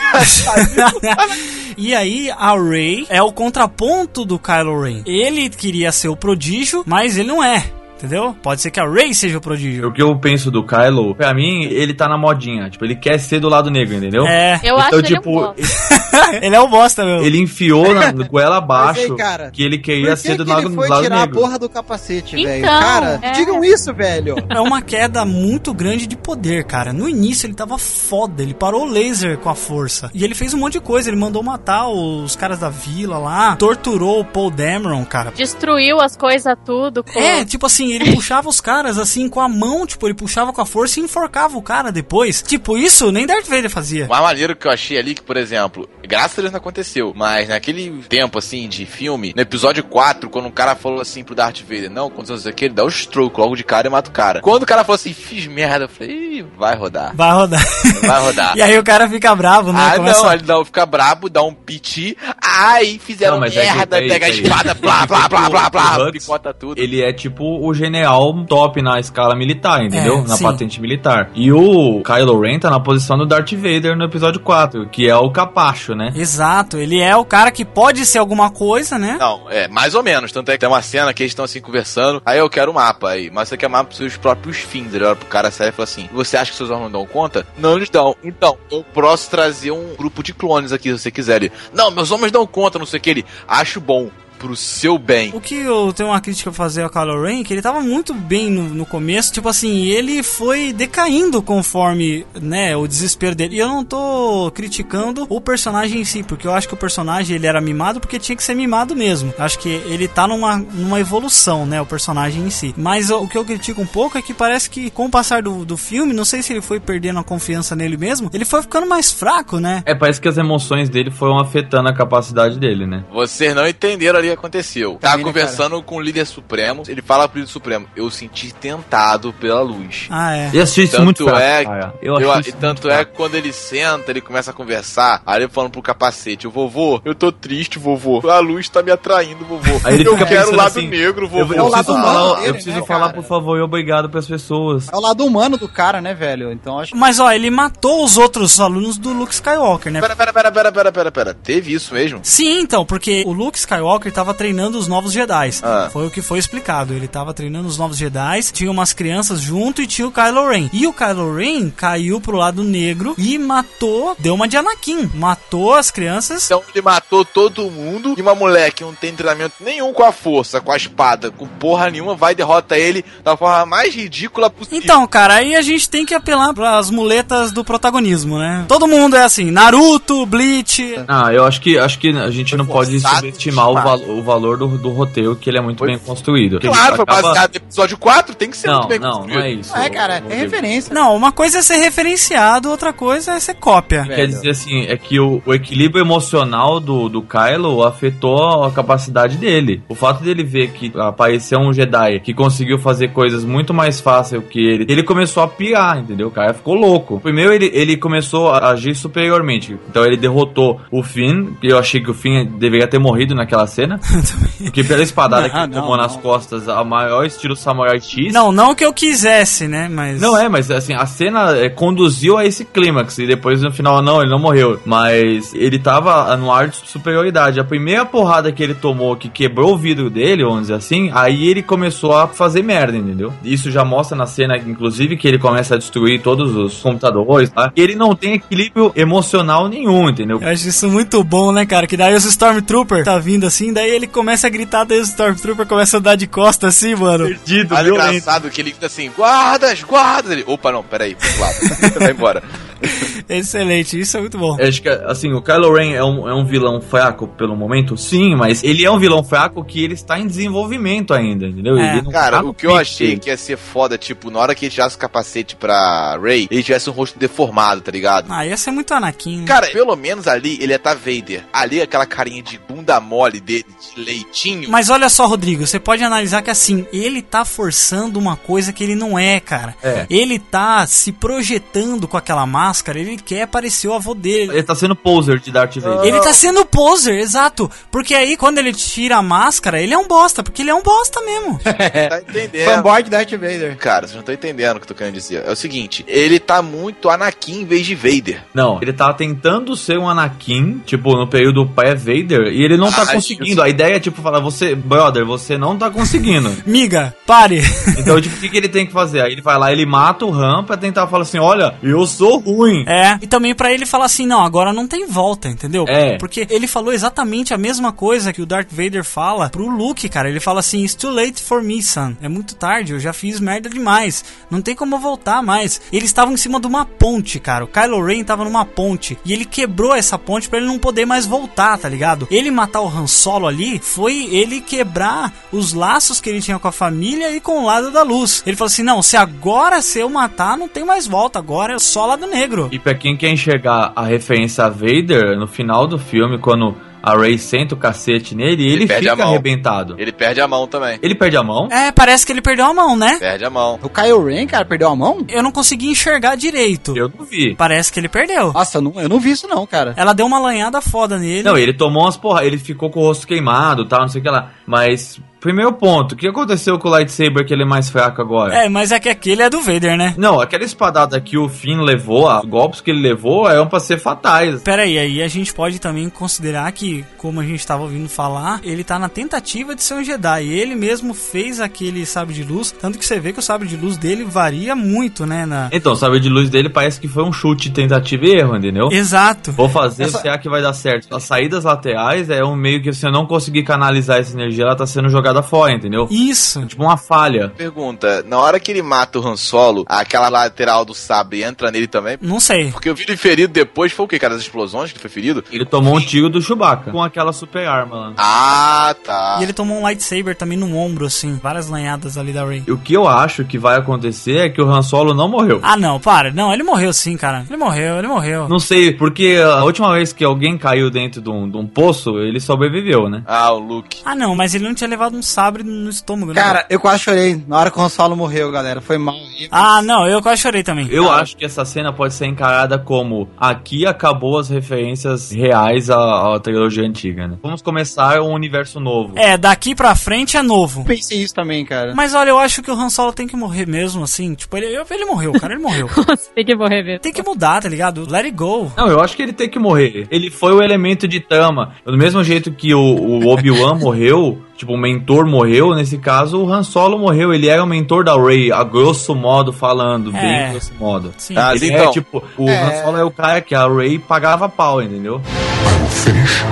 e 1.77 1.95
aí, 1.95 2.31
a 2.31 2.55
Rey 2.57 3.07
é 3.09 3.23
o 3.23 3.33
contraponto 3.33 4.25
do 4.25 4.39
Kylo 4.39 4.81
Ren. 4.83 5.03
Ele 5.05 5.49
queria 5.51 5.91
ser 5.91 6.09
o 6.09 6.17
prodígio, 6.17 6.85
mas 6.87 7.17
ele 7.17 7.29
não 7.29 7.43
é. 7.43 7.65
Entendeu? 8.05 8.37
Pode 8.43 8.61
ser 8.61 8.71
que 8.71 8.81
a 8.81 8.89
Rey 8.89 9.15
seja 9.15 9.39
o 9.39 9.41
prodígio. 9.41 9.89
O 9.89 9.93
que 9.93 10.03
eu 10.03 10.15
penso 10.19 10.51
do 10.51 10.65
Kylo, 10.65 11.15
pra 11.15 11.33
mim, 11.35 11.65
ele 11.65 11.95
tá 11.95 12.09
na 12.09 12.19
modinha. 12.19 12.69
Tipo, 12.69 12.85
ele 12.85 12.95
quer 12.97 13.19
ser 13.19 13.41
do 13.41 13.49
lado 13.49 13.71
negro, 13.71 13.95
entendeu? 13.95 14.27
É, 14.27 14.55
Eu 14.63 14.75
Então, 14.75 14.79
acho 14.79 14.95
ele 14.97 15.03
tipo, 15.09 15.31
um 15.31 15.35
bosta. 15.55 16.39
ele 16.43 16.55
é 16.57 16.61
o 16.61 16.69
bosta, 16.69 17.05
meu. 17.05 17.23
Ele 17.25 17.39
enfiou 17.41 17.95
na 17.95 18.11
goela 18.25 18.59
abaixo 18.59 19.15
cara, 19.17 19.51
que 19.51 19.63
ele 19.63 19.79
queria 19.79 20.11
que, 20.11 20.17
ser 20.17 20.37
do 20.37 20.45
que 20.45 20.51
lado, 20.53 20.67
ele 20.69 20.75
foi 20.75 20.87
do 20.87 20.91
lado 20.91 21.03
tirar 21.03 21.21
negro. 21.21 21.39
a 21.39 21.41
porra 21.43 21.59
do 21.59 21.69
capacete, 21.69 22.37
Então, 22.37 22.51
velho? 22.51 22.65
Cara, 22.65 23.19
é. 23.23 23.33
digam 23.33 23.65
isso, 23.65 23.93
velho. 23.95 24.37
É 24.49 24.61
uma 24.61 24.83
queda 24.83 25.25
muito 25.25 25.73
grande 25.73 26.07
de 26.07 26.17
poder, 26.17 26.65
cara. 26.65 26.93
No 26.93 27.09
início 27.09 27.47
ele 27.47 27.55
tava 27.55 27.79
foda, 27.79 28.43
ele 28.43 28.55
parou 28.55 28.83
o 28.87 28.91
laser 28.91 29.39
com 29.39 29.49
a 29.49 29.55
força. 29.55 30.11
E 30.15 30.25
ele 30.25 30.35
fez 30.35 30.53
um 30.55 30.59
monte 30.59 30.75
de 30.75 30.81
coisa, 30.81 31.09
ele 31.11 31.19
mandou 31.19 31.43
matar 31.43 31.89
os 31.89 32.37
caras 32.37 32.59
da 32.59 32.69
vila 32.69 33.19
lá, 33.19 33.57
torturou 33.57 34.21
o 34.21 34.25
Paul 34.25 34.51
Dameron, 34.51 35.05
cara. 35.05 35.33
Destruiu 35.35 36.01
as 36.01 36.17
coisas 36.17 36.55
tudo. 36.65 37.03
Com... 37.05 37.19
É, 37.19 37.45
tipo 37.45 37.67
assim, 37.67 37.93
ele 37.97 38.15
puxava 38.15 38.49
os 38.49 38.61
caras 38.61 38.99
assim 38.99 39.29
com 39.29 39.41
a 39.41 39.49
mão, 39.49 39.87
tipo, 39.87 40.07
ele 40.07 40.15
puxava 40.15 40.53
com 40.53 40.61
a 40.61 40.67
força 40.67 41.01
e 41.01 41.03
enforcava 41.03 41.57
o 41.57 41.63
cara 41.63 41.91
depois. 41.93 42.43
Tipo, 42.43 42.77
isso 42.79 43.11
nem 43.13 43.27
Darth 43.27 43.47
Vader 43.47 43.71
fazia. 43.71 44.07
O 44.07 44.09
mais 44.09 44.23
maneiro 44.23 44.57
que 44.57 44.67
eu 44.67 44.71
achei 44.71 44.99
ali, 44.99 45.15
que, 45.15 45.23
por 45.23 45.37
exemplo, 45.37 45.89
graças 46.07 46.39
a 46.39 46.43
Deus 46.43 46.53
não 46.53 46.59
aconteceu, 46.59 47.13
mas 47.15 47.49
naquele 47.49 47.91
tempo, 48.09 48.39
assim, 48.39 48.69
de 48.69 48.85
filme, 48.87 49.33
no 49.35 49.43
episódio 49.43 49.83
4, 49.85 50.29
quando 50.31 50.47
o 50.47 50.53
cara 50.53 50.75
falou 50.75 51.01
assim 51.01 51.23
pro 51.25 51.35
Darth 51.35 51.61
Vader, 51.63 51.91
não, 51.91 52.11
quando 52.11 52.27
você 52.29 52.49
aqui, 52.49 52.67
ele 52.67 52.75
dá 52.75 52.85
o 52.85 52.89
stroke 52.91 53.39
logo 53.41 53.55
de 53.57 53.65
cara 53.65 53.87
e 53.87 53.91
mata 53.91 54.11
o 54.11 54.13
cara. 54.13 54.41
Quando 54.41 54.63
o 54.63 54.67
cara 54.67 54.83
falou 54.85 54.97
assim, 54.97 55.13
fiz 55.13 55.47
merda, 55.47 55.85
eu 55.85 55.89
falei, 55.89 56.39
Ih, 56.39 56.47
vai 56.59 56.77
rodar, 56.77 57.15
Vai 57.15 57.33
rodar. 57.33 57.65
vai 58.03 58.21
rodar. 58.21 58.57
e 58.57 58.63
aí 58.63 58.79
o 58.79 58.85
cara 58.85 59.09
fica 59.09 59.35
bravo, 59.35 59.73
né? 59.73 59.79
Ah, 59.93 59.97
Começa- 59.97 60.23
não, 60.23 60.33
ele 60.33 60.43
não, 60.47 60.65
fica 60.65 60.85
brabo, 60.87 61.29
dá 61.29 61.43
um 61.43 61.55
piti. 61.55 62.17
Ai, 62.43 62.99
fizeram 63.03 63.35
Não, 63.35 63.41
mas 63.41 63.57
é 63.57 63.61
que- 63.61 63.67
merda, 63.73 63.87
peraí, 63.87 64.09
pega 64.09 64.27
a 64.27 64.29
peraí. 64.29 64.43
espada, 64.43 64.75
blá, 64.75 65.07
blá, 65.07 65.29
blá, 65.29 65.49
blá, 65.51 65.71
blá, 65.71 65.99
O 65.99 66.03
Hux, 66.09 66.13
picota 66.13 66.55
tudo. 66.55 66.79
Ele 66.79 67.03
é 67.03 67.13
tipo 67.13 67.45
o 67.45 67.73
general 67.75 68.45
top 68.45 68.81
na 68.83 68.99
escala 68.99 69.35
militar, 69.35 69.85
entendeu? 69.85 70.19
É, 70.19 70.29
na 70.29 70.37
sim. 70.37 70.45
patente 70.45 70.81
militar. 70.81 71.31
E 71.35 71.53
o 71.53 72.03
Kylo 72.03 72.41
Ren 72.41 72.59
tá 72.59 72.71
na 72.71 72.81
posição 72.81 73.17
do 73.17 73.27
Darth 73.27 73.53
Vader 73.53 73.97
no 73.97 74.05
episódio 74.05 74.41
4, 74.41 74.89
que 74.89 75.09
é 75.09 75.17
o 75.17 75.31
capacho, 75.31 75.95
né? 75.95 76.13
Exato, 76.15 76.79
ele 76.79 77.01
é 77.01 77.17
o 77.17 77.25
cara 77.25 77.51
que 77.51 77.65
pode 77.65 78.05
ser 78.07 78.19
alguma 78.19 78.51
coisa, 78.51 78.99
né? 78.99 79.17
Não, 79.19 79.51
é, 79.51 79.69
mais 79.69 79.95
ou 79.95 80.03
menos. 80.03 80.33
Tanto 80.33 80.51
é 80.51 80.55
que 80.55 80.59
tem 80.59 80.69
uma 80.69 80.83
cena 80.83 81.13
que 81.13 81.23
eles 81.23 81.33
estão 81.33 81.45
assim 81.45 81.61
conversando. 81.61 82.23
Aí 82.25 82.39
eu 82.39 82.49
quero 82.49 82.71
o 82.71 82.75
mapa 82.75 83.11
aí. 83.11 83.31
Mas 83.31 83.49
você 83.49 83.57
quer 83.57 83.69
mapa 83.69 83.85
pros 83.87 83.99
seus 83.99 84.17
próprios 84.17 84.59
fins. 84.59 84.93
Ele 84.95 85.05
olha 85.05 85.17
pro 85.17 85.27
cara 85.27 85.51
sério 85.51 85.71
e 85.71 85.73
fala 85.73 85.85
assim: 85.85 86.09
Você 86.13 86.37
acha 86.37 86.51
que 86.51 86.57
seus 86.57 86.71
homens 86.71 86.85
não 86.85 87.01
dão 87.01 87.07
conta? 87.07 87.47
Não, 87.59 87.77
eles 87.77 87.91
dão. 87.91 88.17
Então, 88.23 88.57
eu 88.71 88.85
posso 88.95 89.31
trazer 89.31 89.71
um 89.71 89.95
grupo 89.97 90.23
de 90.23 90.33
clones 90.33 90.73
aqui 90.73 90.91
se 90.91 90.99
você 90.99 91.11
quiser. 91.11 91.37
Ele, 91.37 91.53
não, 91.73 91.91
meus 91.91 92.11
homens 92.11 92.33
dão 92.33 92.47
conta, 92.47 92.79
não 92.79 92.87
sei 92.87 92.99
o 92.99 93.03
que. 93.03 93.11
Ele, 93.11 93.25
acho 93.47 93.81
bom. 93.81 94.11
Pro 94.45 94.55
seu 94.55 94.99
bem. 94.99 95.31
O 95.33 95.41
que 95.41 95.55
eu 95.55 95.91
tenho 95.95 96.11
uma 96.11 96.21
crítica 96.21 96.51
pra 96.51 96.65
fazer 96.65 96.83
ao 96.83 96.91
Kylo 96.91 97.23
Ren, 97.23 97.41
é 97.41 97.45
que 97.45 97.55
ele 97.55 97.63
tava 97.63 97.81
muito 97.81 98.13
bem 98.13 98.51
no, 98.51 98.65
no 98.65 98.85
começo, 98.85 99.33
tipo 99.33 99.49
assim, 99.49 99.87
ele 99.87 100.23
foi 100.23 100.71
decaindo 100.71 101.41
conforme, 101.41 102.27
né, 102.43 102.77
o 102.77 102.87
desespero 102.87 103.35
dele. 103.35 103.57
E 103.57 103.59
eu 103.59 103.67
não 103.67 103.83
tô 103.83 104.51
criticando 104.55 105.27
o 105.31 105.41
personagem 105.41 106.03
em 106.03 106.05
si, 106.05 106.23
porque 106.23 106.47
eu 106.47 106.53
acho 106.53 106.69
que 106.69 106.75
o 106.75 106.77
personagem 106.77 107.37
ele 107.37 107.47
era 107.47 107.59
mimado 107.59 108.01
porque 108.01 108.19
tinha 108.19 108.37
que 108.37 108.43
ser 108.43 108.55
mimado 108.55 108.95
mesmo. 108.95 109.33
Eu 109.39 109.43
acho 109.43 109.59
que 109.59 109.71
ele 109.71 110.07
tá 110.07 110.29
numa, 110.29 110.59
numa 110.59 111.01
evolução, 111.01 111.65
né, 111.65 111.81
o 111.81 111.87
personagem 111.87 112.43
em 112.45 112.51
si. 112.51 112.75
Mas 112.77 113.09
o 113.09 113.27
que 113.27 113.39
eu 113.39 113.47
critico 113.47 113.81
um 113.81 113.87
pouco 113.87 114.19
é 114.19 114.21
que 114.21 114.35
parece 114.35 114.69
que 114.69 114.91
com 114.91 115.07
o 115.07 115.11
passar 115.11 115.41
do, 115.41 115.65
do 115.65 115.79
filme, 115.79 116.13
não 116.13 116.27
sei 116.27 116.43
se 116.43 116.53
ele 116.53 116.61
foi 116.61 116.79
perdendo 116.79 117.19
a 117.19 117.25
confiança 117.25 117.75
nele 117.75 117.97
mesmo, 117.97 118.29
ele 118.35 118.45
foi 118.45 118.61
ficando 118.61 118.87
mais 118.87 119.11
fraco, 119.11 119.59
né? 119.59 119.83
É, 119.87 119.95
parece 119.95 120.21
que 120.21 120.29
as 120.29 120.37
emoções 120.37 120.91
dele 120.91 121.11
foram 121.11 121.39
afetando 121.39 121.89
a 121.89 121.95
capacidade 121.95 122.59
dele, 122.59 122.87
né? 122.87 123.05
Vocês 123.11 123.55
não 123.55 123.67
entenderam 123.67 124.19
ali 124.19 124.34
aconteceu. 124.35 124.97
Tava 125.01 125.13
Também, 125.19 125.27
né, 125.27 125.33
conversando 125.33 125.83
com 125.83 125.97
o 125.97 126.01
líder 126.01 126.27
supremo, 126.27 126.83
ele 126.89 127.03
fala 127.03 127.29
pro 127.29 127.39
líder 127.41 127.51
supremo, 127.51 127.87
eu 127.97 128.11
senti 128.11 128.53
tentado 128.55 129.33
pela 129.35 129.61
luz. 129.63 130.07
Ah, 130.11 130.37
é. 130.37 130.51
Eu 130.53 130.63
assisti 130.63 130.83
isso 130.83 130.93
Tanto 130.93 131.05
muito 131.05 131.29
é, 131.31 131.65
Ah, 131.67 131.93
é. 132.03 132.09
eu, 132.09 132.19
Eu 132.19 132.41
isso 132.41 132.53
tanto 132.61 132.83
muito 132.83 132.91
é 132.91 133.05
que 133.05 133.13
quando 133.13 133.35
ele 133.35 133.53
senta, 133.53 134.11
ele 134.11 134.21
começa 134.21 134.51
a 134.51 134.55
conversar, 134.55 135.23
aí 135.27 135.43
ele 135.43 135.49
falando 135.49 135.71
pro 135.71 135.83
capacete, 135.83 136.47
vovô, 136.47 137.01
eu 137.05 137.15
tô 137.15 137.31
triste, 137.33 137.79
vovô. 137.79 138.23
A 138.29 138.39
luz 138.39 138.69
tá 138.69 138.83
me 138.83 138.91
atraindo, 138.91 139.45
vovô. 139.45 139.81
Aí 139.85 139.95
ele 139.95 140.09
eu 140.09 140.13
fica 140.17 140.27
quero 140.27 140.51
o 140.53 140.57
lado 140.57 140.79
assim, 140.79 140.89
negro, 140.89 141.25
Eu, 141.27 141.29
vovô. 141.29 141.55
eu 141.55 141.59
É 141.59 141.63
o 141.63 141.69
lado 141.69 141.85
preciso 141.85 141.99
humano 141.99 142.15
falar, 142.19 142.35
dele, 142.37 142.49
eu 142.49 142.55
preciso 142.55 142.81
né, 142.81 142.87
falar 142.87 143.01
cara? 143.07 143.13
por 143.13 143.25
favor 143.25 143.59
e 143.59 143.61
obrigado 143.63 144.09
pras 144.11 144.27
pessoas. 144.27 144.89
É 144.93 144.97
o 144.97 145.01
lado 145.01 145.25
humano 145.25 145.57
do 145.57 145.69
cara, 145.69 146.01
né, 146.01 146.15
velho? 146.15 146.53
Então 146.53 146.79
acho 146.79 146.97
Mas 146.97 147.19
ó, 147.21 147.31
ele 147.33 147.51
matou 147.51 148.05
os 148.05 148.17
outros 148.17 148.61
alunos 148.61 148.99
do 148.99 149.13
Luke 149.13 149.33
Skywalker, 149.35 149.93
né? 149.93 150.01
Pera, 150.01 150.17
pera, 150.17 150.33
pera, 150.33 150.53
pera, 150.53 150.73
pera, 150.73 150.93
pera, 150.93 151.13
pera. 151.13 151.35
Teve 151.35 151.73
isso 151.73 151.95
mesmo? 151.95 152.21
Sim, 152.23 152.61
então, 152.61 152.85
porque 152.85 153.23
o 153.27 153.33
Luke 153.33 153.59
Skywalker 153.59 154.13
tava 154.15 154.33
treinando 154.33 154.79
os 154.79 154.87
novos 154.87 155.13
Jedi. 155.13 155.51
Ah. 155.63 155.89
Foi 155.93 156.07
o 156.07 156.11
que 156.11 156.23
foi 156.23 156.39
explicado. 156.39 156.95
Ele 156.95 157.09
tava 157.09 157.35
treinando 157.35 157.69
os 157.69 157.77
novos 157.77 157.99
Jedi, 157.99 158.41
tinha 158.53 158.71
umas 158.71 158.93
crianças 158.93 159.41
junto 159.41 159.83
e 159.83 159.87
tinha 159.87 160.07
o 160.07 160.13
Kylo 160.13 160.49
Ren. 160.49 160.71
E 160.73 160.87
o 160.87 160.93
Kylo 160.93 161.37
Ren 161.37 161.71
caiu 161.71 162.21
pro 162.21 162.37
lado 162.37 162.63
negro 162.63 163.15
e 163.19 163.37
matou, 163.39 164.17
deu 164.19 164.35
uma 164.35 164.47
de 164.47 164.57
Anakin. 164.57 165.11
Matou 165.15 165.75
as 165.75 165.91
crianças. 165.91 166.45
Então 166.45 166.63
ele 166.73 166.83
matou 166.83 167.25
todo 167.25 167.71
mundo 167.71 168.15
e 168.17 168.23
uma 168.23 168.35
mulher 168.35 168.73
que 168.73 168.85
não 168.85 168.95
tem 168.95 169.13
treinamento 169.13 169.57
nenhum 169.61 169.93
com 169.93 170.05
a 170.05 170.13
força, 170.13 170.61
com 170.61 170.71
a 170.71 170.77
espada, 170.77 171.31
com 171.31 171.47
porra 171.47 171.91
nenhuma, 171.91 172.15
vai 172.15 172.33
e 172.33 172.37
derrota 172.37 172.79
ele 172.79 173.05
da 173.25 173.37
forma 173.37 173.67
mais 173.67 173.95
ridícula 173.95 174.49
possível. 174.49 174.79
Então, 174.79 175.07
cara, 175.07 175.35
aí 175.35 175.57
a 175.57 175.63
gente 175.63 175.89
tem 175.91 176.07
que 176.07 176.15
apelar 176.15 176.55
pras 176.55 176.91
muletas 176.91 177.51
do 177.51 177.65
protagonismo, 177.65 178.39
né? 178.39 178.65
Todo 178.69 178.87
mundo 178.87 179.17
é 179.17 179.25
assim, 179.25 179.51
Naruto, 179.51 180.25
Bleach. 180.27 180.95
Ah, 181.09 181.33
eu 181.33 181.45
acho 181.45 181.61
que 181.61 181.77
acho 181.79 181.99
que 181.99 182.09
a 182.09 182.31
gente 182.31 182.57
não 182.57 182.67
pode 182.67 183.01
subestimar 183.01 183.71
o, 183.71 183.75
demais. 183.75 184.04
O 184.09 184.23
valor 184.23 184.57
do, 184.57 184.67
do 184.79 184.91
roteiro, 184.91 185.35
que 185.37 185.49
ele 185.51 185.59
é 185.59 185.61
muito 185.61 185.79
Foi- 185.79 185.89
bem 185.89 185.99
construído. 185.99 186.61
Claro, 186.61 186.97
foi 186.97 187.03
acaba- 187.05 187.23
baseado 187.23 187.51
no 187.53 187.57
episódio 187.57 187.99
4, 187.99 188.35
tem 188.35 188.51
que 188.51 188.57
ser 188.57 188.69
Não, 188.69 188.75
muito 188.79 188.89
bem 188.89 188.99
não, 188.99 189.11
construído. 189.13 189.37
não 189.39 189.43
é 189.45 189.51
isso. 189.53 189.77
É, 189.77 189.91
cara, 189.91 190.23
é 190.29 190.35
referência. 190.35 190.95
Não, 190.95 191.15
uma 191.17 191.33
coisa 191.33 191.59
é 191.59 191.63
ser 191.63 191.77
referenciado, 191.79 192.71
outra 192.71 192.93
coisa 192.93 193.33
é 193.33 193.41
ser 193.41 193.55
cópia. 193.55 194.05
Quer 194.05 194.27
dizer 194.27 194.51
assim, 194.51 194.83
é 194.87 194.97
que 194.97 195.19
o, 195.19 195.43
o 195.45 195.55
equilíbrio 195.55 196.03
emocional 196.03 196.79
do, 196.81 197.09
do 197.09 197.23
Kylo 197.23 197.83
afetou 197.83 198.65
a 198.65 198.71
capacidade 198.71 199.37
dele. 199.37 199.83
O 199.89 199.95
fato 199.95 200.23
dele 200.23 200.43
ver 200.45 200.71
que 200.73 200.93
apareceu 200.97 201.59
um 201.59 201.73
Jedi 201.73 202.21
que 202.21 202.35
conseguiu 202.35 202.79
fazer 202.79 203.09
coisas 203.09 203.45
muito 203.45 203.73
mais 203.75 204.01
fácil 204.01 204.43
que 204.43 204.59
ele, 204.61 204.87
ele 204.89 205.03
começou 205.03 205.43
a 205.43 205.49
pirar, 205.49 205.99
entendeu? 205.99 206.29
O 206.29 206.31
cara 206.31 206.53
ficou 206.55 206.75
louco. 206.75 207.21
Primeiro 207.21 207.53
ele, 207.53 207.71
ele 207.75 207.97
começou 207.97 208.51
a 208.51 208.71
agir 208.71 208.95
superiormente. 208.95 209.77
Então 209.89 210.05
ele 210.05 210.17
derrotou 210.17 210.81
o 210.91 211.03
Finn, 211.03 211.55
que 211.61 211.69
eu 211.69 211.79
achei 211.79 212.01
que 212.01 212.11
o 212.11 212.15
Finn 212.15 212.45
deveria 212.59 212.87
ter 212.87 212.99
morrido 212.99 213.35
naquela 213.35 213.67
cena. 213.67 213.94
porque 214.63 214.85
pela 214.85 215.03
espadada 215.03 215.49
que 215.49 215.55
Não, 215.55 215.67
não, 215.67 215.81
tomou 215.81 215.97
nas 215.97 216.15
não. 216.15 216.23
costas, 216.23 216.69
a 216.69 216.83
maior 216.85 217.25
estilo 217.25 217.57
Samurai 217.57 218.01
X. 218.01 218.33
Não, 218.33 218.53
não 218.53 218.75
que 218.75 218.85
eu 218.85 218.93
quisesse, 218.93 219.69
né? 219.69 219.89
Mas. 219.89 220.21
Não 220.21 220.37
é, 220.37 220.49
mas 220.49 220.71
assim, 220.71 220.95
a 220.95 221.07
cena 221.07 221.57
é, 221.57 221.69
conduziu 221.69 222.37
a 222.37 222.45
esse 222.45 222.65
clímax 222.65 223.19
e 223.19 223.27
depois 223.27 223.63
no 223.63 223.73
final, 223.73 224.03
não, 224.03 224.21
ele 224.21 224.31
não 224.31 224.39
morreu. 224.39 224.81
Mas 224.85 225.55
ele 225.55 225.79
tava 225.79 226.37
no 226.37 226.51
ar 226.53 226.69
de 226.69 226.77
superioridade. 226.77 227.61
A 227.61 227.65
primeira 227.65 228.05
porrada 228.05 228.53
que 228.53 228.63
ele 228.63 228.75
tomou, 228.75 229.17
que 229.17 229.29
quebrou 229.29 229.75
o 229.75 229.79
vidro 229.79 230.11
dele, 230.11 230.45
vamos 230.45 230.63
dizer 230.63 230.75
assim, 230.75 231.11
aí 231.13 231.47
ele 231.47 231.63
começou 231.63 232.17
a 232.17 232.27
fazer 232.29 232.63
merda, 232.63 232.97
entendeu? 232.97 233.33
Isso 233.45 233.71
já 233.71 233.85
mostra 233.85 234.17
na 234.17 234.27
cena, 234.27 234.57
inclusive, 234.57 235.17
que 235.17 235.27
ele 235.29 235.39
começa 235.39 235.75
a 235.75 235.79
destruir 235.79 236.21
todos 236.21 236.55
os 236.57 236.81
computadores, 236.81 237.51
tá? 237.51 237.73
E 237.75 237.81
ele 237.81 237.95
não 237.95 238.15
tem 238.15 238.35
equilíbrio 238.35 238.93
emocional 238.97 239.69
nenhum, 239.69 240.09
entendeu? 240.09 240.39
Eu 240.41 240.49
acho 240.49 240.69
isso 240.69 240.89
muito 240.89 241.23
bom, 241.23 241.53
né, 241.53 241.67
cara? 241.67 241.87
Que 241.87 241.97
daí 241.97 242.15
os 242.15 242.25
Stormtrooper 242.25 243.05
tá 243.05 243.19
vindo 243.19 243.45
assim, 243.47 243.73
daí 243.73 243.84
ele 243.91 244.07
começa 244.07 244.47
a 244.47 244.51
gritar, 244.51 244.85
daí 244.85 245.01
os 245.01 245.09
Stormtrooper 245.09 245.67
começa 245.67 245.97
a 245.97 246.01
dar 246.01 246.17
de 246.17 246.27
costa 246.27 246.69
assim, 246.69 246.95
mano. 246.95 247.27
Perdido, 247.27 247.75
Olha 247.75 247.89
engraçado 247.89 248.51
que 248.51 248.61
ele 248.61 248.73
fica 248.73 248.87
assim, 248.87 249.11
guardas, 249.17 249.83
guardas. 249.83 250.33
Ele, 250.33 250.45
opa, 250.47 250.73
não, 250.73 250.83
peraí, 250.83 251.15
pro 251.15 251.41
lado. 251.41 251.55
Vai 251.99 252.11
embora. 252.11 252.43
Excelente, 253.29 253.99
isso 253.99 254.17
é 254.17 254.21
muito 254.21 254.39
bom. 254.39 254.57
Eu 254.59 254.69
Acho 254.69 254.83
que, 254.83 254.89
assim, 254.89 255.33
o 255.33 255.43
Kylo 255.43 255.73
Ren 255.73 255.93
é 255.93 256.05
um, 256.05 256.29
é 256.29 256.35
um 256.35 256.45
vilão 256.45 256.81
fraco 256.81 257.29
pelo 257.29 257.57
momento, 257.57 257.97
sim, 257.97 258.35
mas 258.35 258.63
ele 258.63 258.85
é 258.85 258.91
um 258.91 258.99
vilão 258.99 259.23
fraco 259.23 259.65
que 259.65 259.83
ele 259.83 259.95
está 259.95 260.19
em 260.19 260.27
desenvolvimento 260.27 261.15
ainda, 261.15 261.47
entendeu? 261.47 261.79
É. 261.79 261.93
Ele 261.93 262.03
não 262.03 262.11
Cara, 262.11 262.39
tá 262.39 262.45
o 262.45 262.55
que 262.55 262.67
eu 262.67 262.77
achei 262.77 263.19
que 263.19 263.31
ia 263.31 263.37
ser 263.37 263.57
foda, 263.57 263.97
tipo, 263.99 264.31
na 264.31 264.39
hora 264.39 264.55
que 264.55 264.67
ele 264.67 264.73
tirasse 264.73 264.97
o 264.97 264.99
capacete 264.99 265.57
pra 265.57 266.19
Ray, 266.21 266.49
ele 266.51 266.63
tivesse 266.63 266.89
um 266.91 266.93
rosto 266.93 267.19
deformado, 267.19 267.81
tá 267.81 267.91
ligado? 267.91 268.27
Ah, 268.31 268.47
ia 268.47 268.57
ser 268.57 268.71
muito 268.71 268.93
Anakin. 268.93 269.41
né? 269.41 269.47
Cara, 269.47 269.67
pelo 269.69 269.95
menos 269.97 270.27
ali 270.27 270.59
ele 270.61 270.73
ia 270.73 270.79
tá 270.79 270.95
Vader. 270.95 271.45
Ali 271.53 271.81
aquela 271.81 272.07
carinha 272.07 272.43
de 272.43 272.59
bunda 272.59 273.01
mole 273.01 273.41
dele, 273.41 273.65
de 273.95 274.01
leitinho. 274.03 274.71
Mas 274.71 274.91
olha 274.91 275.09
só, 275.09 275.27
Rodrigo, 275.27 275.67
você 275.67 275.79
pode 275.79 276.03
analisar 276.03 276.43
que 276.43 276.51
assim, 276.51 276.87
ele 276.93 277.23
tá 277.23 277.45
forçando 277.45 278.19
uma 278.19 278.37
coisa 278.37 278.73
que 278.73 278.85
ele 278.85 278.95
não 278.95 279.19
é, 279.19 279.41
cara. 279.41 279.75
É. 279.83 280.07
Ele 280.11 280.39
tá 280.39 280.87
se 280.87 281.13
projetando 281.13 282.07
com 282.07 282.17
aquela 282.17 282.47
máscara, 282.75 282.99
ele 282.99 283.17
quer 283.17 283.47
parecer 283.47 283.87
o 283.87 283.93
avô 283.95 284.15
dele. 284.15 284.51
Ele 284.53 284.63
tá 284.65 284.75
sendo 284.75 284.97
poser 284.97 285.39
de 285.39 285.53
Darth 285.53 285.77
Vader. 285.77 286.05
Ele 286.09 286.21
tá 286.21 286.33
sendo 286.33 286.65
poser, 286.67 287.21
exato. 287.21 287.71
Porque 287.91 288.15
aí, 288.15 288.37
quando 288.37 288.59
ele 288.59 288.73
tira 288.73 289.17
a 289.17 289.23
máscara, 289.23 289.81
ele 289.81 289.95
é 289.95 289.99
um 289.99 290.09
bosta, 290.09 290.43
porque 290.43 290.63
ele 290.63 290.71
é 290.71 290.75
um 290.75 290.83
bosta 290.83 291.21
mesmo. 291.21 291.61
Tá 291.95 292.21
entendendo? 292.21 292.65
Fanboy 292.65 293.03
de 293.05 293.11
Darth 293.11 293.31
Vader. 293.31 293.77
Cara, 293.77 294.01
vocês 294.07 294.15
não 294.15 294.21
estão 294.21 294.35
entendendo 294.35 294.77
o 294.77 294.81
que 294.81 294.85
eu 294.85 294.89
tô 294.89 294.95
querendo 294.95 295.15
dizer. 295.15 295.45
É 295.47 295.53
o 295.53 295.57
seguinte, 295.57 296.05
ele 296.09 296.39
tá 296.41 296.61
muito 296.61 297.09
Anakin 297.09 297.61
em 297.61 297.65
vez 297.65 297.87
de 297.87 297.95
Vader. 297.95 298.43
Não, 298.53 298.79
ele 298.83 298.93
tá 298.93 299.13
tentando 299.13 299.77
ser 299.77 299.99
um 299.99 300.09
Anakin, 300.09 300.83
tipo, 300.85 301.17
no 301.17 301.27
período 301.29 301.67
pré-Vader, 301.67 302.49
e 302.53 302.63
ele 302.65 302.77
não 302.77 302.91
tá 302.91 303.03
Ah, 303.03 303.07
conseguindo. 303.07 303.63
A 303.63 303.69
ideia 303.69 303.97
é, 303.97 304.01
tipo, 304.01 304.21
falar, 304.23 304.41
você, 304.41 304.75
brother, 304.75 305.25
você 305.25 305.57
não 305.57 305.77
tá 305.79 305.91
conseguindo. 305.91 306.51
Miga, 306.67 307.15
pare. 307.27 307.63
então, 307.99 308.21
tipo, 308.21 308.37
o 308.37 308.41
que, 308.41 308.49
que 308.49 308.57
ele 308.57 308.69
tem 308.69 308.87
que 308.87 308.93
fazer? 308.93 309.21
Aí 309.21 309.33
ele 309.33 309.43
vai 309.43 309.59
lá, 309.59 309.71
ele 309.73 309.87
mata 309.87 310.25
o 310.25 310.33
Han 310.35 310.65
pra 310.65 310.77
tentar 310.77 311.07
falar 311.07 311.23
assim, 311.23 311.39
olha, 311.39 311.75
eu 311.83 312.07
sou 312.07 312.43
ruim. 312.55 312.85
É, 312.87 313.19
e 313.21 313.27
também 313.27 313.55
pra 313.55 313.73
ele 313.73 313.87
falar 313.87 314.07
assim, 314.07 314.27
não, 314.27 314.41
agora 314.41 314.73
não 314.73 314.87
tem 314.87 315.07
volta, 315.07 315.49
entendeu? 315.49 315.85
É. 315.89 316.17
Porque 316.19 316.47
ele 316.51 316.67
falou 316.67 316.93
exatamente 316.93 317.53
a 317.55 317.59
mesma 317.59 317.93
coisa 317.93 318.33
que 318.33 318.43
o 318.43 318.47
Darth 318.47 318.71
Vader 318.71 319.05
fala 319.05 319.49
pro 319.51 319.69
Luke, 319.69 320.09
cara. 320.09 320.29
Ele 320.29 320.41
fala 320.41 320.61
assim, 320.61 320.83
it's 320.83 320.95
too 320.95 321.11
late 321.11 321.43
for 321.43 321.63
me, 321.63 321.83
son. 321.83 322.15
É 322.21 322.29
muito 322.29 322.55
tarde, 322.55 322.93
eu 322.93 323.01
já 323.01 323.13
fiz 323.13 323.41
merda 323.41 323.69
demais. 323.69 324.25
Não 324.51 324.61
tem 324.61 324.75
como 324.75 324.99
voltar 324.99 325.43
mais. 325.43 325.81
Eles 325.93 326.11
estavam 326.11 326.35
em 326.35 326.37
cima 326.37 326.61
de 326.61 326.67
uma 326.67 326.85
ponte, 326.85 327.39
cara. 327.39 327.65
O 327.65 327.69
Kylo 327.69 328.05
Ren 328.05 328.25
tava 328.25 328.45
numa 328.45 328.65
ponte. 328.65 329.19
E 329.25 329.33
ele 329.33 329.45
quebrou 329.45 329.95
essa 329.95 330.19
ponte 330.19 330.49
pra 330.49 330.59
ele 330.59 330.69
não 330.69 330.79
poder 330.79 331.05
mais 331.05 331.27
voltar, 331.27 331.79
tá 331.79 331.89
ligado? 331.89 332.27
Ele 332.31 332.51
matar 332.51 332.81
o 332.81 332.89
Han 332.89 333.07
Solo 333.07 333.47
ali 333.47 333.79
foi 333.79 334.29
ele 334.31 334.61
quebrar 334.61 335.33
os 335.53 335.73
laços 335.73 336.21
que 336.21 336.29
ele 336.29 336.43
tinha 336.43 336.59
com 336.59 336.69
a 336.69 336.73
família 336.73 337.31
e 337.35 337.41
com 337.41 337.61
o 337.61 337.67
lado 337.67 337.91
da 337.91 338.03
luz. 338.03 338.43
Ele 338.47 338.57
falou 338.57 338.67
assim, 338.67 338.83
não, 338.83 339.03
se 339.03 339.17
agora 339.17 339.81
se 339.83 339.99
eu 339.99 340.09
matar, 340.09 340.57
não 340.57 340.69
tem 340.69 340.85
mais 340.85 341.07
volta. 341.07 341.39
Agora 341.39 341.75
é 341.75 341.79
só 341.79 342.07
lado 342.07 342.27
negro. 342.27 342.44
E 342.71 342.79
pra 342.79 342.95
quem 342.95 343.17
quer 343.17 343.31
enxergar 343.31 343.93
a 343.95 344.05
referência 344.05 344.65
a 344.65 344.69
Vader, 344.69 345.39
no 345.39 345.47
final 345.47 345.87
do 345.87 345.99
filme, 345.99 346.39
quando 346.39 346.77
a 347.05 347.15
Rey 347.19 347.37
senta 347.37 347.75
o 347.75 347.79
cacete 347.79 348.35
nele, 348.35 348.67
ele, 348.67 348.87
perde 348.87 349.11
a 349.11 349.15
fica 349.15 349.29
arrebentado. 349.29 349.95
Ele 349.99 350.11
perde 350.11 350.41
a 350.41 350.49
mão 350.49 350.67
também. 350.67 350.99
Ele 351.03 351.15
perde 351.15 351.37
a 351.37 351.43
mão? 351.43 351.69
É, 351.71 351.93
parece 351.93 352.25
que 352.25 352.33
ele 352.33 352.41
perdeu 352.41 352.65
a 352.65 352.73
mão, 352.73 352.97
né? 352.97 353.19
Perde 353.19 353.45
a 353.45 353.51
mão. 353.51 353.79
O 353.83 353.91
Kylo 353.91 354.25
Ren, 354.25 354.47
cara, 354.47 354.65
perdeu 354.65 354.89
a 354.89 354.97
mão? 354.97 355.23
Eu 355.29 355.43
não 355.43 355.53
consegui 355.53 355.89
enxergar 355.89 356.35
direito. 356.35 356.97
Eu 356.97 357.13
não 357.15 357.27
vi. 357.27 357.55
Parece 357.55 357.93
que 357.93 358.01
ele 358.01 358.09
perdeu. 358.09 358.55
Nossa, 358.55 358.79
eu 358.79 358.83
não, 358.83 358.99
eu 358.99 359.07
não 359.07 359.21
vi 359.21 359.33
isso 359.33 359.47
não, 359.47 359.67
cara. 359.67 359.93
Ela 359.99 360.15
deu 360.15 360.25
uma 360.25 360.39
lanhada 360.39 360.81
foda 360.81 361.19
nele. 361.19 361.43
Não, 361.43 361.59
ele 361.59 361.75
tomou 361.75 362.05
umas 362.05 362.17
porra, 362.17 362.43
ele 362.43 362.57
ficou 362.57 362.89
com 362.89 363.01
o 363.01 363.03
rosto 363.03 363.27
queimado, 363.27 363.85
tal, 363.85 364.01
não 364.01 364.09
sei 364.09 364.23
o 364.23 364.25
que 364.25 364.31
lá. 364.31 364.53
Mas 364.67 365.21
Primeiro 365.45 365.75
ponto, 365.75 366.13
o 366.13 366.17
que 366.17 366.27
aconteceu 366.27 366.79
com 366.79 366.89
o 366.89 366.91
lightsaber 366.91 367.45
que 367.45 367.53
ele 367.53 367.65
é 367.65 367.67
mais 367.67 367.91
fraco 367.91 368.23
agora? 368.23 368.65
É, 368.65 368.67
mas 368.67 368.91
é 368.91 368.99
que 368.99 369.11
aquele 369.11 369.43
é 369.43 369.51
do 369.51 369.61
Vader, 369.61 369.95
né? 369.95 370.15
Não, 370.17 370.41
aquela 370.41 370.65
espadada 370.65 371.21
que 371.21 371.37
o 371.37 371.51
Finn 371.51 371.83
levou, 371.83 372.35
os 372.35 372.47
golpes 372.47 372.81
que 372.81 372.91
ele 372.91 373.03
levou 373.03 373.47
eram 373.47 373.67
pra 373.67 373.79
ser 373.79 373.99
fatais. 373.99 374.63
Pera 374.63 374.85
aí, 374.85 374.99
aí 374.99 375.23
a 375.23 375.29
gente 375.29 375.53
pode 375.53 375.79
também 375.79 376.09
considerar 376.09 376.73
que, 376.73 377.05
como 377.19 377.41
a 377.41 377.45
gente 377.45 377.67
tava 377.67 377.83
ouvindo 377.83 378.09
falar, 378.09 378.59
ele 378.65 378.83
tá 378.83 378.99
na 378.99 379.11
tentativa 379.11 379.75
de 379.75 379.83
ser 379.83 379.93
um 379.97 380.03
Jedi. 380.03 380.49
Ele 380.49 380.75
mesmo 380.75 381.13
fez 381.13 381.61
aquele 381.61 382.07
sabre 382.07 382.33
de 382.33 382.43
luz, 382.43 382.71
tanto 382.71 382.99
que 382.99 383.05
você 383.05 383.21
vê 383.21 383.31
que 383.31 383.39
o 383.39 383.43
sabre 383.43 383.69
de 383.69 383.77
luz 383.77 383.99
dele 383.99 384.25
varia 384.25 384.75
muito, 384.75 385.27
né? 385.27 385.45
Na... 385.45 385.69
Então, 385.73 385.93
o 385.93 385.97
sabre 385.97 386.21
de 386.21 386.31
luz 386.31 386.49
dele 386.49 386.71
parece 386.71 386.99
que 386.99 387.07
foi 387.07 387.23
um 387.23 387.35
chute, 387.35 387.71
tentativa 387.71 388.25
e 388.25 388.31
erro, 388.31 388.57
entendeu? 388.57 388.89
Exato. 388.91 389.53
Vou 389.53 389.69
fazer, 389.69 390.05
Essa- 390.05 390.23
será 390.23 390.39
que 390.39 390.49
vai 390.49 390.63
dar 390.63 390.73
certo? 390.73 391.15
As 391.15 391.25
saídas 391.25 391.65
laterais 391.65 392.31
é 392.31 392.43
um 392.43 392.57
meio 392.57 392.81
que 392.81 392.89
eu 392.89 393.13
não 393.13 393.27
conseguir 393.27 393.63
canalizar 393.63 394.21
essa 394.21 394.33
energia, 394.33 394.54
ela 394.63 394.77
tá 394.77 394.87
sendo 394.87 395.09
jogada 395.09 395.43
fora, 395.43 395.73
entendeu? 395.73 396.07
Isso. 396.11 396.65
Tipo 396.67 396.85
uma 396.85 396.97
falha. 396.97 397.53
Pergunta, 397.57 398.25
na 398.27 398.39
hora 398.39 398.59
que 398.61 398.71
ele 398.71 398.83
mata 398.83 399.19
o 399.19 399.27
Han 399.27 399.37
Solo, 399.37 399.85
aquela 399.89 400.29
lateral 400.29 400.85
do 400.85 400.95
sabre 400.95 401.43
entra 401.43 401.71
nele 401.71 401.87
também? 401.87 402.19
Não 402.21 402.41
sei. 402.41 402.71
Porque 402.71 402.89
eu 402.89 402.95
vi 402.95 403.05
ele 403.05 403.17
ferido 403.17 403.53
depois, 403.53 403.93
foi 403.93 404.05
o 404.05 404.09
que, 404.09 404.19
cara? 404.19 404.35
Das 404.35 404.43
explosões 404.43 404.91
que 404.91 404.97
ele 404.97 405.03
foi 405.03 405.11
ferido? 405.11 405.45
Ele 405.51 405.65
tomou 405.65 405.97
um 405.97 406.01
tiro 406.01 406.29
do 406.29 406.41
Chewbacca 406.41 406.91
com 406.91 407.03
aquela 407.03 407.33
super 407.33 407.67
arma 407.67 407.97
lá. 407.97 408.13
Ah, 408.17 408.95
tá. 409.05 409.39
E 409.41 409.43
ele 409.45 409.53
tomou 409.53 409.79
um 409.79 409.83
lightsaber 409.83 410.37
também 410.37 410.59
no 410.59 410.77
ombro, 410.77 411.07
assim. 411.07 411.39
Várias 411.43 411.69
lanhadas 411.69 412.19
ali 412.19 412.33
da 412.33 412.45
Rey. 412.45 412.63
E 412.67 412.73
o 412.73 412.79
que 412.79 412.95
eu 412.95 413.09
acho 413.09 413.45
que 413.45 413.59
vai 413.59 413.77
acontecer 413.77 414.37
é 414.39 414.49
que 414.49 414.61
o 414.61 414.71
Han 414.71 414.83
Solo 414.83 415.15
não 415.15 415.29
morreu. 415.29 415.61
Ah, 415.63 415.77
não, 415.77 415.99
para. 416.01 416.33
Não, 416.33 416.53
ele 416.53 416.63
morreu 416.63 416.93
sim, 416.93 417.17
cara. 417.17 417.45
Ele 417.49 417.57
morreu, 417.57 417.99
ele 417.99 418.09
morreu. 418.09 418.49
Não 418.49 418.59
sei, 418.59 418.93
porque 418.93 419.41
a 419.43 419.65
última 419.65 419.93
vez 419.93 420.13
que 420.13 420.25
alguém 420.25 420.59
caiu 420.59 420.91
dentro 420.91 421.21
de 421.21 421.31
um, 421.31 421.49
de 421.49 421.57
um 421.57 421.67
poço, 421.67 422.19
ele 422.19 422.41
sobreviveu, 422.41 423.09
né? 423.09 423.23
Ah, 423.27 423.53
o 423.53 423.59
Luke. 423.59 424.01
Ah, 424.05 424.15
não, 424.15 424.35
mas 424.35 424.44
ele 424.53 424.65
não 424.65 424.75
tinha 424.75 424.89
levado 424.91 425.17
um 425.17 425.23
sabre 425.23 425.63
no 425.63 425.89
estômago, 425.89 426.33
né? 426.33 426.43
Cara, 426.43 426.67
eu 426.69 426.81
quase 426.81 427.05
chorei 427.05 427.43
na 427.47 427.59
hora 427.59 427.71
que 427.71 427.79
o 427.79 427.83
Han 427.83 427.89
Solo 427.89 428.17
morreu, 428.17 428.51
galera. 428.51 428.81
Foi 428.81 428.99
mal. 428.99 429.15
Ah, 429.51 429.81
não, 429.81 430.07
eu 430.07 430.21
quase 430.21 430.43
chorei 430.43 430.63
também. 430.63 430.89
Eu 430.91 431.11
acho 431.11 431.37
que 431.37 431.45
essa 431.45 431.65
cena 431.65 431.93
pode 431.93 432.15
ser 432.15 432.27
encarada 432.27 432.79
como 432.79 433.29
aqui 433.39 433.87
acabou 433.87 434.39
as 434.39 434.49
referências 434.49 435.31
reais 435.31 435.89
à, 435.89 436.35
à 436.35 436.41
trilogia 436.41 436.85
antiga, 436.85 437.29
né? 437.29 437.39
Vamos 437.43 437.63
começar 437.63 438.21
um 438.21 438.33
universo 438.33 438.81
novo. 438.81 439.15
É, 439.17 439.37
daqui 439.37 439.75
pra 439.75 439.95
frente 439.95 440.37
é 440.37 440.43
novo. 440.43 440.85
Pensei 440.85 441.23
isso 441.23 441.35
também, 441.35 441.65
cara. 441.65 441.95
Mas 441.95 442.15
olha, 442.15 442.31
eu 442.31 442.39
acho 442.39 442.63
que 442.63 442.71
o 442.71 442.75
Han 442.75 442.91
Solo 442.91 443.13
tem 443.13 443.27
que 443.27 443.37
morrer 443.37 443.67
mesmo, 443.67 444.03
assim. 444.03 444.35
Tipo, 444.35 444.57
ele, 444.57 444.67
ele 444.67 445.05
morreu, 445.05 445.33
cara, 445.33 445.55
ele 445.55 445.63
morreu. 445.63 445.89
Tem 446.35 446.45
que 446.45 446.55
morrer 446.57 446.83
mesmo. 446.83 447.01
Tem 447.01 447.13
que 447.13 447.23
mudar, 447.23 447.63
tá 447.63 447.69
ligado? 447.69 448.11
Let 448.11 448.25
it 448.25 448.33
go. 448.33 448.73
Não, 448.77 448.89
eu 448.89 449.01
acho 449.01 449.15
que 449.17 449.23
ele 449.23 449.33
tem 449.33 449.49
que 449.49 449.59
morrer. 449.59 450.07
Ele 450.11 450.31
foi 450.31 450.53
o 450.53 450.63
elemento 450.63 451.07
de 451.07 451.21
trama. 451.21 451.75
Do 451.85 451.97
mesmo 451.97 452.25
jeito 452.25 452.53
que 452.53 452.75
o, 452.75 452.81
o 452.81 453.29
Obi-Wan 453.29 453.75
morreu, 453.79 454.34
tipo, 454.57 454.73
o 454.73 454.79
mentor 454.79 455.27
morreu, 455.27 455.75
nesse 455.75 455.99
caso 455.99 456.43
o 456.43 456.53
Han 456.53 456.63
Solo 456.63 456.99
morreu. 456.99 457.33
Ele 457.33 457.49
era 457.49 457.63
o 457.63 457.67
mentor 457.67 458.05
da 458.05 458.17
Rey, 458.17 458.51
a 458.53 458.63
grosso 458.65 459.15
modo 459.15 459.53
falando, 459.53 460.15
É. 460.15 460.21
bem 460.21 460.51
grosso 460.53 460.73
modo. 460.79 461.13
Sim. 461.17 461.35
Ah, 461.37 461.55
Ele 461.55 461.69
então. 461.71 461.85
é 461.89 461.91
tipo, 461.91 462.23
o 462.39 462.49
Han 462.49 462.83
Solo 462.85 462.97
é 462.99 463.05
o 463.05 463.11
cara 463.11 463.41
que 463.41 463.55
a 463.55 463.67
Rey 463.69 463.99
pagava 463.99 464.49
pau, 464.49 464.83
entendeu? 464.83 465.21
I 465.25 465.81
will 465.81 465.89
finish 465.89 466.43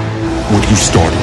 what 0.52 0.66
you 0.68 0.76
started. 0.76 1.18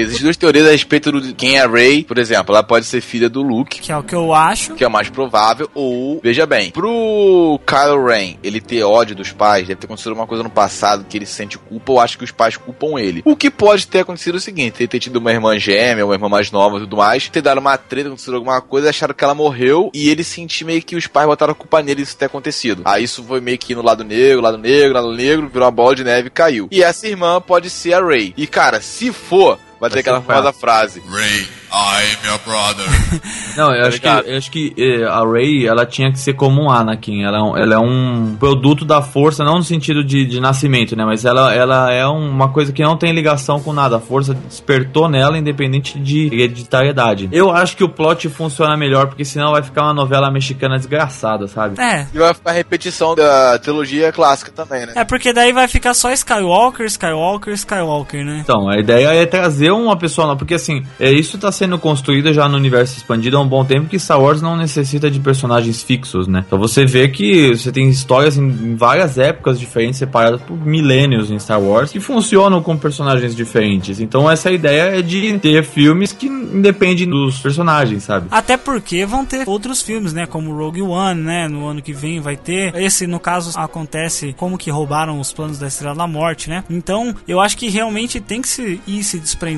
Existem 0.00 0.24
duas 0.24 0.36
teorias 0.36 0.66
a 0.66 0.70
respeito 0.70 1.20
de 1.20 1.32
quem 1.32 1.56
é 1.58 1.62
a 1.62 1.68
Rey. 1.68 2.04
Por 2.04 2.18
exemplo, 2.18 2.54
ela 2.54 2.62
pode 2.62 2.86
ser 2.86 3.00
filha 3.00 3.28
do 3.28 3.42
Luke, 3.42 3.80
Que 3.80 3.92
é 3.92 3.96
o 3.96 4.02
que 4.02 4.14
eu 4.14 4.32
acho. 4.34 4.74
que 4.74 4.84
é 4.84 4.86
o 4.86 4.90
mais 4.90 5.08
provável, 5.08 5.68
ou, 5.74 6.20
veja 6.22 6.46
bem, 6.46 6.70
pro 6.70 7.60
Kylo 7.66 8.06
Ren, 8.06 8.36
ele 8.42 8.60
ter 8.60 8.82
ódio 8.82 9.14
dos 9.14 9.32
pais, 9.32 9.66
deve 9.66 9.80
ter 9.80 9.86
acontecido 9.86 10.10
alguma 10.10 10.26
coisa 10.26 10.42
no 10.42 10.50
passado 10.50 11.04
que 11.08 11.16
ele 11.16 11.26
sente 11.26 11.58
culpa, 11.58 11.92
ou 11.92 12.00
acha 12.00 12.16
que 12.16 12.24
os 12.24 12.30
pais 12.30 12.56
culpam 12.56 12.98
ele. 12.98 13.22
O 13.24 13.36
que 13.36 13.50
pode 13.50 13.86
ter 13.86 14.00
acontecido 14.00 14.34
é 14.34 14.38
o 14.38 14.40
seguinte, 14.40 14.76
ele 14.80 14.88
ter 14.88 14.98
tido 14.98 15.16
uma 15.16 15.32
irmã 15.32 15.58
gêmea, 15.58 16.04
uma 16.04 16.14
irmã 16.14 16.28
mais 16.28 16.50
nova 16.50 16.76
e 16.76 16.80
tudo 16.80 16.96
mais, 16.96 17.28
ter 17.28 17.42
dado 17.42 17.58
uma 17.58 17.76
treta, 17.76 18.08
acontecido 18.08 18.34
alguma 18.36 18.60
coisa, 18.60 18.90
acharam 18.90 19.14
que 19.14 19.24
ela 19.24 19.34
morreu, 19.34 19.90
e 19.94 20.08
ele 20.08 20.24
sentir 20.24 20.64
meio 20.64 20.82
que 20.82 20.96
os 20.96 21.06
pais 21.06 21.26
botaram 21.26 21.52
a 21.52 21.54
culpa 21.54 21.82
nele 21.82 22.02
disso 22.02 22.16
ter 22.16 22.26
acontecido. 22.26 22.82
Aí 22.84 23.04
isso 23.04 23.22
foi 23.24 23.40
meio 23.40 23.58
que 23.58 23.74
no 23.74 23.82
lado 23.82 24.04
negro, 24.04 24.40
lado 24.40 24.58
negro, 24.58 24.94
lado 24.94 25.12
negro, 25.12 25.48
virou 25.48 25.64
uma 25.66 25.70
bola 25.72 25.94
de 25.94 26.04
neve 26.04 26.28
e 26.28 26.30
caiu. 26.30 26.68
E 26.70 26.82
essa 26.82 27.06
irmã 27.06 27.40
pode 27.40 27.70
ser 27.70 27.94
a 27.94 28.04
Rey. 28.04 28.34
E 28.36 28.46
cara, 28.46 28.80
se 28.80 29.12
for, 29.12 29.58
vai 29.86 29.90
ter 29.90 30.00
aquela 30.00 30.18
o 30.18 30.22
famosa 30.22 30.52
frase. 30.52 31.02
Ray, 31.08 31.46
I'm 31.72 32.26
your 32.26 32.38
brother. 32.44 32.86
Não, 33.56 33.74
eu 33.74 33.86
acho, 33.86 34.00
que, 34.00 34.06
eu 34.06 34.36
acho 34.36 34.50
que 34.50 34.74
eh, 34.76 35.04
a 35.04 35.24
Rey, 35.24 35.66
ela 35.66 35.86
tinha 35.86 36.12
que 36.12 36.18
ser 36.18 36.34
como 36.34 36.62
um 36.62 36.70
Anakin. 36.70 37.22
Ela 37.24 37.38
é 37.38 37.42
um, 37.42 37.56
ela 37.56 37.74
é 37.74 37.78
um 37.78 38.36
produto 38.38 38.84
da 38.84 39.00
força, 39.00 39.42
não 39.44 39.56
no 39.56 39.64
sentido 39.64 40.04
de, 40.04 40.26
de 40.26 40.40
nascimento, 40.40 40.94
né? 40.94 41.04
Mas 41.04 41.24
ela, 41.24 41.54
ela 41.54 41.92
é 41.92 42.06
uma 42.06 42.50
coisa 42.50 42.72
que 42.72 42.82
não 42.82 42.96
tem 42.96 43.12
ligação 43.12 43.60
com 43.60 43.72
nada. 43.72 43.96
A 43.96 44.00
força 44.00 44.34
despertou 44.34 45.08
nela, 45.08 45.38
independente 45.38 45.98
de 45.98 46.26
hereditariedade. 46.26 47.28
Eu 47.32 47.50
acho 47.50 47.76
que 47.76 47.84
o 47.84 47.88
plot 47.88 48.28
funciona 48.28 48.76
melhor, 48.76 49.06
porque 49.06 49.24
senão 49.24 49.52
vai 49.52 49.62
ficar 49.62 49.84
uma 49.84 49.94
novela 49.94 50.30
mexicana 50.30 50.76
desgraçada, 50.76 51.48
sabe? 51.48 51.80
É. 51.80 52.06
E 52.12 52.18
vai 52.18 52.34
ficar 52.34 52.50
a 52.50 52.54
repetição 52.54 53.14
da 53.14 53.58
trilogia 53.58 54.12
clássica 54.12 54.52
também, 54.52 54.86
né? 54.86 54.92
É 54.96 55.04
porque 55.04 55.32
daí 55.32 55.52
vai 55.52 55.66
ficar 55.68 55.94
só 55.94 56.12
Skywalker, 56.12 56.86
Skywalker, 56.86 57.54
Skywalker, 57.54 58.24
né? 58.24 58.40
Então, 58.42 58.68
a 58.68 58.78
ideia 58.78 59.08
é 59.14 59.26
trazer 59.26 59.70
uma 59.82 59.96
pessoa 59.96 60.26
porque 60.36 60.54
assim, 60.54 60.82
é, 60.98 61.12
isso 61.12 61.36
tá 61.38 61.52
sendo 61.52 61.78
construído 61.78 62.32
já 62.32 62.48
no 62.48 62.56
universo 62.56 62.96
expandido 62.96 63.36
há 63.36 63.40
um 63.40 63.48
bom 63.48 63.64
tempo 63.64 63.88
que 63.88 63.98
Star 63.98 64.20
Wars 64.20 64.40
não 64.40 64.56
necessita 64.56 65.10
de 65.10 65.20
personagens 65.20 65.82
fixos, 65.82 66.26
né? 66.26 66.42
Então 66.46 66.58
você 66.58 66.86
vê 66.86 67.08
que 67.08 67.54
você 67.54 67.70
tem 67.70 67.88
histórias 67.88 68.36
em, 68.36 68.44
em 68.44 68.76
várias 68.76 69.18
épocas 69.18 69.60
diferentes, 69.60 69.98
separadas 69.98 70.40
por 70.40 70.56
milênios 70.56 71.30
em 71.30 71.38
Star 71.38 71.60
Wars, 71.60 71.90
que 71.90 72.00
funcionam 72.00 72.62
com 72.62 72.76
personagens 72.76 73.36
diferentes. 73.36 74.00
Então 74.00 74.30
essa 74.30 74.50
ideia 74.50 74.98
é 74.98 75.02
de 75.02 75.38
ter 75.38 75.62
filmes 75.64 76.12
que 76.12 76.26
independem 76.26 77.08
dos 77.08 77.38
personagens, 77.38 78.04
sabe? 78.04 78.28
Até 78.30 78.56
porque 78.56 79.04
vão 79.04 79.24
ter 79.24 79.48
outros 79.48 79.82
filmes, 79.82 80.12
né? 80.12 80.26
Como 80.26 80.54
Rogue 80.54 80.82
One, 80.82 81.20
né? 81.20 81.48
No 81.48 81.66
ano 81.66 81.82
que 81.82 81.92
vem 81.92 82.20
vai 82.20 82.36
ter. 82.36 82.74
Esse, 82.76 83.06
no 83.06 83.20
caso, 83.20 83.58
acontece 83.58 84.34
como 84.36 84.56
que 84.56 84.70
roubaram 84.70 85.20
os 85.20 85.32
planos 85.32 85.58
da 85.58 85.66
Estrela 85.66 85.94
da 85.94 86.06
Morte, 86.06 86.48
né? 86.48 86.64
Então, 86.70 87.14
eu 87.28 87.40
acho 87.40 87.56
que 87.56 87.68
realmente 87.68 88.20
tem 88.20 88.40
que 88.40 88.48
se 88.48 88.80
ir 88.86 89.02
se 89.02 89.18
desprendendo 89.18 89.55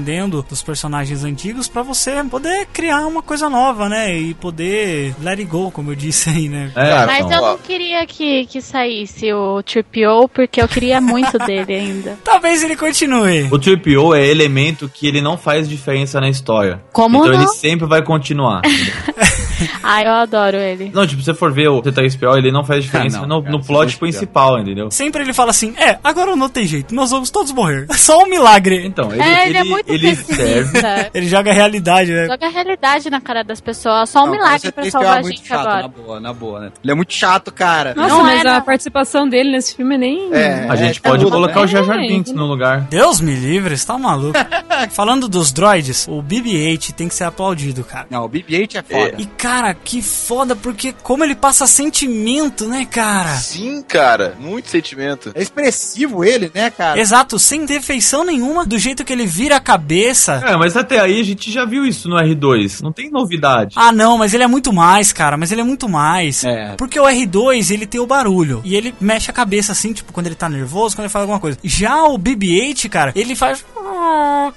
dos 0.48 0.62
personagens 0.62 1.24
antigos 1.24 1.68
pra 1.68 1.82
você 1.82 2.22
poder 2.24 2.66
criar 2.72 3.06
uma 3.06 3.22
coisa 3.22 3.48
nova, 3.48 3.88
né? 3.88 4.16
E 4.18 4.34
poder 4.34 5.14
let 5.20 5.38
it 5.38 5.44
go, 5.44 5.70
como 5.70 5.90
eu 5.90 5.94
disse 5.94 6.30
aí, 6.30 6.48
né? 6.48 6.70
É, 6.74 7.06
Mas 7.06 7.26
então, 7.26 7.44
eu 7.44 7.50
não 7.52 7.58
queria 7.58 8.06
que, 8.06 8.46
que 8.46 8.60
saísse 8.60 9.32
o 9.32 9.62
Tripio, 9.62 10.28
porque 10.28 10.60
eu 10.60 10.68
queria 10.68 11.00
muito 11.00 11.38
dele 11.46 11.74
ainda. 11.74 12.18
Talvez 12.24 12.62
ele 12.62 12.76
continue. 12.76 13.44
O 13.44 13.58
3PO 13.58 14.16
é 14.16 14.26
elemento 14.26 14.90
que 14.92 15.06
ele 15.06 15.20
não 15.20 15.36
faz 15.36 15.68
diferença 15.68 16.20
na 16.20 16.28
história. 16.28 16.82
Como 16.92 17.18
então 17.18 17.32
não? 17.32 17.40
ele 17.40 17.48
sempre 17.48 17.86
vai 17.86 18.02
continuar. 18.02 18.62
Ai, 19.82 20.04
eu 20.06 20.12
adoro 20.12 20.56
ele. 20.56 20.90
não, 20.94 21.06
tipo, 21.06 21.20
se 21.22 21.26
você 21.26 21.34
for 21.34 21.52
ver 21.52 21.68
o 21.68 21.82
T3PO, 21.82 22.36
ele 22.36 22.50
não 22.52 22.64
faz 22.64 22.84
diferença 22.84 23.18
Ah, 23.18 23.26
não, 23.26 23.36
no, 23.38 23.42
cara, 23.42 23.56
no 23.56 23.64
plot 23.64 23.94
é 23.94 23.98
principal, 23.98 24.58
entendeu? 24.58 24.90
Sempre 24.90 25.22
ele 25.22 25.32
fala 25.32 25.50
assim: 25.50 25.74
É, 25.76 25.98
agora 26.02 26.34
não 26.36 26.48
tem 26.48 26.66
jeito, 26.66 26.94
nós 26.94 27.10
vamos 27.10 27.30
todos 27.30 27.52
morrer. 27.52 27.86
É 27.90 27.94
só 27.98 28.22
um 28.22 28.26
milagre. 28.28 28.84
Então, 28.86 29.12
ele, 29.12 29.22
é, 29.22 29.42
ele, 29.42 29.50
ele, 29.50 29.58
é 29.58 29.64
muito 29.64 29.92
ele 29.92 30.14
serve. 30.16 30.78
Ele 31.14 31.26
joga 31.28 31.50
a 31.50 31.54
realidade, 31.54 32.12
né? 32.12 32.26
Joga 32.26 32.46
a 32.46 32.50
realidade 32.50 33.10
na 33.10 33.20
cara 33.20 33.42
das 33.42 33.60
pessoas. 33.60 34.10
Só 34.10 34.22
um 34.22 34.26
Não, 34.26 34.32
milagre 34.32 34.70
pra 34.72 34.82
Tripio 34.82 34.90
salvar 34.92 35.16
é 35.16 35.18
a 35.18 35.22
muito 35.22 35.36
gente 35.36 35.48
chato, 35.48 35.60
agora. 35.66 35.82
Na 35.82 35.88
boa, 35.88 36.20
na 36.20 36.32
boa, 36.32 36.60
né? 36.60 36.72
Ele 36.82 36.92
é 36.92 36.94
muito 36.94 37.12
chato, 37.12 37.52
cara. 37.52 37.94
Nossa, 37.94 38.08
Não 38.14 38.22
mas 38.22 38.44
é, 38.44 38.48
a 38.48 38.54
não. 38.54 38.60
participação 38.62 39.28
dele 39.28 39.50
nesse 39.52 39.74
filme 39.74 39.96
nem. 39.98 40.32
É, 40.32 40.66
A 40.68 40.76
gente 40.76 41.00
é, 41.02 41.08
pode 41.08 41.24
colocar 41.24 41.60
né? 41.60 41.64
o 41.64 41.66
Jar 41.66 41.84
Jar 41.84 41.96
É, 41.98 42.06
Binks 42.08 42.32
no 42.32 42.46
lugar. 42.46 42.82
Deus 42.82 43.20
me 43.20 43.34
livre, 43.34 43.76
você 43.76 43.86
tá 43.86 43.98
maluco. 43.98 44.38
Falando 44.90 45.28
dos 45.28 45.52
droids, 45.52 46.06
o 46.08 46.22
BB-8 46.22 46.92
tem 46.92 47.08
que 47.08 47.14
ser 47.14 47.24
aplaudido, 47.24 47.82
cara. 47.84 48.06
Não, 48.10 48.24
o 48.24 48.28
BB-8 48.28 48.76
é 48.76 48.82
foda. 48.82 49.14
E 49.18 49.26
cara, 49.26 49.47
que 49.84 50.02
foda, 50.02 50.54
porque 50.56 50.94
como 51.02 51.24
ele 51.24 51.34
passa 51.34 51.66
sentimento, 51.66 52.66
né, 52.66 52.84
cara? 52.84 53.34
Sim, 53.36 53.82
cara. 53.82 54.34
Muito 54.38 54.68
sentimento. 54.68 55.32
É 55.34 55.42
expressivo 55.42 56.24
ele, 56.24 56.50
né, 56.54 56.70
cara? 56.70 56.98
Exato, 57.00 57.38
sem 57.38 57.64
defeição 57.64 58.24
nenhuma, 58.24 58.64
do 58.66 58.78
jeito 58.78 59.04
que 59.04 59.12
ele 59.12 59.26
vira 59.26 59.56
a 59.56 59.60
cabeça. 59.60 60.42
É, 60.46 60.56
mas 60.56 60.76
até 60.76 61.00
aí 61.00 61.20
a 61.20 61.24
gente 61.24 61.50
já 61.50 61.64
viu 61.64 61.84
isso 61.84 62.08
no 62.08 62.16
R2. 62.16 62.82
Não 62.82 62.92
tem 62.92 63.10
novidade. 63.10 63.74
Ah, 63.76 63.92
não, 63.92 64.18
mas 64.18 64.34
ele 64.34 64.42
é 64.44 64.46
muito 64.48 64.72
mais, 64.72 65.12
cara, 65.12 65.36
mas 65.36 65.52
ele 65.52 65.60
é 65.60 65.64
muito 65.64 65.88
mais. 65.88 66.44
É. 66.44 66.74
Porque 66.76 66.98
o 66.98 67.04
R2, 67.04 67.70
ele 67.70 67.86
tem 67.86 68.00
o 68.00 68.06
barulho. 68.06 68.60
E 68.64 68.74
ele 68.76 68.94
mexe 69.00 69.30
a 69.30 69.34
cabeça 69.34 69.72
assim, 69.72 69.92
tipo, 69.92 70.12
quando 70.12 70.26
ele 70.26 70.34
tá 70.34 70.48
nervoso, 70.48 70.94
quando 70.96 71.04
ele 71.06 71.12
faz 71.12 71.22
alguma 71.22 71.40
coisa. 71.40 71.58
Já 71.62 72.02
o 72.04 72.18
BB-8, 72.18 72.88
cara, 72.88 73.12
ele 73.14 73.34
faz. 73.34 73.64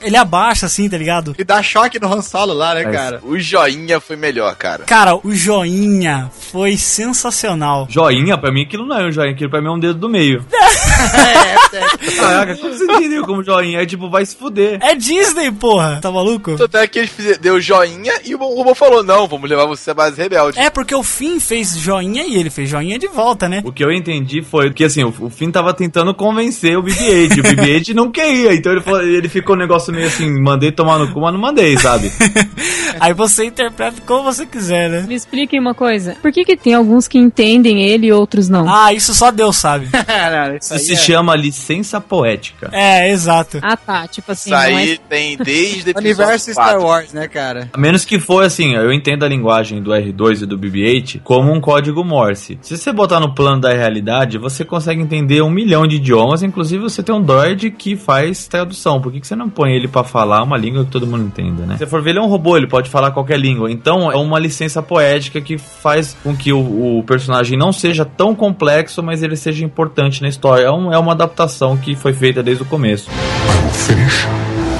Ele 0.01 0.15
abaixa 0.15 0.65
assim, 0.67 0.89
tá 0.89 0.97
ligado? 0.97 1.35
E 1.37 1.43
dá 1.43 1.61
choque 1.61 1.99
no 1.99 2.11
Han 2.13 2.21
Solo 2.21 2.53
lá, 2.53 2.73
né, 2.75 2.81
É. 2.81 2.91
cara? 2.91 3.19
O 3.23 3.37
joinha 3.37 3.99
foi 3.99 4.15
melhor, 4.15 4.55
cara. 4.55 4.80
Cara, 4.85 5.15
o 5.15 5.33
joinha 5.33 6.29
foi 6.51 6.75
sensacional. 6.77 7.87
Joinha, 7.89 8.37
pra 8.37 8.51
mim, 8.51 8.63
aquilo 8.63 8.85
não 8.85 8.97
é 8.99 9.07
um 9.07 9.11
joinha, 9.11 9.31
aquilo 9.31 9.49
pra 9.49 9.61
mim 9.61 9.67
é 9.67 9.71
um 9.71 9.79
dedo 9.79 9.95
do 9.99 10.09
meio. 10.09 10.43
é, 10.53 11.77
é. 11.77 12.15
Caraca, 12.15 12.57
como 12.57 12.73
você 12.73 12.83
entendeu 12.83 13.23
como 13.25 13.43
joinha? 13.43 13.81
É 13.81 13.85
tipo, 13.85 14.09
vai 14.09 14.25
se 14.25 14.35
fuder. 14.35 14.77
É 14.81 14.95
Disney, 14.95 15.51
porra. 15.51 15.99
Tá 16.01 16.11
maluco? 16.11 16.55
Tanto 16.57 16.77
é 16.77 16.87
que 16.87 16.99
ele 16.99 17.09
deu 17.39 17.59
joinha 17.61 18.13
e 18.25 18.35
o 18.35 18.37
robô 18.37 18.75
falou: 18.75 19.03
Não, 19.03 19.27
vamos 19.27 19.49
levar 19.49 19.65
você 19.65 19.91
a 19.91 19.93
base 19.93 20.21
rebelde. 20.21 20.59
É 20.59 20.69
porque 20.69 20.93
o 20.95 21.03
Finn 21.03 21.39
fez 21.39 21.77
joinha 21.77 22.23
e 22.25 22.35
ele 22.35 22.49
fez 22.49 22.69
joinha 22.69 22.99
de 22.99 23.07
volta, 23.07 23.47
né? 23.47 23.61
O 23.65 23.71
que 23.71 23.83
eu 23.83 23.91
entendi 23.91 24.41
foi 24.41 24.71
que, 24.73 24.83
assim, 24.83 25.03
o, 25.03 25.13
o 25.19 25.29
Finn 25.29 25.51
tava 25.51 25.73
tentando 25.73 26.13
convencer 26.13 26.77
o 26.77 26.83
BB-8. 26.83 27.39
o 27.39 27.43
BB-8 27.43 27.93
não 27.93 28.11
queria, 28.11 28.53
então 28.53 28.71
ele, 28.71 28.81
falou- 28.81 29.01
ele 29.01 29.29
ficou 29.29 29.55
um 29.55 29.59
negócio 29.59 29.93
meio 29.93 30.07
assim, 30.07 30.29
mandei 30.41 30.71
tomar 30.71 30.97
no 30.99 31.11
cu, 31.13 31.21
mas 31.21 31.33
não 31.33 31.39
mandei, 31.39 31.77
sabe? 31.77 32.11
Aí 32.99 33.13
você 33.13 33.45
interpreta 33.45 34.01
como 34.05 34.23
você 34.23 34.45
quiser, 34.45 34.70
né? 34.71 35.05
Me 35.07 35.15
expliquem 35.15 35.59
uma 35.59 35.73
coisa. 35.73 36.15
Por 36.21 36.31
que, 36.31 36.43
que 36.43 36.55
tem 36.57 36.73
alguns 36.73 37.07
que 37.07 37.17
entendem 37.17 37.83
ele 37.83 38.07
e 38.07 38.11
outros 38.11 38.49
não? 38.49 38.67
Ah, 38.67 38.93
isso 38.93 39.13
só 39.13 39.31
Deus 39.31 39.57
sabe. 39.57 39.87
Caralho, 40.05 40.57
isso 40.57 40.73
Isso 40.75 40.85
se 40.85 40.93
é- 40.93 40.97
chama 40.97 41.35
licença 41.35 41.99
poética. 41.99 42.69
É, 42.71 43.09
exato. 43.11 43.59
Ah, 43.61 43.77
tá. 43.77 44.07
Tipo 44.07 44.31
assim, 44.31 44.51
Isso 44.53 44.59
não 44.59 44.77
aí 44.77 44.93
é... 44.93 44.97
tem 45.09 45.37
desde 45.37 45.91
Universo 45.95 46.49
episódio 46.49 46.53
Star 46.53 46.75
4. 46.79 46.83
Wars, 46.83 47.13
né, 47.13 47.27
cara? 47.27 47.69
A 47.73 47.77
menos 47.77 48.05
que 48.05 48.19
for 48.19 48.43
assim, 48.43 48.73
eu 48.75 48.91
entendo 48.91 49.23
a 49.23 49.27
linguagem 49.27 49.81
do 49.81 49.91
R2 49.91 50.43
e 50.43 50.45
do 50.45 50.57
BB-8 50.57 51.21
como 51.23 51.51
um 51.51 51.59
código 51.59 52.03
Morse. 52.03 52.57
Se 52.61 52.77
você 52.77 52.91
botar 52.91 53.19
no 53.19 53.33
plano 53.33 53.61
da 53.61 53.73
realidade, 53.73 54.37
você 54.37 54.63
consegue 54.63 55.01
entender 55.01 55.41
um 55.41 55.49
milhão 55.49 55.85
de 55.87 55.95
idiomas, 55.97 56.43
inclusive 56.43 56.81
você 56.83 57.01
tem 57.03 57.13
um 57.13 57.21
droid 57.21 57.71
que 57.71 57.95
faz 57.95 58.47
tradução. 58.47 59.01
Por 59.01 59.11
que, 59.11 59.19
que 59.19 59.27
você 59.27 59.35
não 59.35 59.49
põe 59.49 59.73
ele 59.73 59.87
pra 59.87 60.03
falar 60.03 60.43
uma 60.43 60.57
língua 60.57 60.85
que 60.85 60.91
todo 60.91 61.07
mundo 61.07 61.23
entenda, 61.25 61.65
né? 61.65 61.73
Se 61.73 61.79
você 61.79 61.87
for 61.87 62.01
ver, 62.01 62.11
ele 62.11 62.19
é 62.19 62.21
um 62.21 62.27
robô, 62.27 62.57
ele 62.57 62.67
pode 62.67 62.89
falar 62.89 63.11
qualquer 63.11 63.39
língua. 63.39 63.71
Então 63.71 64.11
é 64.11 64.15
uma 64.15 64.39
licença 64.39 64.60
poética 64.81 65.39
que 65.41 65.57
faz 65.57 66.15
com 66.23 66.35
que 66.35 66.51
o, 66.53 66.99
o 66.99 67.03
personagem 67.03 67.57
não 67.57 67.71
seja 67.71 68.05
tão 68.05 68.35
complexo, 68.35 69.01
mas 69.01 69.23
ele 69.23 69.35
seja 69.35 69.63
importante 69.65 70.21
na 70.21 70.27
história. 70.27 70.65
É, 70.65 70.71
um- 70.71 70.91
é 70.93 70.97
uma 70.97 71.13
adaptação 71.13 71.77
que 71.77 71.95
foi 71.95 72.13
feita 72.13 72.43
desde 72.43 72.63
o 72.63 72.65
começo. 72.65 73.09
I 73.09 73.63
will 73.63 73.71
finish 73.73 74.25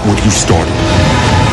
what 0.08 0.22
you 0.24 0.30
started. 0.32 1.51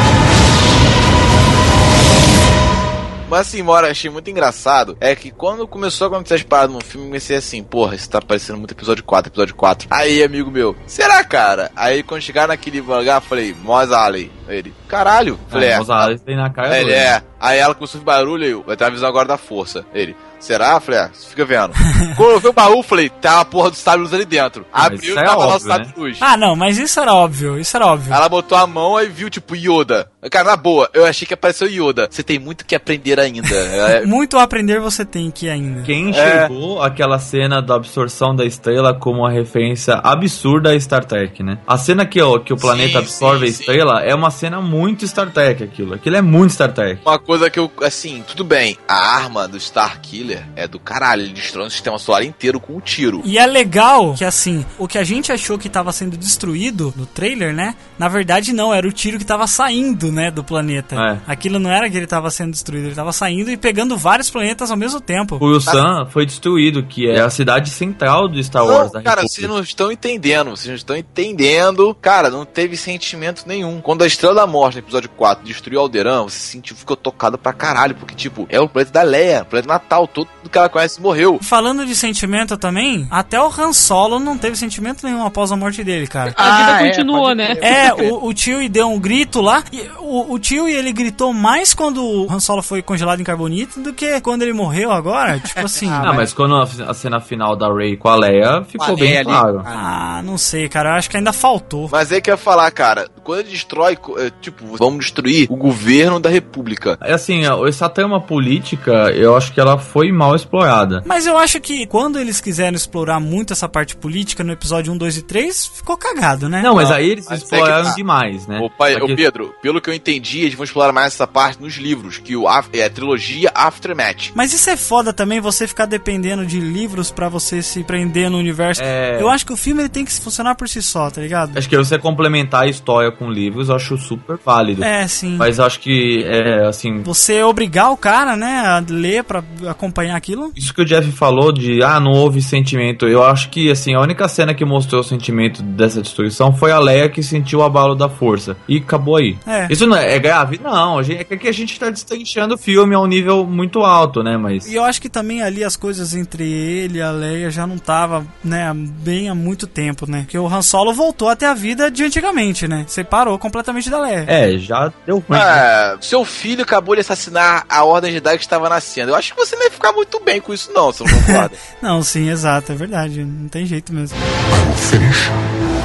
Mas 3.28 3.40
assim, 3.40 3.62
Mora, 3.62 3.90
achei 3.90 4.10
muito 4.10 4.30
engraçado. 4.30 4.96
É 5.00 5.14
que 5.14 5.30
quando 5.30 5.66
começou 5.66 6.06
a 6.06 6.08
acontecer 6.08 6.34
as 6.36 6.42
paradas 6.42 6.74
no 6.74 6.80
filme, 6.82 7.06
eu 7.06 7.10
comecei 7.10 7.36
assim, 7.36 7.62
porra, 7.62 7.94
isso 7.94 8.08
tá 8.08 8.20
parecendo 8.20 8.58
muito 8.58 8.72
episódio 8.72 9.04
4, 9.04 9.30
episódio 9.30 9.54
4. 9.54 9.88
Aí, 9.90 10.22
amigo 10.22 10.50
meu, 10.50 10.74
será, 10.86 11.22
cara? 11.24 11.70
Aí 11.76 12.02
quando 12.02 12.22
chegaram 12.22 12.48
naquele 12.48 12.80
lugar, 12.80 13.16
eu 13.16 13.20
falei, 13.20 13.54
Mos 13.62 13.92
Alley. 13.92 14.30
Ele, 14.48 14.72
caralho. 14.88 15.38
Falei, 15.48 15.68
É, 15.68 15.72
é. 15.72 15.78
Mozart 15.78 16.18
tem 16.22 16.34
na 16.36 16.48
cara 16.50 16.74
ele, 16.74 16.86
dele. 16.86 16.92
é. 16.98 17.22
Aí 17.38 17.58
ela 17.58 17.74
começou 17.74 18.00
a 18.00 18.04
barulho 18.04 18.44
e 18.44 18.50
eu, 18.50 18.62
vai 18.62 18.76
ter 18.76 18.84
uma 18.84 18.90
visão 18.90 19.08
agora 19.08 19.28
da 19.28 19.36
força. 19.36 19.84
Ele, 19.92 20.16
será? 20.40 20.80
Falei, 20.80 21.00
é, 21.00 21.10
fica 21.12 21.44
vendo. 21.44 21.74
Quando 22.16 22.30
eu 22.32 22.40
vi 22.40 22.48
o 22.48 22.52
baú, 22.54 22.78
eu 22.78 22.82
falei, 22.82 23.10
tá 23.10 23.40
a 23.40 23.44
porra 23.44 23.70
do 23.70 23.76
sábio 23.76 24.00
luz 24.04 24.14
ali 24.14 24.24
dentro. 24.24 24.64
Ah, 24.72 24.86
Abriu 24.86 25.14
e 25.14 25.18
é 25.18 25.22
tava 25.22 25.36
lá 25.40 25.46
o 25.46 25.50
óbvio, 25.50 25.68
sábio 25.68 25.86
né? 25.88 25.92
luz. 25.98 26.18
Ah, 26.20 26.36
não, 26.38 26.56
mas 26.56 26.78
isso 26.78 26.98
era 26.98 27.12
óbvio, 27.12 27.58
isso 27.58 27.76
era 27.76 27.86
óbvio. 27.86 28.12
Ela 28.12 28.28
botou 28.28 28.56
a 28.56 28.66
mão 28.66 28.98
e 29.00 29.06
viu, 29.06 29.28
tipo, 29.28 29.54
Yoda. 29.54 30.10
Cara, 30.32 30.50
na 30.50 30.56
boa, 30.56 30.90
eu 30.92 31.06
achei 31.06 31.26
que 31.28 31.34
apareceu 31.34 31.68
Yoda. 31.68 32.08
Você 32.10 32.24
tem 32.24 32.40
muito 32.40 32.64
que 32.66 32.74
aprender 32.74 33.20
ainda. 33.20 33.48
É, 33.78 34.04
Muito 34.04 34.36
a 34.36 34.42
aprender 34.42 34.80
você 34.80 35.04
tem 35.04 35.30
que 35.30 35.48
ainda. 35.48 35.82
Quem 35.82 36.06
É. 36.06 36.10
enxergou 36.10 36.82
aquela 36.82 37.18
cena 37.18 37.62
da 37.62 37.76
absorção 37.76 38.34
da 38.34 38.44
estrela 38.44 38.92
como 38.92 39.20
uma 39.20 39.30
referência 39.30 39.94
absurda 39.94 40.70
a 40.72 40.80
Star 40.80 41.04
Trek, 41.04 41.42
né? 41.42 41.58
A 41.66 41.76
cena 41.78 42.04
que, 42.04 42.20
ó, 42.20 42.38
que 42.38 42.52
o 42.52 42.56
planeta 42.56 42.92
Sim, 42.92 42.98
absorve 42.98 43.46
sim, 43.46 43.46
a 43.46 43.60
estrela 43.60 44.00
é 44.02 44.14
uma 44.14 44.30
cena 44.30 44.60
muito 44.60 45.06
Star 45.06 45.30
Trek, 45.30 45.62
aquilo. 45.62 45.94
Aquilo 45.94 46.16
é 46.16 46.22
muito 46.22 46.52
Star 46.54 46.72
Trek. 46.72 47.00
Uma 47.04 47.18
coisa 47.18 47.48
que 47.48 47.58
eu, 47.58 47.70
assim, 47.82 48.24
tudo 48.26 48.42
bem, 48.42 48.76
a 48.88 49.16
arma 49.16 49.46
do 49.46 49.58
Star 49.60 50.00
Killer 50.00 50.44
é 50.56 50.66
do 50.66 50.80
caralho, 50.80 51.22
ele 51.22 51.32
destrói 51.32 51.66
um 51.66 51.70
sistema 51.70 51.98
solar 51.98 52.24
inteiro 52.24 52.58
com 52.58 52.74
um 52.74 52.80
tiro. 52.80 53.22
E 53.24 53.38
é 53.38 53.46
legal 53.46 54.14
que 54.14 54.24
assim, 54.24 54.64
o 54.78 54.88
que 54.88 54.98
a 54.98 55.04
gente 55.04 55.30
achou 55.30 55.56
que 55.58 55.68
tava 55.68 55.92
sendo 55.92 56.16
destruído 56.16 56.92
no 56.96 57.06
trailer, 57.06 57.54
né? 57.54 57.76
Na 57.98 58.08
verdade 58.08 58.52
não, 58.52 58.74
era 58.74 58.86
o 58.88 58.92
tiro 58.92 59.18
que 59.18 59.24
tava 59.24 59.46
saindo, 59.46 60.07
né, 60.12 60.30
do 60.30 60.42
planeta. 60.44 60.96
É. 60.96 61.18
Aquilo 61.26 61.58
não 61.58 61.70
era 61.70 61.88
que 61.88 61.96
ele 61.96 62.06
tava 62.06 62.30
sendo 62.30 62.50
destruído, 62.52 62.86
ele 62.86 62.94
tava 62.94 63.12
saindo 63.12 63.50
e 63.50 63.56
pegando 63.56 63.96
vários 63.96 64.30
planetas 64.30 64.70
ao 64.70 64.76
mesmo 64.76 65.00
tempo. 65.00 65.38
O 65.40 65.46
Wilson 65.46 66.06
foi 66.10 66.24
destruído, 66.26 66.82
que 66.82 67.08
é 67.08 67.20
a 67.20 67.30
cidade 67.30 67.70
central 67.70 68.28
do 68.28 68.42
Star 68.42 68.64
Wars 68.64 68.92
Não, 68.92 69.02
cara, 69.02 69.22
República. 69.22 69.28
vocês 69.28 69.48
não 69.48 69.60
estão 69.60 69.92
entendendo, 69.92 70.50
vocês 70.50 70.68
não 70.68 70.74
estão 70.76 70.96
entendendo. 70.96 71.94
Cara, 72.00 72.30
não 72.30 72.44
teve 72.44 72.76
sentimento 72.76 73.44
nenhum. 73.46 73.80
Quando 73.80 74.02
a 74.02 74.06
Estrela 74.06 74.34
da 74.34 74.46
Morte, 74.46 74.74
no 74.76 74.80
episódio 74.80 75.08
4, 75.10 75.44
destruiu 75.44 75.80
Alderan, 75.80 76.22
você 76.24 76.38
sentiu, 76.38 76.76
ficou 76.76 76.96
tocado 76.96 77.36
pra 77.38 77.52
caralho, 77.52 77.94
porque, 77.94 78.14
tipo, 78.14 78.46
é 78.50 78.60
o 78.60 78.68
planeta 78.68 78.92
da 78.92 79.02
Leia, 79.02 79.42
o 79.42 79.46
planeta 79.46 79.68
natal, 79.68 80.06
todo 80.06 80.28
que 80.50 80.56
ela 80.56 80.68
conhece 80.68 81.00
morreu. 81.00 81.38
Falando 81.42 81.84
de 81.84 81.94
sentimento 81.94 82.56
também, 82.56 83.06
até 83.10 83.38
o 83.40 83.48
Han 83.48 83.72
Solo 83.72 84.18
não 84.18 84.38
teve 84.38 84.56
sentimento 84.56 85.04
nenhum 85.06 85.24
após 85.26 85.52
a 85.52 85.56
morte 85.56 85.84
dele, 85.84 86.06
cara. 86.06 86.32
A 86.36 86.56
vida 86.58 86.74
Ah, 86.76 86.82
é, 86.82 86.88
continuou, 86.88 87.22
pode 87.24 87.36
né? 87.36 87.56
É, 87.60 87.92
o, 87.92 88.24
o 88.26 88.32
tio 88.32 88.62
e 88.62 88.68
deu 88.68 88.88
um 88.90 88.98
grito 88.98 89.40
lá. 89.42 89.62
E 89.72 89.86
o, 90.00 90.32
o 90.32 90.38
tio 90.38 90.68
e 90.68 90.72
ele 90.74 90.92
gritou 90.92 91.32
mais 91.32 91.74
quando 91.74 92.02
o 92.04 92.30
Han 92.30 92.40
Solo 92.40 92.62
foi 92.62 92.82
congelado 92.82 93.20
em 93.20 93.24
carbonito 93.24 93.80
do 93.80 93.92
que 93.92 94.20
quando 94.20 94.42
ele 94.42 94.52
morreu 94.52 94.90
agora. 94.92 95.38
Tipo 95.44 95.64
assim. 95.64 95.88
Ah, 95.88 96.12
mas 96.12 96.32
quando 96.32 96.56
a, 96.56 96.62
a 96.88 96.94
cena 96.94 97.20
final 97.20 97.56
da 97.56 97.72
Rey 97.72 97.96
com 97.96 98.08
a 98.08 98.16
Leia 98.16 98.62
ficou 98.64 98.94
a 98.94 98.96
bem 98.96 99.08
Leia 99.10 99.20
ali. 99.20 99.28
claro. 99.30 99.62
Ah, 99.64 100.22
não 100.24 100.38
sei, 100.38 100.68
cara. 100.68 100.90
Eu 100.90 100.94
acho 100.94 101.10
que 101.10 101.16
ainda 101.16 101.32
faltou. 101.32 101.88
Mas 101.90 102.12
aí 102.12 102.20
que 102.20 102.30
eu 102.30 102.34
ia 102.34 102.38
falar, 102.38 102.70
cara, 102.70 103.08
quando 103.22 103.40
ele 103.40 103.50
destrói, 103.50 103.98
é, 104.18 104.30
tipo, 104.40 104.64
vamos 104.76 105.04
destruir 105.06 105.46
o 105.50 105.56
governo 105.56 106.18
da 106.20 106.28
República. 106.28 106.98
É 107.02 107.12
assim, 107.12 107.42
essa 107.66 107.88
trama 107.88 108.20
política, 108.20 109.10
eu 109.14 109.36
acho 109.36 109.52
que 109.52 109.60
ela 109.60 109.78
foi 109.78 110.10
mal 110.12 110.34
explorada. 110.34 111.02
Mas 111.06 111.26
eu 111.26 111.36
acho 111.36 111.60
que 111.60 111.86
quando 111.86 112.18
eles 112.18 112.40
quiseram 112.40 112.76
explorar 112.76 113.20
muito 113.20 113.52
essa 113.52 113.68
parte 113.68 113.96
política 113.96 114.42
no 114.44 114.52
episódio 114.52 114.92
1, 114.92 114.96
2 114.96 115.16
e 115.18 115.22
3, 115.22 115.66
ficou 115.66 115.96
cagado, 115.96 116.48
né? 116.48 116.62
Não, 116.62 116.74
mas 116.74 116.90
aí 116.90 117.08
eles 117.10 117.26
mas 117.28 117.38
é 117.42 117.44
que 117.44 117.44
exploraram 117.54 117.84
tá. 117.84 117.94
demais, 117.94 118.46
né? 118.46 118.58
Ô, 118.60 118.70
pai, 118.70 118.94
ô 118.96 119.00
Porque- 119.00 119.16
Pedro, 119.16 119.54
pelo 119.62 119.80
que 119.80 119.87
eu 119.88 119.94
entendi, 119.94 120.40
eles 120.40 120.54
vão 120.54 120.64
explorar 120.64 120.92
mais 120.92 121.14
essa 121.14 121.26
parte 121.26 121.60
nos 121.60 121.76
livros, 121.76 122.18
que 122.18 122.36
o 122.36 122.46
é 122.72 122.84
a 122.84 122.90
trilogia 122.90 123.50
Aftermath. 123.54 124.32
Mas 124.34 124.52
isso 124.52 124.68
é 124.70 124.76
foda 124.76 125.12
também, 125.12 125.40
você 125.40 125.66
ficar 125.66 125.86
dependendo 125.86 126.44
de 126.46 126.60
livros 126.60 127.10
pra 127.10 127.28
você 127.28 127.62
se 127.62 127.84
prender 127.84 128.30
no 128.30 128.38
universo. 128.38 128.82
É. 128.82 129.20
Eu 129.20 129.28
acho 129.28 129.44
que 129.46 129.52
o 129.52 129.56
filme 129.56 129.82
ele 129.82 129.88
tem 129.88 130.04
que 130.04 130.12
funcionar 130.12 130.54
por 130.54 130.68
si 130.68 130.82
só, 130.82 131.10
tá 131.10 131.20
ligado? 131.20 131.56
Acho 131.56 131.68
que 131.68 131.76
você 131.76 131.98
complementar 131.98 132.62
a 132.62 132.66
história 132.66 133.10
com 133.10 133.30
livros, 133.30 133.68
eu 133.68 133.76
acho 133.76 133.96
super 133.96 134.38
válido. 134.44 134.82
É, 134.82 135.06
sim. 135.06 135.36
Mas 135.36 135.60
acho 135.60 135.80
que, 135.80 136.24
é, 136.24 136.66
assim, 136.66 137.02
Você 137.02 137.42
obrigar 137.42 137.90
o 137.92 137.96
cara, 137.96 138.36
né, 138.36 138.62
a 138.64 138.82
ler 138.88 139.24
pra 139.24 139.42
acompanhar 139.68 140.16
aquilo. 140.16 140.52
isso 140.56 140.72
que 140.74 140.82
o 140.82 140.84
Jeff 140.84 141.10
falou 141.12 141.52
de, 141.52 141.82
ah, 141.82 142.00
não 142.00 142.12
houve 142.12 142.40
sentimento. 142.40 143.06
Eu 143.06 143.24
acho 143.24 143.50
que, 143.50 143.70
assim, 143.70 143.94
a 143.94 144.00
única 144.00 144.26
cena 144.28 144.54
que 144.54 144.64
mostrou 144.64 145.00
o 145.00 145.04
sentimento 145.04 145.62
dessa 145.62 146.00
destruição 146.00 146.52
foi 146.52 146.72
a 146.72 146.78
Leia 146.78 147.08
que 147.08 147.22
sentiu 147.22 147.60
o 147.60 147.62
abalo 147.62 147.94
da 147.94 148.08
força. 148.08 148.56
E 148.68 148.78
acabou 148.78 149.16
aí. 149.16 149.36
É. 149.46 149.66
Isso 149.78 149.86
não 149.86 149.96
é, 149.96 150.16
é 150.16 150.18
grave? 150.18 150.58
Não, 150.60 150.98
a 150.98 151.02
gente- 151.04 151.24
é 151.30 151.36
que 151.36 151.46
a 151.46 151.52
gente 151.52 151.78
tá 151.78 151.88
destrinchando 151.88 152.56
o 152.56 152.58
filme 152.58 152.96
a 152.96 152.98
um 153.00 153.06
nível 153.06 153.46
muito 153.46 153.78
alto, 153.84 154.24
né? 154.24 154.36
Mas. 154.36 154.66
E 154.66 154.74
eu 154.74 154.82
acho 154.84 155.00
que 155.00 155.08
também 155.08 155.40
ali 155.40 155.62
as 155.62 155.76
coisas 155.76 156.14
entre 156.14 156.42
ele 156.42 156.98
e 156.98 157.02
a 157.02 157.12
Leia 157.12 157.48
já 157.48 157.64
não 157.64 157.78
tava, 157.78 158.26
né, 158.42 158.72
bem 158.74 159.28
há 159.28 159.34
muito 159.36 159.68
tempo, 159.68 160.10
né? 160.10 160.22
Porque 160.22 160.36
o 160.36 160.48
Han 160.48 160.62
Solo 160.62 160.92
voltou 160.92 161.28
até 161.28 161.46
a 161.46 161.54
vida 161.54 161.92
de 161.92 162.02
antigamente, 162.02 162.66
né? 162.66 162.84
Separou 162.88 163.38
completamente 163.38 163.88
da 163.88 164.00
Leia. 164.00 164.24
É, 164.26 164.58
já 164.58 164.92
deu 165.06 165.18
ruim. 165.18 165.38
né? 165.38 165.44
Ah, 165.44 165.96
seu 166.00 166.24
filho 166.24 166.62
acabou 166.64 166.96
de 166.96 167.02
assassinar 167.02 167.64
a 167.68 167.84
Ordem 167.84 168.10
Jedi 168.10 168.36
que 168.36 168.42
estava 168.42 168.68
nascendo. 168.68 169.12
Eu 169.12 169.14
acho 169.14 169.32
que 169.32 169.38
você 169.38 169.54
não 169.54 169.62
ia 169.64 169.70
ficar 169.70 169.92
muito 169.92 170.18
bem 170.24 170.40
com 170.40 170.52
isso, 170.52 170.72
não, 170.74 170.92
você 170.92 171.04
não 171.04 171.10
concorda? 171.22 171.56
Não, 171.80 172.02
sim, 172.02 172.28
exato, 172.28 172.72
é 172.72 172.74
verdade. 172.74 173.24
Não 173.24 173.48
tem 173.48 173.64
jeito 173.64 173.92
mesmo. 173.94 174.18
I 174.18 174.66
will 174.66 174.76
finish 174.76 175.28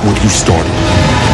what 0.04 0.20
you 0.22 0.30
started. 0.30 1.33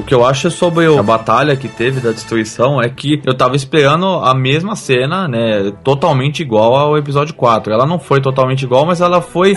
O, 0.00 0.02
que 0.02 0.14
eu 0.14 0.24
acho 0.24 0.50
sobre 0.50 0.88
o- 0.88 0.98
a 0.98 1.02
batalha 1.02 1.54
que 1.56 1.68
teve 1.68 2.00
da 2.00 2.10
destruição 2.10 2.80
é 2.80 2.88
que 2.88 3.20
eu 3.26 3.36
tava 3.36 3.54
esperando 3.54 4.06
a 4.06 4.34
mesma 4.34 4.74
cena, 4.74 5.28
né? 5.28 5.70
Totalmente 5.84 6.40
igual 6.40 6.74
ao 6.74 6.96
episódio 6.96 7.34
4. 7.34 7.72
Ela 7.72 7.86
não 7.86 7.98
foi 7.98 8.20
totalmente 8.20 8.62
igual, 8.64 8.86
mas 8.86 9.00
ela 9.00 9.20
foi. 9.20 9.54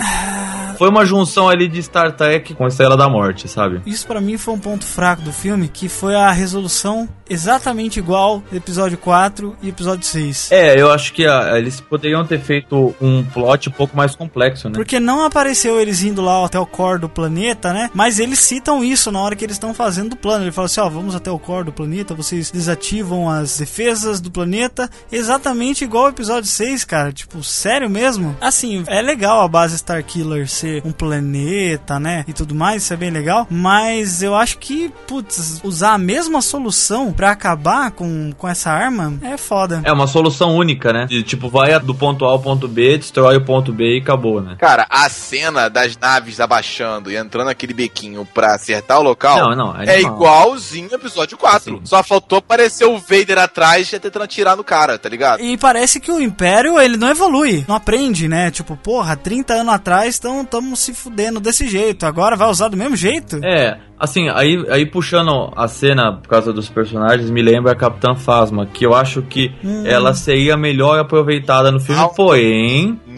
Foi 0.76 0.88
uma 0.88 1.06
junção 1.06 1.48
ali 1.48 1.68
de 1.68 1.80
Star 1.80 2.10
Trek 2.16 2.52
com 2.52 2.66
Estrela 2.66 2.96
da 2.96 3.08
Morte, 3.08 3.46
sabe? 3.46 3.80
Isso 3.86 4.04
pra 4.08 4.20
mim 4.20 4.36
foi 4.36 4.54
um 4.54 4.58
ponto 4.58 4.84
fraco 4.84 5.22
do 5.22 5.32
filme, 5.32 5.68
que 5.68 5.88
foi 5.88 6.16
a 6.16 6.30
resolução 6.32 7.08
exatamente 7.28 7.98
igual 7.98 8.42
episódio 8.52 8.98
4 8.98 9.56
e 9.62 9.68
episódio 9.68 10.06
6. 10.06 10.52
É, 10.52 10.80
eu 10.80 10.90
acho 10.90 11.12
que 11.12 11.26
ah, 11.26 11.58
eles 11.58 11.80
poderiam 11.80 12.24
ter 12.26 12.40
feito 12.40 12.94
um 13.00 13.24
plot 13.24 13.68
um 13.68 13.72
pouco 13.72 13.96
mais 13.96 14.14
complexo, 14.14 14.68
né? 14.68 14.74
Porque 14.74 15.00
não 15.00 15.24
apareceu 15.24 15.80
eles 15.80 16.02
indo 16.02 16.20
lá 16.20 16.44
até 16.44 16.58
o 16.58 16.66
core 16.66 17.00
do 17.00 17.08
planeta, 17.08 17.72
né? 17.72 17.90
Mas 17.94 18.18
eles 18.18 18.40
citam 18.40 18.84
isso 18.84 19.10
na 19.10 19.20
hora 19.20 19.36
que 19.36 19.44
eles 19.44 19.56
estão 19.56 19.72
fazendo 19.72 20.12
o 20.12 20.16
plano. 20.16 20.44
Ele 20.44 20.52
fala 20.52 20.66
assim: 20.66 20.80
ó, 20.80 20.88
vamos 20.88 21.14
até 21.14 21.30
o 21.30 21.38
core 21.38 21.66
do 21.66 21.72
planeta, 21.72 22.14
vocês 22.14 22.50
desativam 22.50 23.30
as 23.30 23.58
defesas 23.58 24.20
do 24.20 24.30
planeta. 24.30 24.90
Exatamente 25.10 25.84
igual 25.84 26.04
ao 26.04 26.10
episódio 26.10 26.48
6, 26.48 26.84
cara. 26.84 27.12
Tipo, 27.12 27.42
sério 27.42 27.88
mesmo? 27.88 28.36
Assim, 28.40 28.84
é 28.86 29.00
legal 29.00 29.40
a 29.40 29.48
base 29.48 29.76
Starkiller 29.76 30.48
ser 30.48 30.82
um 30.84 30.92
planeta, 30.92 31.98
né? 31.98 32.24
E 32.28 32.32
tudo 32.32 32.54
mais, 32.54 32.82
isso 32.82 32.92
é 32.92 32.96
bem 32.96 33.10
legal. 33.10 33.46
Mas 33.50 34.22
eu 34.22 34.34
acho 34.34 34.58
que, 34.58 34.92
putz, 35.06 35.60
usar 35.62 35.94
a 35.94 35.98
mesma 35.98 36.42
solução 36.42 37.13
pra 37.16 37.30
acabar 37.30 37.90
com, 37.90 38.32
com 38.36 38.48
essa 38.48 38.70
arma 38.70 39.14
é 39.22 39.36
foda. 39.36 39.82
É 39.84 39.92
uma 39.92 40.06
solução 40.06 40.54
única, 40.56 40.92
né? 40.92 41.06
De, 41.06 41.22
tipo, 41.22 41.48
vai 41.48 41.78
do 41.80 41.94
ponto 41.94 42.24
A 42.24 42.28
ao 42.30 42.38
ponto 42.40 42.68
B, 42.68 42.98
destrói 42.98 43.36
o 43.36 43.44
ponto 43.44 43.72
B 43.72 43.96
e 43.96 44.00
acabou, 44.00 44.40
né? 44.40 44.56
Cara, 44.58 44.86
a 44.88 45.08
cena 45.08 45.68
das 45.68 45.96
naves 45.96 46.40
abaixando 46.40 47.10
e 47.10 47.16
entrando 47.16 47.46
naquele 47.46 47.74
bequinho 47.74 48.26
pra 48.32 48.54
acertar 48.54 48.98
o 48.98 49.02
local 49.02 49.50
Não, 49.50 49.56
não, 49.56 49.80
é 49.82 49.94
animal. 49.94 50.14
igualzinho 50.16 50.88
ao 50.90 50.96
episódio 50.96 51.36
4. 51.36 51.76
Sim. 51.76 51.80
Só 51.84 52.02
faltou 52.02 52.38
aparecer 52.38 52.84
o 52.84 52.98
Vader 52.98 53.38
atrás 53.38 53.92
e 53.92 53.98
tentando 53.98 54.22
atirar 54.24 54.56
no 54.56 54.64
cara, 54.64 54.98
tá 54.98 55.08
ligado? 55.08 55.40
E 55.42 55.56
parece 55.56 56.00
que 56.00 56.10
o 56.12 56.20
Império, 56.20 56.78
ele 56.80 56.96
não 56.96 57.08
evolui, 57.08 57.64
não 57.68 57.76
aprende, 57.76 58.28
né? 58.28 58.50
Tipo, 58.50 58.76
porra, 58.76 59.16
30 59.16 59.54
anos 59.54 59.74
atrás 59.74 60.18
tão 60.18 60.44
tamo 60.44 60.76
se 60.76 60.92
fudendo 60.94 61.40
desse 61.40 61.68
jeito, 61.68 62.06
agora 62.06 62.36
vai 62.36 62.48
usar 62.48 62.68
do 62.68 62.76
mesmo 62.76 62.96
jeito? 62.96 63.40
É, 63.44 63.78
assim, 63.98 64.28
aí, 64.28 64.64
aí 64.70 64.86
puxando 64.86 65.52
a 65.56 65.66
cena 65.68 66.12
por 66.14 66.28
causa 66.28 66.52
dos 66.52 66.68
personagens, 66.68 67.03
me 67.30 67.42
lembra 67.42 67.72
a 67.72 67.74
Capitã 67.76 68.14
Phasma, 68.14 68.66
que 68.66 68.84
eu 68.86 68.94
acho 68.94 69.22
que 69.22 69.52
Hum. 69.64 69.84
ela 69.86 70.14
seria 70.14 70.56
melhor 70.56 70.98
aproveitada 70.98 71.70
no 71.70 71.78
filme, 71.80 72.00
Não. 72.00 72.08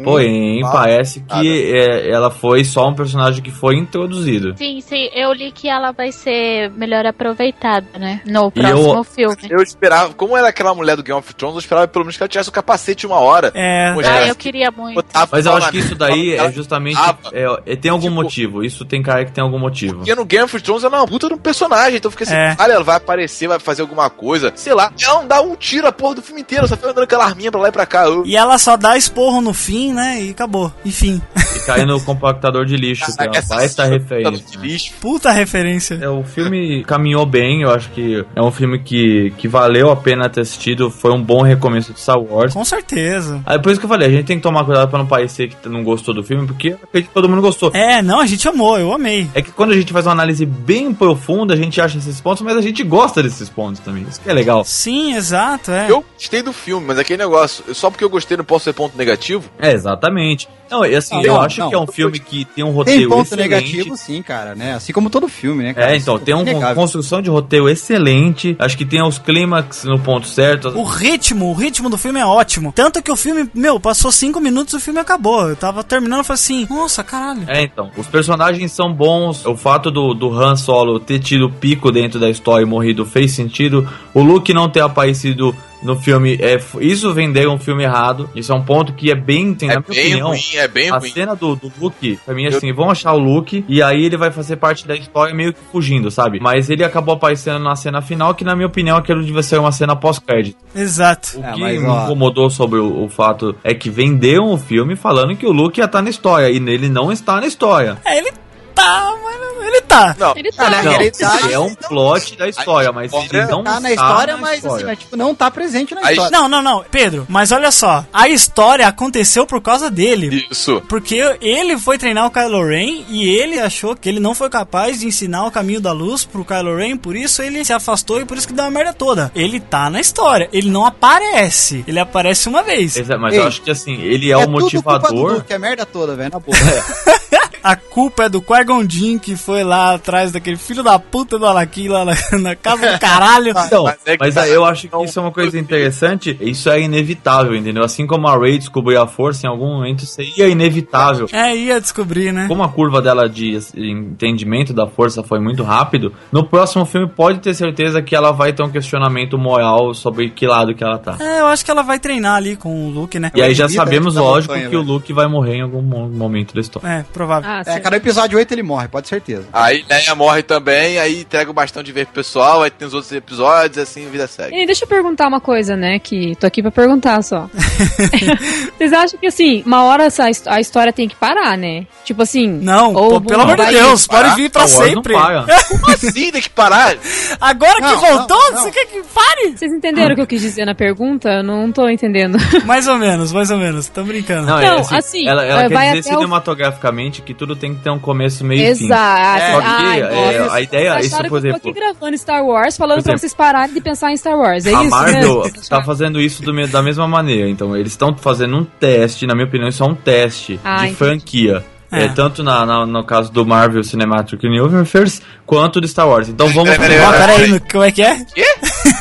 Porém, 0.05 0.27
Porém, 0.27 0.61
mal. 0.61 0.73
parece 0.73 1.21
que 1.21 1.73
é, 1.75 2.11
ela 2.11 2.31
foi 2.31 2.65
só 2.65 2.89
um 2.89 2.95
personagem 2.95 3.43
que 3.43 3.51
foi 3.51 3.77
introduzido. 3.77 4.55
Sim, 4.57 4.81
sim, 4.81 5.09
eu 5.15 5.33
li 5.33 5.51
que 5.53 5.69
ela 5.69 5.93
vai 5.93 6.13
ser 6.13 6.71
melhor 6.71 7.05
aproveitada, 7.07 7.87
né? 7.99 8.21
No 8.27 8.51
próximo 8.51 8.95
eu- 8.95 9.05
filme. 9.05 9.37
Eu 9.51 9.63
esperava, 9.63 10.13
como 10.15 10.37
era 10.37 10.49
aquela 10.49 10.75
mulher 10.75 10.97
do 10.97 11.03
Game 11.03 11.19
of 11.19 11.35
Thrones, 11.35 11.55
eu 11.57 11.61
esperava 11.61 11.89
pelo 11.89 12.05
menos 12.05 12.17
que 12.17 12.23
ela 12.23 12.29
tivesse 12.29 12.49
o 12.49 12.53
capacete 12.53 13.07
uma 13.07 13.19
hora. 13.19 13.53
É. 13.55 13.95
Ah, 14.05 14.27
eu 14.27 14.35
que 14.35 14.45
queria 14.47 14.71
muito. 14.71 15.05
Mas 15.31 15.47
eu 15.47 15.57
acho 15.57 15.71
que 15.71 15.79
isso 15.79 15.95
daí 15.95 16.35
é 16.35 16.51
justamente. 16.53 16.99
É, 17.33 17.73
é- 17.73 17.77
tem 17.77 17.91
algum 17.91 18.03
Tipo- 18.09 18.15
motivo. 18.15 18.65
Isso 18.65 18.85
tem 18.85 19.03
cara 19.03 19.25
que 19.25 19.33
tem 19.33 19.43
algum 19.43 19.59
motivo. 19.59 19.97
Porque 19.97 20.15
no 20.15 20.25
Game 20.25 20.45
of 20.45 20.61
Thrones 20.63 20.85
ela 20.85 20.97
é 20.97 21.01
uma 21.01 21.07
puta 21.07 21.29
de 21.29 21.35
um 21.35 21.39
personagem, 21.39 21.97
então 21.97 22.11
fica 22.11 22.25
assim, 22.25 22.35
É. 22.35 22.55
cara, 22.57 22.73
ela 22.75 22.85
vai 22.85 22.97
aparecer, 22.97 23.49
vai 23.49 23.59
fazer 23.59 23.83
alguma 23.83 24.09
coisa, 24.11 24.53
sei 24.55 24.73
lá. 24.75 24.93
Ela 25.03 25.15
não 25.21 25.27
dá 25.27 25.41
um 25.43 25.55
tiro 25.57 25.87
a 25.87 25.93
porra 25.93 26.17
do 26.17 26.23
filme 26.23 26.41
inteiro, 26.43 26.67
só 26.69 26.77
fica 26.77 26.91
andando 26.91 27.05
aquela 27.05 27.25
arminha 27.25 27.51
pra 27.51 27.61
lá 27.61 27.69
e 27.69 27.73
pra 27.73 27.87
cá. 27.87 28.05
Eu- 28.05 28.25
E 28.27 28.37
ela 28.37 28.59
só 28.59 28.77
dá 28.77 28.97
esporro 28.97 29.41
no 29.41 29.53
fim, 29.53 29.86
né? 29.93 30.23
E 30.23 30.31
acabou. 30.31 30.73
Enfim. 30.85 31.21
E 31.57 31.61
cai 31.61 31.85
no 31.85 32.01
compactador 32.01 32.65
de 32.65 32.77
lixo, 32.77 33.05
que 33.17 33.23
é 33.23 33.29
uma 33.29 33.37
Essa 33.37 33.55
baita 33.57 33.85
referência. 33.85 34.45
de 34.51 34.59
lixo. 34.59 34.93
Puta 35.01 35.31
referência. 35.31 35.99
É, 36.01 36.09
o 36.09 36.23
filme 36.23 36.85
caminhou 36.85 37.25
bem, 37.27 37.63
eu 37.63 37.71
acho 37.71 37.91
que 37.91 38.25
é 38.35 38.43
um 38.43 38.51
filme 38.51 38.79
que, 38.79 39.33
que 39.39 39.49
valeu 39.49 39.91
a 39.91 39.97
pena 39.97 40.29
ter 40.29 40.43
assistido, 40.43 40.91
foi 40.91 41.13
um 41.13 41.23
bom 41.23 41.43
recomeço 41.43 41.93
de 41.93 42.01
Star 42.01 42.19
Wars. 42.19 42.53
Com 42.53 42.65
certeza. 42.65 43.41
Aí 43.47 43.59
por 43.59 43.71
isso 43.71 43.81
que 43.81 43.87
eu 43.87 43.91
falei, 43.91 44.09
a 44.09 44.11
gente 44.11 44.25
tem 44.27 44.37
que 44.37 44.43
tomar 44.43 44.65
cuidado 44.65 44.89
pra 44.89 44.99
não 44.99 45.07
parecer 45.07 45.49
que 45.49 45.69
não 45.69 45.83
gostou 45.83 46.15
do 46.15 46.23
filme, 46.23 46.47
porque 46.47 46.69
eu 46.69 46.79
acredito 46.83 47.09
que 47.09 47.15
todo 47.15 47.29
mundo 47.29 47.43
gostou. 47.43 47.71
É, 47.75 48.03
não, 48.03 48.21
a 48.21 48.27
gente 48.27 48.47
amou, 48.49 48.79
eu 48.79 48.93
amei. 48.93 49.29
É 49.35 49.43
que 49.43 49.51
quando 49.51 49.73
a 49.73 49.77
gente 49.77 49.93
faz 49.93 50.07
uma 50.07 50.13
análise 50.13 50.45
bem 50.47 50.93
profunda, 50.93 51.55
a 51.55 51.57
gente 51.57 51.81
acha 51.81 51.99
esses 51.99 52.21
pontos, 52.21 52.43
mas 52.43 52.57
a 52.57 52.61
gente 52.61 52.83
gosta 52.83 53.23
desses 53.23 53.49
pontos 53.49 53.81
também. 53.81 54.05
Isso 54.09 54.21
que 54.21 54.29
é 54.31 54.33
legal. 54.33 54.65
Sim, 54.65 55.15
exato, 55.15 55.71
é. 55.71 55.91
Eu 55.91 56.05
gostei 56.15 56.43
do 56.43 56.53
filme, 56.53 56.87
mas 56.87 56.99
aquele 56.99 57.23
negócio, 57.23 57.75
só 57.75 57.91
porque 57.91 58.05
eu 58.05 58.11
gostei 58.11 58.37
não 58.37 58.45
posso 58.45 58.65
ser 58.65 58.73
ponto 58.73 58.97
negativo? 58.97 59.45
É, 59.59 59.76
exatamente. 59.77 60.49
Não, 60.69 60.83
assim, 60.83 61.15
Não, 61.15 61.23
eu 61.23 61.33
não, 61.35 61.41
acho 61.43 61.61
não. 61.61 61.69
que 61.69 61.75
é 61.77 61.79
um 61.79 61.87
filme 61.87 62.19
que 62.19 62.45
tem 62.45 62.65
um 62.65 62.69
Tem 62.69 62.77
roteiro 62.77 63.09
ponto 63.11 63.23
excelente. 63.23 63.49
negativo, 63.49 63.97
sim, 63.97 64.21
cara, 64.21 64.57
né? 64.57 64.75
Assim 64.75 64.93
como 64.93 65.09
todo 65.09 65.29
filme, 65.29 65.63
né, 65.63 65.73
cara? 65.73 65.93
É, 65.93 65.97
então, 65.97 66.17
Isso 66.17 66.25
tem 66.25 66.35
uma 66.35 66.75
construção 66.75 67.23
de 67.23 67.31
roteiro 67.31 67.69
excelente. 67.69 68.57
Acho 68.59 68.77
que 68.77 68.85
tem 68.85 69.01
os 69.01 69.17
clímax 69.19 69.85
no 69.85 69.99
ponto 69.99 70.27
certo. 70.27 70.69
O 70.71 70.83
ritmo, 70.83 71.47
o 71.51 71.55
ritmo 71.55 71.89
do 71.89 71.97
filme 71.97 72.19
é 72.19 72.27
ótimo. 72.27 72.73
Tanto 72.75 73.01
que 73.01 73.13
o 73.13 73.17
filme, 73.17 73.49
meu, 73.55 73.79
passou 73.79 74.11
cinco 74.11 74.41
minutos 74.41 74.75
e 74.75 74.77
o 74.77 74.81
filme 74.81 74.99
acabou. 74.99 75.49
Eu 75.49 75.55
tava 75.57 75.85
terminando 75.85 76.23
e 76.23 76.25
falei 76.25 76.41
assim, 76.41 76.67
nossa, 76.69 77.05
caralho. 77.05 77.45
É, 77.47 77.63
então, 77.63 77.91
os 77.97 78.09
personagens 78.09 78.73
são 78.73 78.93
bons. 78.93 79.47
O 79.47 79.57
fato 79.57 79.91
do, 79.91 80.15
do 80.15 80.33
Han 80.33 80.57
Solo 80.57 80.99
ter 80.99 81.21
tido 81.21 81.49
pico 81.49 81.93
dentro 81.93 82.19
da 82.19 82.29
história 82.29 82.65
e 82.65 82.67
morrido 82.67 83.07
fez 83.07 83.31
sentido. 83.33 83.89
O 84.13 84.21
Luke 84.21 84.53
não 84.53 84.69
ter 84.69 84.81
aparecido 84.81 85.55
no 85.87 85.97
filme, 85.97 86.37
é, 86.41 86.59
isso 86.81 87.15
vendeu 87.15 87.51
um 87.53 87.59
filme 87.59 87.85
errado. 87.85 88.29
Isso 88.35 88.53
é 88.53 88.55
um 88.55 88.63
ponto 88.63 88.93
que 88.93 89.11
é 89.11 89.15
bem, 89.15 89.55
tem, 89.55 89.71
É 89.71 89.75
na 89.75 89.81
minha 89.81 89.89
bem 90.03 90.07
opinião. 90.09 90.29
ruim, 90.29 90.41
é 90.55 90.69
bem 90.69 90.91
a 90.91 90.99
ruim. 90.99 91.11
cena 91.11 91.35
do, 91.35 91.57
do 91.57 91.73
Luke, 91.81 92.19
pra 92.27 92.35
mim, 92.35 92.45
é 92.45 92.49
assim, 92.49 92.73
vão 92.73 92.91
achar 92.91 93.13
o 93.13 93.19
Luke 93.19 93.65
e 93.69 93.83
aí 93.83 94.05
ele 94.05 94.17
vai 94.17 94.31
fazer 94.31 94.57
parte 94.57 94.87
da 94.87 94.95
história 94.95 95.35
meio 95.35 95.53
que 95.55 95.61
fugindo, 95.73 96.11
sabe? 96.11 96.39
Mas 96.41 96.69
ele 96.69 96.85
acabou 96.85 97.15
aparecendo 97.15 97.59
na 97.61 97.75
cena 97.77 98.03
final, 98.03 98.35
que 98.35 98.45
na 98.45 98.55
minha 98.55 98.67
opinião 98.67 98.97
aquilo 98.97 99.25
devia 99.25 99.43
ser 99.43 99.59
uma 99.59 99.73
cena 99.73 99.95
pós-crédito. 99.97 100.59
Exato. 100.75 101.39
O 101.41 101.45
É, 101.45 101.53
que 101.53 101.61
mas, 101.61 101.81
me 101.81 101.89
incomodou 101.89 102.51
sobre 102.51 102.79
o, 102.79 103.05
o 103.05 103.09
fato 103.09 103.55
é 103.65 103.73
que 103.75 103.89
venderam 103.89 104.53
o 104.53 104.59
filme 104.59 104.97
falando 104.97 105.37
que 105.37 105.47
o 105.47 105.53
Luke 105.53 105.81
ia 105.81 105.85
estar 105.87 106.03
na 106.03 106.11
história 106.11 106.51
e 106.51 106.59
nele 106.61 106.89
não 106.89 107.13
está 107.13 107.41
na 107.41 107.47
história. 107.47 107.97
É, 108.05 108.19
ele 108.19 108.33
tá, 108.77 109.15
mas 109.25 109.41
não- 109.41 109.65
ele 109.65 109.81
tá. 109.83 110.15
Não, 110.19 110.33
Ele 110.37 110.53
tá. 110.53 110.71
na 110.71 110.83
Não, 110.83 110.91
realidade, 110.93 111.53
é 111.53 111.59
um 111.59 111.75
plot 111.75 112.37
da 112.37 112.49
história, 112.49 112.93
mas 112.93 113.13
ele 113.13 113.47
não 113.47 113.65
Tá 113.65 113.81
na 113.81 113.91
está 113.91 114.05
história, 114.05 114.35
na 114.35 114.41
mas 114.41 114.57
história. 114.59 114.85
assim, 114.85 114.93
é, 114.93 114.97
tipo, 114.97 115.17
não 115.17 115.35
tá 115.35 115.51
presente 115.51 115.95
na 115.95 116.13
história. 116.13 116.31
Não, 116.31 116.49
não, 116.49 116.63
não. 116.63 116.85
Pedro, 116.91 117.27
mas 117.29 117.51
olha 117.51 117.71
só. 117.73 118.05
A 118.13 118.29
história 118.29 118.87
aconteceu 118.87 119.45
por 119.47 119.61
causa 119.61 119.91
dele. 119.91 120.47
isso. 120.51 120.81
Porque 120.89 121.17
ele 121.41 121.77
foi 121.79 121.99
treinar 121.99 122.27
o 122.27 122.31
Kylo 122.31 122.65
Ren 122.65 123.05
e 123.09 123.29
ele 123.29 123.59
achou 123.59 123.97
que 123.97 124.09
ele 124.09 124.21
não 124.21 124.35
foi 124.35 124.49
capaz 124.49 125.01
de 125.01 125.07
ensinar 125.07 125.45
o 125.47 125.51
caminho 125.51 125.81
da 125.81 125.91
luz 125.93 126.25
pro 126.25 126.45
Kylo 126.45 126.77
Ren, 126.77 126.97
por 126.97 127.17
isso 127.17 127.43
ele 127.43 127.65
se 127.65 127.73
afastou 127.73 128.21
e 128.21 128.25
por 128.25 128.37
isso 128.37 128.47
que 128.47 128.55
deu 128.55 128.65
a 128.67 128.71
merda 128.71 128.93
toda. 128.93 129.33
Ele 129.35 129.59
tá 129.59 129.91
na 129.91 130.01
história, 130.01 130.49
ele 130.53 130.71
não 130.71 130.85
aparece. 130.87 131.85
Ele 131.89 131.99
aparece 131.99 132.49
uma 132.49 132.63
vez. 132.63 132.97
Exa- 132.97 133.19
Mas 133.19 133.35
Ei, 133.35 133.41
eu 133.41 133.47
acho 133.49 133.63
que 133.63 133.71
assim, 133.71 134.01
ele 134.03 134.31
é, 134.31 134.37
o 134.37 134.41
tudo 134.41 134.53
culpa 134.53 134.59
do 134.61 135.03
motivador. 135.03 135.33
Luke, 135.35 135.53
é 135.53 135.59
merda 135.59 135.85
toda, 135.87 136.15
velho, 136.15 136.31
na 136.31 136.39
boa. 136.39 136.57
A 137.63 137.75
culpa 137.75 138.25
é 138.27 138.29
do 138.29 138.41
Qui-Gon 138.67 138.89
Jinn 138.91 139.19
que 139.19 139.37
foi 139.37 139.63
lá 139.63 139.95
atrás 139.95 140.33
daquele 140.33 140.57
filho 140.57 140.83
da 140.83 140.99
puta 140.99 141.39
do 141.39 141.47
Anakin 141.47 141.89
lá 141.89 142.05
na, 142.05 142.15
na 142.39 142.57
casa 142.57 142.93
do 142.93 142.99
caralho. 142.99 143.51
Então, 143.51 143.85
Mas 143.85 143.99
é 144.05 144.17
que 144.17 144.25
mas 144.25 144.35
tá- 144.35 144.43
aí 144.43 144.53
eu 144.53 144.65
acho 144.65 144.89
que 144.89 145.05
isso 145.05 145.19
é 145.19 145.23
uma 145.23 145.33
coisa 145.33 145.59
interessante. 145.59 146.37
Isso 146.41 146.69
é 146.69 146.81
inevitável, 146.81 147.55
entendeu? 147.55 147.85
Assim 147.85 148.07
como 148.07 148.27
a 148.29 148.37
Rey 148.39 148.59
descobriu 148.59 149.01
a 149.01 149.07
força, 149.07 149.47
em 149.47 149.51
algum 149.51 149.67
momento 149.77 150.05
seria 150.05 150.49
inevitável. 150.49 151.29
É, 151.33 151.55
ia 151.57 151.81
descobrir, 151.81 152.33
né? 152.33 152.47
Como 152.49 152.63
a 152.63 152.69
curva 152.69 153.01
dela 153.01 153.29
de 153.29 153.57
entendimento 153.77 154.73
da 154.73 154.87
força 154.87 155.23
foi 155.23 155.39
muito 155.41 155.63
rápido, 155.63 156.13
no 156.33 156.45
próximo 156.45 156.85
filme 156.85 157.09
pode 157.09 157.39
ter 157.41 157.55
certeza 157.55 158.03
que 158.03 158.15
ela 158.15 158.33
vai 158.33 158.53
ter 158.53 158.63
um 158.63 158.71
questionamento 158.71 159.39
moral 159.39 159.95
sobre 159.95 160.31
que 160.31 160.47
lado 160.47 160.75
que 160.75 160.83
ela 160.83 160.99
tá. 160.99 161.17
É, 161.21 161.41
eu 161.41 161.47
acho 161.47 161.65
que 161.65 161.71
ela 161.71 161.83
vai 161.83 161.99
treinar 161.99 162.37
ali 162.37 162.57
com 162.57 162.87
o 162.89 162.91
Luke, 162.91 163.19
né? 163.19 163.31
E 163.35 163.43
aí 163.43 163.55
já 163.55 163.69
sabemos, 163.69 164.15
lógico, 164.15 164.53
montanha, 164.55 164.71
que 164.71 164.77
o 164.77 164.81
velho. 164.81 164.93
Luke 164.93 165.13
vai 165.13 165.27
morrer 165.29 165.57
em 165.57 165.63
algum 165.63 165.83
mo- 165.83 166.09
momento 166.09 166.55
da 166.55 166.61
história. 166.61 166.87
É, 166.89 167.03
provável. 167.13 167.49
Ah, 167.51 167.63
É, 167.67 167.79
cada 167.81 167.97
episódio 167.97 168.39
8 168.39 168.53
ele 168.57 168.63
morre, 168.63 168.89
pode 168.89 169.09
certeza. 169.09 169.47
Aí 169.53 169.85
Leia 169.89 170.15
morre 170.15 170.43
também, 170.43 170.99
aí 170.99 171.21
entrega 171.21 171.51
o 171.51 171.55
bastão 171.55 171.83
de 171.83 171.93
ver 171.93 172.07
pro 172.07 172.17
pessoal, 172.17 172.63
aí 172.63 172.71
tem 172.71 172.87
os 172.87 172.95
outros 172.95 173.13
episódios, 173.13 173.79
assim 173.79 174.07
a 174.07 174.11
vida 174.11 174.27
segue. 174.27 174.57
E 174.57 174.67
deixa 174.67 174.85
eu 174.85 174.89
perguntar 174.89 175.29
uma 175.29 175.41
coisa, 175.41 175.77
né? 175.77 175.99
Que 175.99 176.35
tô 176.37 176.47
aqui 176.47 176.63
pra 176.63 176.71
perguntar 176.71 177.23
só. 177.23 177.49
Vocês 178.77 178.93
acham 178.93 179.19
que 179.19 179.27
assim, 179.27 179.63
uma 179.67 179.85
hora 179.85 180.05
essa, 180.05 180.25
a 180.47 180.61
história 180.61 180.93
tem 180.93 181.09
que 181.09 181.17
parar, 181.17 181.57
né? 181.57 181.87
Tipo 182.05 182.23
assim. 182.23 182.47
Não, 182.47 182.93
ou 182.95 183.21
pô, 183.21 183.29
pelo 183.29 183.43
amor 183.43 183.57
de 183.57 183.67
Deus, 183.67 184.07
pode 184.07 184.35
vir 184.35 184.51
pra 184.51 184.67
sempre. 184.67 185.15
Como 185.15 185.91
assim 185.91 186.31
tem 186.31 186.43
que 186.43 186.51
parar? 186.51 186.97
Agora 187.41 187.75
que 187.75 187.81
Não, 187.81 187.99
voltou, 187.99 188.37
não, 188.37 188.53
não. 188.53 188.63
você 188.63 188.71
quer 188.71 188.87
que 188.87 189.03
pare? 189.03 189.57
Vocês 189.57 189.73
entenderam 189.73 190.13
o 190.13 190.15
que 190.15 190.21
eu 190.23 190.27
quis 190.27 190.41
dizer 190.41 190.65
na 190.65 190.75
pergunta? 190.75 191.29
Eu 191.29 191.43
não 191.43 191.71
tô 191.73 191.89
entendendo. 191.89 192.39
Mais 192.65 192.89
ou 192.89 192.97
menos, 192.97 193.33
mais 193.33 193.51
ou 193.51 193.59
menos. 193.59 193.89
Tô 193.89 194.03
brincando. 194.03 194.47
Não, 194.47 194.59
é 194.59 194.69
assim, 194.81 194.97
assim, 194.97 195.29
ela, 195.29 195.45
ela 195.45 195.65
é, 195.65 195.69
quer 195.69 195.75
vai 195.75 195.89
dizer 195.93 196.11
cinematograficamente 196.11 197.23
que 197.23 197.35
tudo 197.35 197.55
tem 197.55 197.75
que 197.75 197.83
ter 197.83 197.91
um 197.91 197.99
começo, 197.99 198.45
meio 198.47 198.61
e 198.73 198.75
fim. 198.77 198.85
Exato. 198.87 199.41
Só 199.53 199.61
que, 199.61 199.67
Ai, 199.67 200.01
é, 200.01 200.49
a 200.51 200.61
ideia, 200.61 200.93
Vocês 200.95 201.07
isso, 201.07 201.17
por 201.17 201.21
que 201.23 201.27
eu 201.27 201.31
tô 201.31 201.37
exemplo, 201.39 201.57
aqui 201.71 201.73
gravando 201.81 202.19
Star 202.19 202.45
Wars 202.47 202.77
falando 202.77 202.97
Por 202.99 203.03
pra 203.05 203.13
exemplo, 203.13 203.21
vocês 203.21 203.35
pararem 203.35 203.75
de 203.75 203.81
pensar 203.81 204.13
em 204.13 204.17
Star 204.17 204.37
Wars. 204.39 204.65
É 204.67 204.75
a 204.75 204.81
isso, 204.83 204.91
Marvel 204.91 205.43
né? 205.45 205.51
tá 205.69 205.83
fazendo 205.83 206.21
isso 206.21 206.43
do 206.43 206.55
me- 206.55 206.67
da 206.67 206.83
mesma 206.83 207.07
maneira. 207.07 207.49
Então, 207.49 207.77
eles 207.77 207.93
estão 207.93 208.17
fazendo 208.17 208.57
um 208.57 208.65
teste, 208.65 209.27
na 209.27 209.35
minha 209.35 209.47
opinião, 209.47 209.69
isso 209.69 209.83
é 209.83 209.87
um 209.87 209.95
teste 209.95 210.59
Ah, 210.65 210.77
de 210.77 210.83
entendi. 210.85 210.97
franquia. 210.97 211.65
É. 211.93 212.07
É, 212.07 212.09
tanto 212.09 212.43
na, 212.43 212.67
na- 212.67 212.85
no 212.85 213.05
caso 213.05 213.31
do 213.31 213.47
Marvel 213.47 213.85
Cinematic 213.85 214.43
Universe 214.43 215.23
quanto 215.47 215.81
do 215.81 215.87
Star 215.87 216.09
Wars. 216.09 216.29
Então 216.29 216.49
vamos 216.49 216.71
Peraí, 216.77 216.99
peraí, 216.99 217.17
peraí, 217.21 217.47
no- 217.49 217.61
como 217.61 217.85
é 217.85 217.93
que 217.93 218.03
é? 218.03 218.27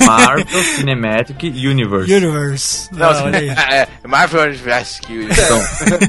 Marvel 0.06 0.64
Cinematic 0.76 1.44
Universe. 1.44 2.14
Universe. 2.14 2.90
Não, 2.92 3.08
Ah, 3.10 3.24
olha 3.24 3.38
aí. 3.40 3.50
é, 3.72 3.88
Marvel 4.08 4.42
Universe 4.44 5.02
que 5.02 5.14
Então, 5.14 5.62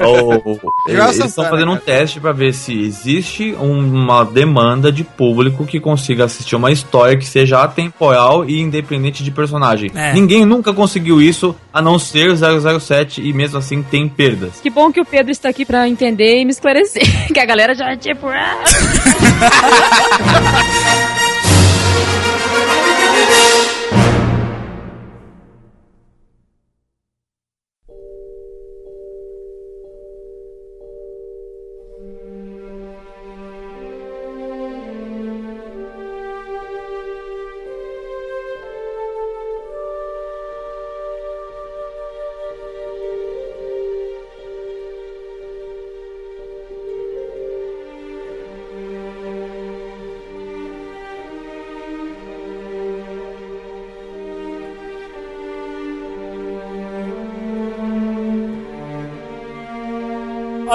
o- 0.09 0.73
eles 0.87 1.19
estão 1.19 1.45
fazendo 1.45 1.73
um 1.73 1.77
teste 1.77 2.21
pra 2.21 2.33
ver 2.33 2.53
se 2.55 2.73
existe 2.81 3.55
uma 3.59 4.25
demanda 4.25 4.91
de 4.93 5.05
público 5.05 5.65
que 5.67 5.81
consiga 5.81 6.25
assistir 6.25 6.57
uma 6.57 6.71
história 6.71 7.17
que 7.17 7.27
seja 7.27 7.63
atemporal 7.63 8.45
e 8.49 8.61
independente 8.61 9.23
de 9.25 9.31
personagem. 9.31 9.91
É. 9.95 10.13
Ninguém 10.13 10.45
nunca 10.45 10.73
conseguiu 10.73 11.21
isso, 11.21 11.55
a 11.73 11.81
não 11.83 11.99
ser 11.99 12.35
007 12.37 13.21
e 13.23 13.33
mesmo 13.33 13.59
assim 13.59 13.83
tem 13.83 14.09
perdas. 14.09 14.61
Que 14.63 14.71
bom 14.71 14.91
que 14.93 15.01
o 15.01 15.05
Pedro 15.05 15.31
está 15.33 15.49
aqui 15.49 15.65
pra 15.65 15.89
entender 15.89 16.41
e 16.41 16.45
me 16.45 16.51
esclarecer. 16.51 17.03
que 17.33 17.39
a 17.41 17.45
galera 17.45 17.75
já, 17.75 17.97
tipo. 17.97 18.27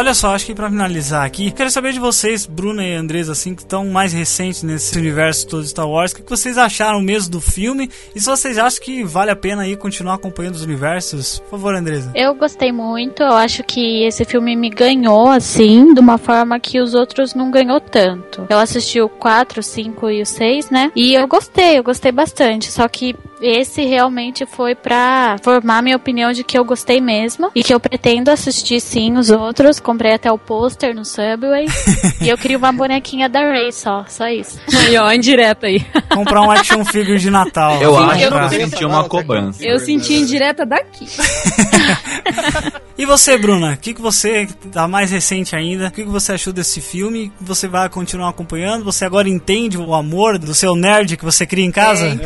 Olha 0.02 0.16
só, 0.16 0.34
acho 0.34 0.48
que 0.48 0.56
pra 0.56 0.68
finalizar 0.68 1.24
aqui, 1.24 1.52
quero 1.52 1.70
saber 1.70 1.94
de 1.94 2.00
vocês, 2.00 2.48
Bruna 2.48 2.84
e 2.84 2.92
Andresa, 2.92 3.34
assim, 3.34 3.54
que 3.54 3.62
estão 3.62 3.86
mais 3.86 4.12
recentes 4.12 4.64
nesse 4.64 4.98
universo 4.98 5.48
todo 5.48 5.62
de 5.62 5.70
Star 5.70 5.88
Wars, 5.88 6.12
o 6.12 6.16
que 6.16 6.24
que 6.24 6.30
vocês 6.32 6.58
acharam 6.58 7.00
mesmo 7.00 7.30
do 7.30 7.40
filme? 7.40 7.88
E 8.16 8.20
se 8.20 8.26
vocês 8.26 8.58
acham 8.58 8.82
que 8.82 9.04
vale 9.04 9.30
a 9.30 9.36
pena 9.36 9.62
aí 9.62 9.78
continuar 9.78 10.16
acompanhando 10.16 10.56
os 10.56 10.64
universos? 10.64 11.38
Por 11.38 11.52
favor, 11.52 11.76
Andresa. 11.76 12.12
Eu 12.16 12.34
gostei 12.34 12.72
muito, 12.72 13.22
eu 13.22 13.34
acho 13.34 13.64
que 13.64 14.04
esse 14.04 14.26
filme 14.26 14.56
me 14.56 14.72
ganhou, 14.72 15.30
assim, 15.30 15.94
de 15.94 16.00
uma 16.00 16.18
forma 16.18 16.60
que 16.60 16.82
os 16.82 16.96
outros 16.96 17.36
não 17.36 17.52
ganhou 17.52 17.80
tanto. 17.80 18.48
Eu 18.50 18.58
assisti 18.58 19.00
o 19.00 19.08
4, 19.08 19.60
o 19.60 19.64
5 19.64 20.10
e 20.10 20.24
o 20.24 20.26
6, 20.26 20.72
né? 20.72 20.92
E 20.96 21.14
eu 21.14 21.28
gostei, 21.28 21.78
eu 21.78 21.84
gostei 21.84 22.12
bastante. 22.12 22.72
Só 22.72 22.88
que 22.88 23.16
esse 23.42 23.84
realmente 23.86 24.46
foi 24.46 24.76
pra 24.76 25.38
formar 25.44 25.82
minha 25.82 25.96
opinião 25.96 26.32
de 26.32 26.44
que 26.44 26.58
eu 26.58 26.64
gostei 26.64 27.02
mesmo. 27.02 27.52
E 27.56 27.64
que 27.64 27.74
eu 27.74 27.80
pretendo 27.80 28.30
assistir 28.30 28.80
sim 28.80 29.18
os 29.18 29.30
outros. 29.30 29.80
Comprei 29.80 30.14
até 30.14 30.32
o 30.32 30.38
pôster 30.38 30.96
no 30.96 31.04
Subway. 31.04 31.66
e 32.22 32.30
eu 32.30 32.38
queria 32.38 32.58
uma 32.58 32.72
bonequinha 32.72 33.28
da 33.28 33.42
Ray 33.42 33.72
só, 33.72 34.06
só 34.08 34.28
isso. 34.28 34.60
Aí, 34.74 34.98
ó, 34.98 35.12
indireta 35.12 35.68
aí. 35.68 35.84
Comprar 36.14 36.42
um 36.42 36.52
action 36.52 36.86
figure 36.86 37.18
de 37.18 37.30
Natal. 37.30 37.82
Eu 37.82 37.96
Sim, 37.96 38.04
acho 38.04 38.24
eu 38.24 38.32
que 38.32 38.38
eu 38.38 38.50
senti 38.50 38.86
uma 38.86 39.04
cobrança. 39.08 39.66
Eu 39.66 39.80
senti 39.80 40.14
indireta 40.14 40.66
daqui. 40.66 41.08
E 43.02 43.06
você, 43.06 43.36
Bruna? 43.36 43.74
O 43.74 43.78
que, 43.78 43.96
que 43.96 44.02
você, 44.02 44.48
tá 44.72 44.88
mais 44.88 45.10
recente 45.10 45.56
ainda, 45.56 45.88
o 45.88 45.92
que, 45.92 46.04
que 46.04 46.10
você 46.10 46.34
achou 46.34 46.54
desse 46.54 46.80
filme? 46.80 47.32
Você 47.42 47.68
vai 47.68 47.90
continuar 47.90 48.30
acompanhando? 48.30 48.86
Você 48.86 49.04
agora 49.06 49.28
entende 49.28 49.76
o 49.76 49.96
amor 49.96 50.38
do 50.38 50.54
seu 50.54 50.76
nerd 50.76 51.18
que 51.18 51.26
você 51.26 51.46
cria 51.48 51.66
em 51.66 51.72
casa? 51.72 52.20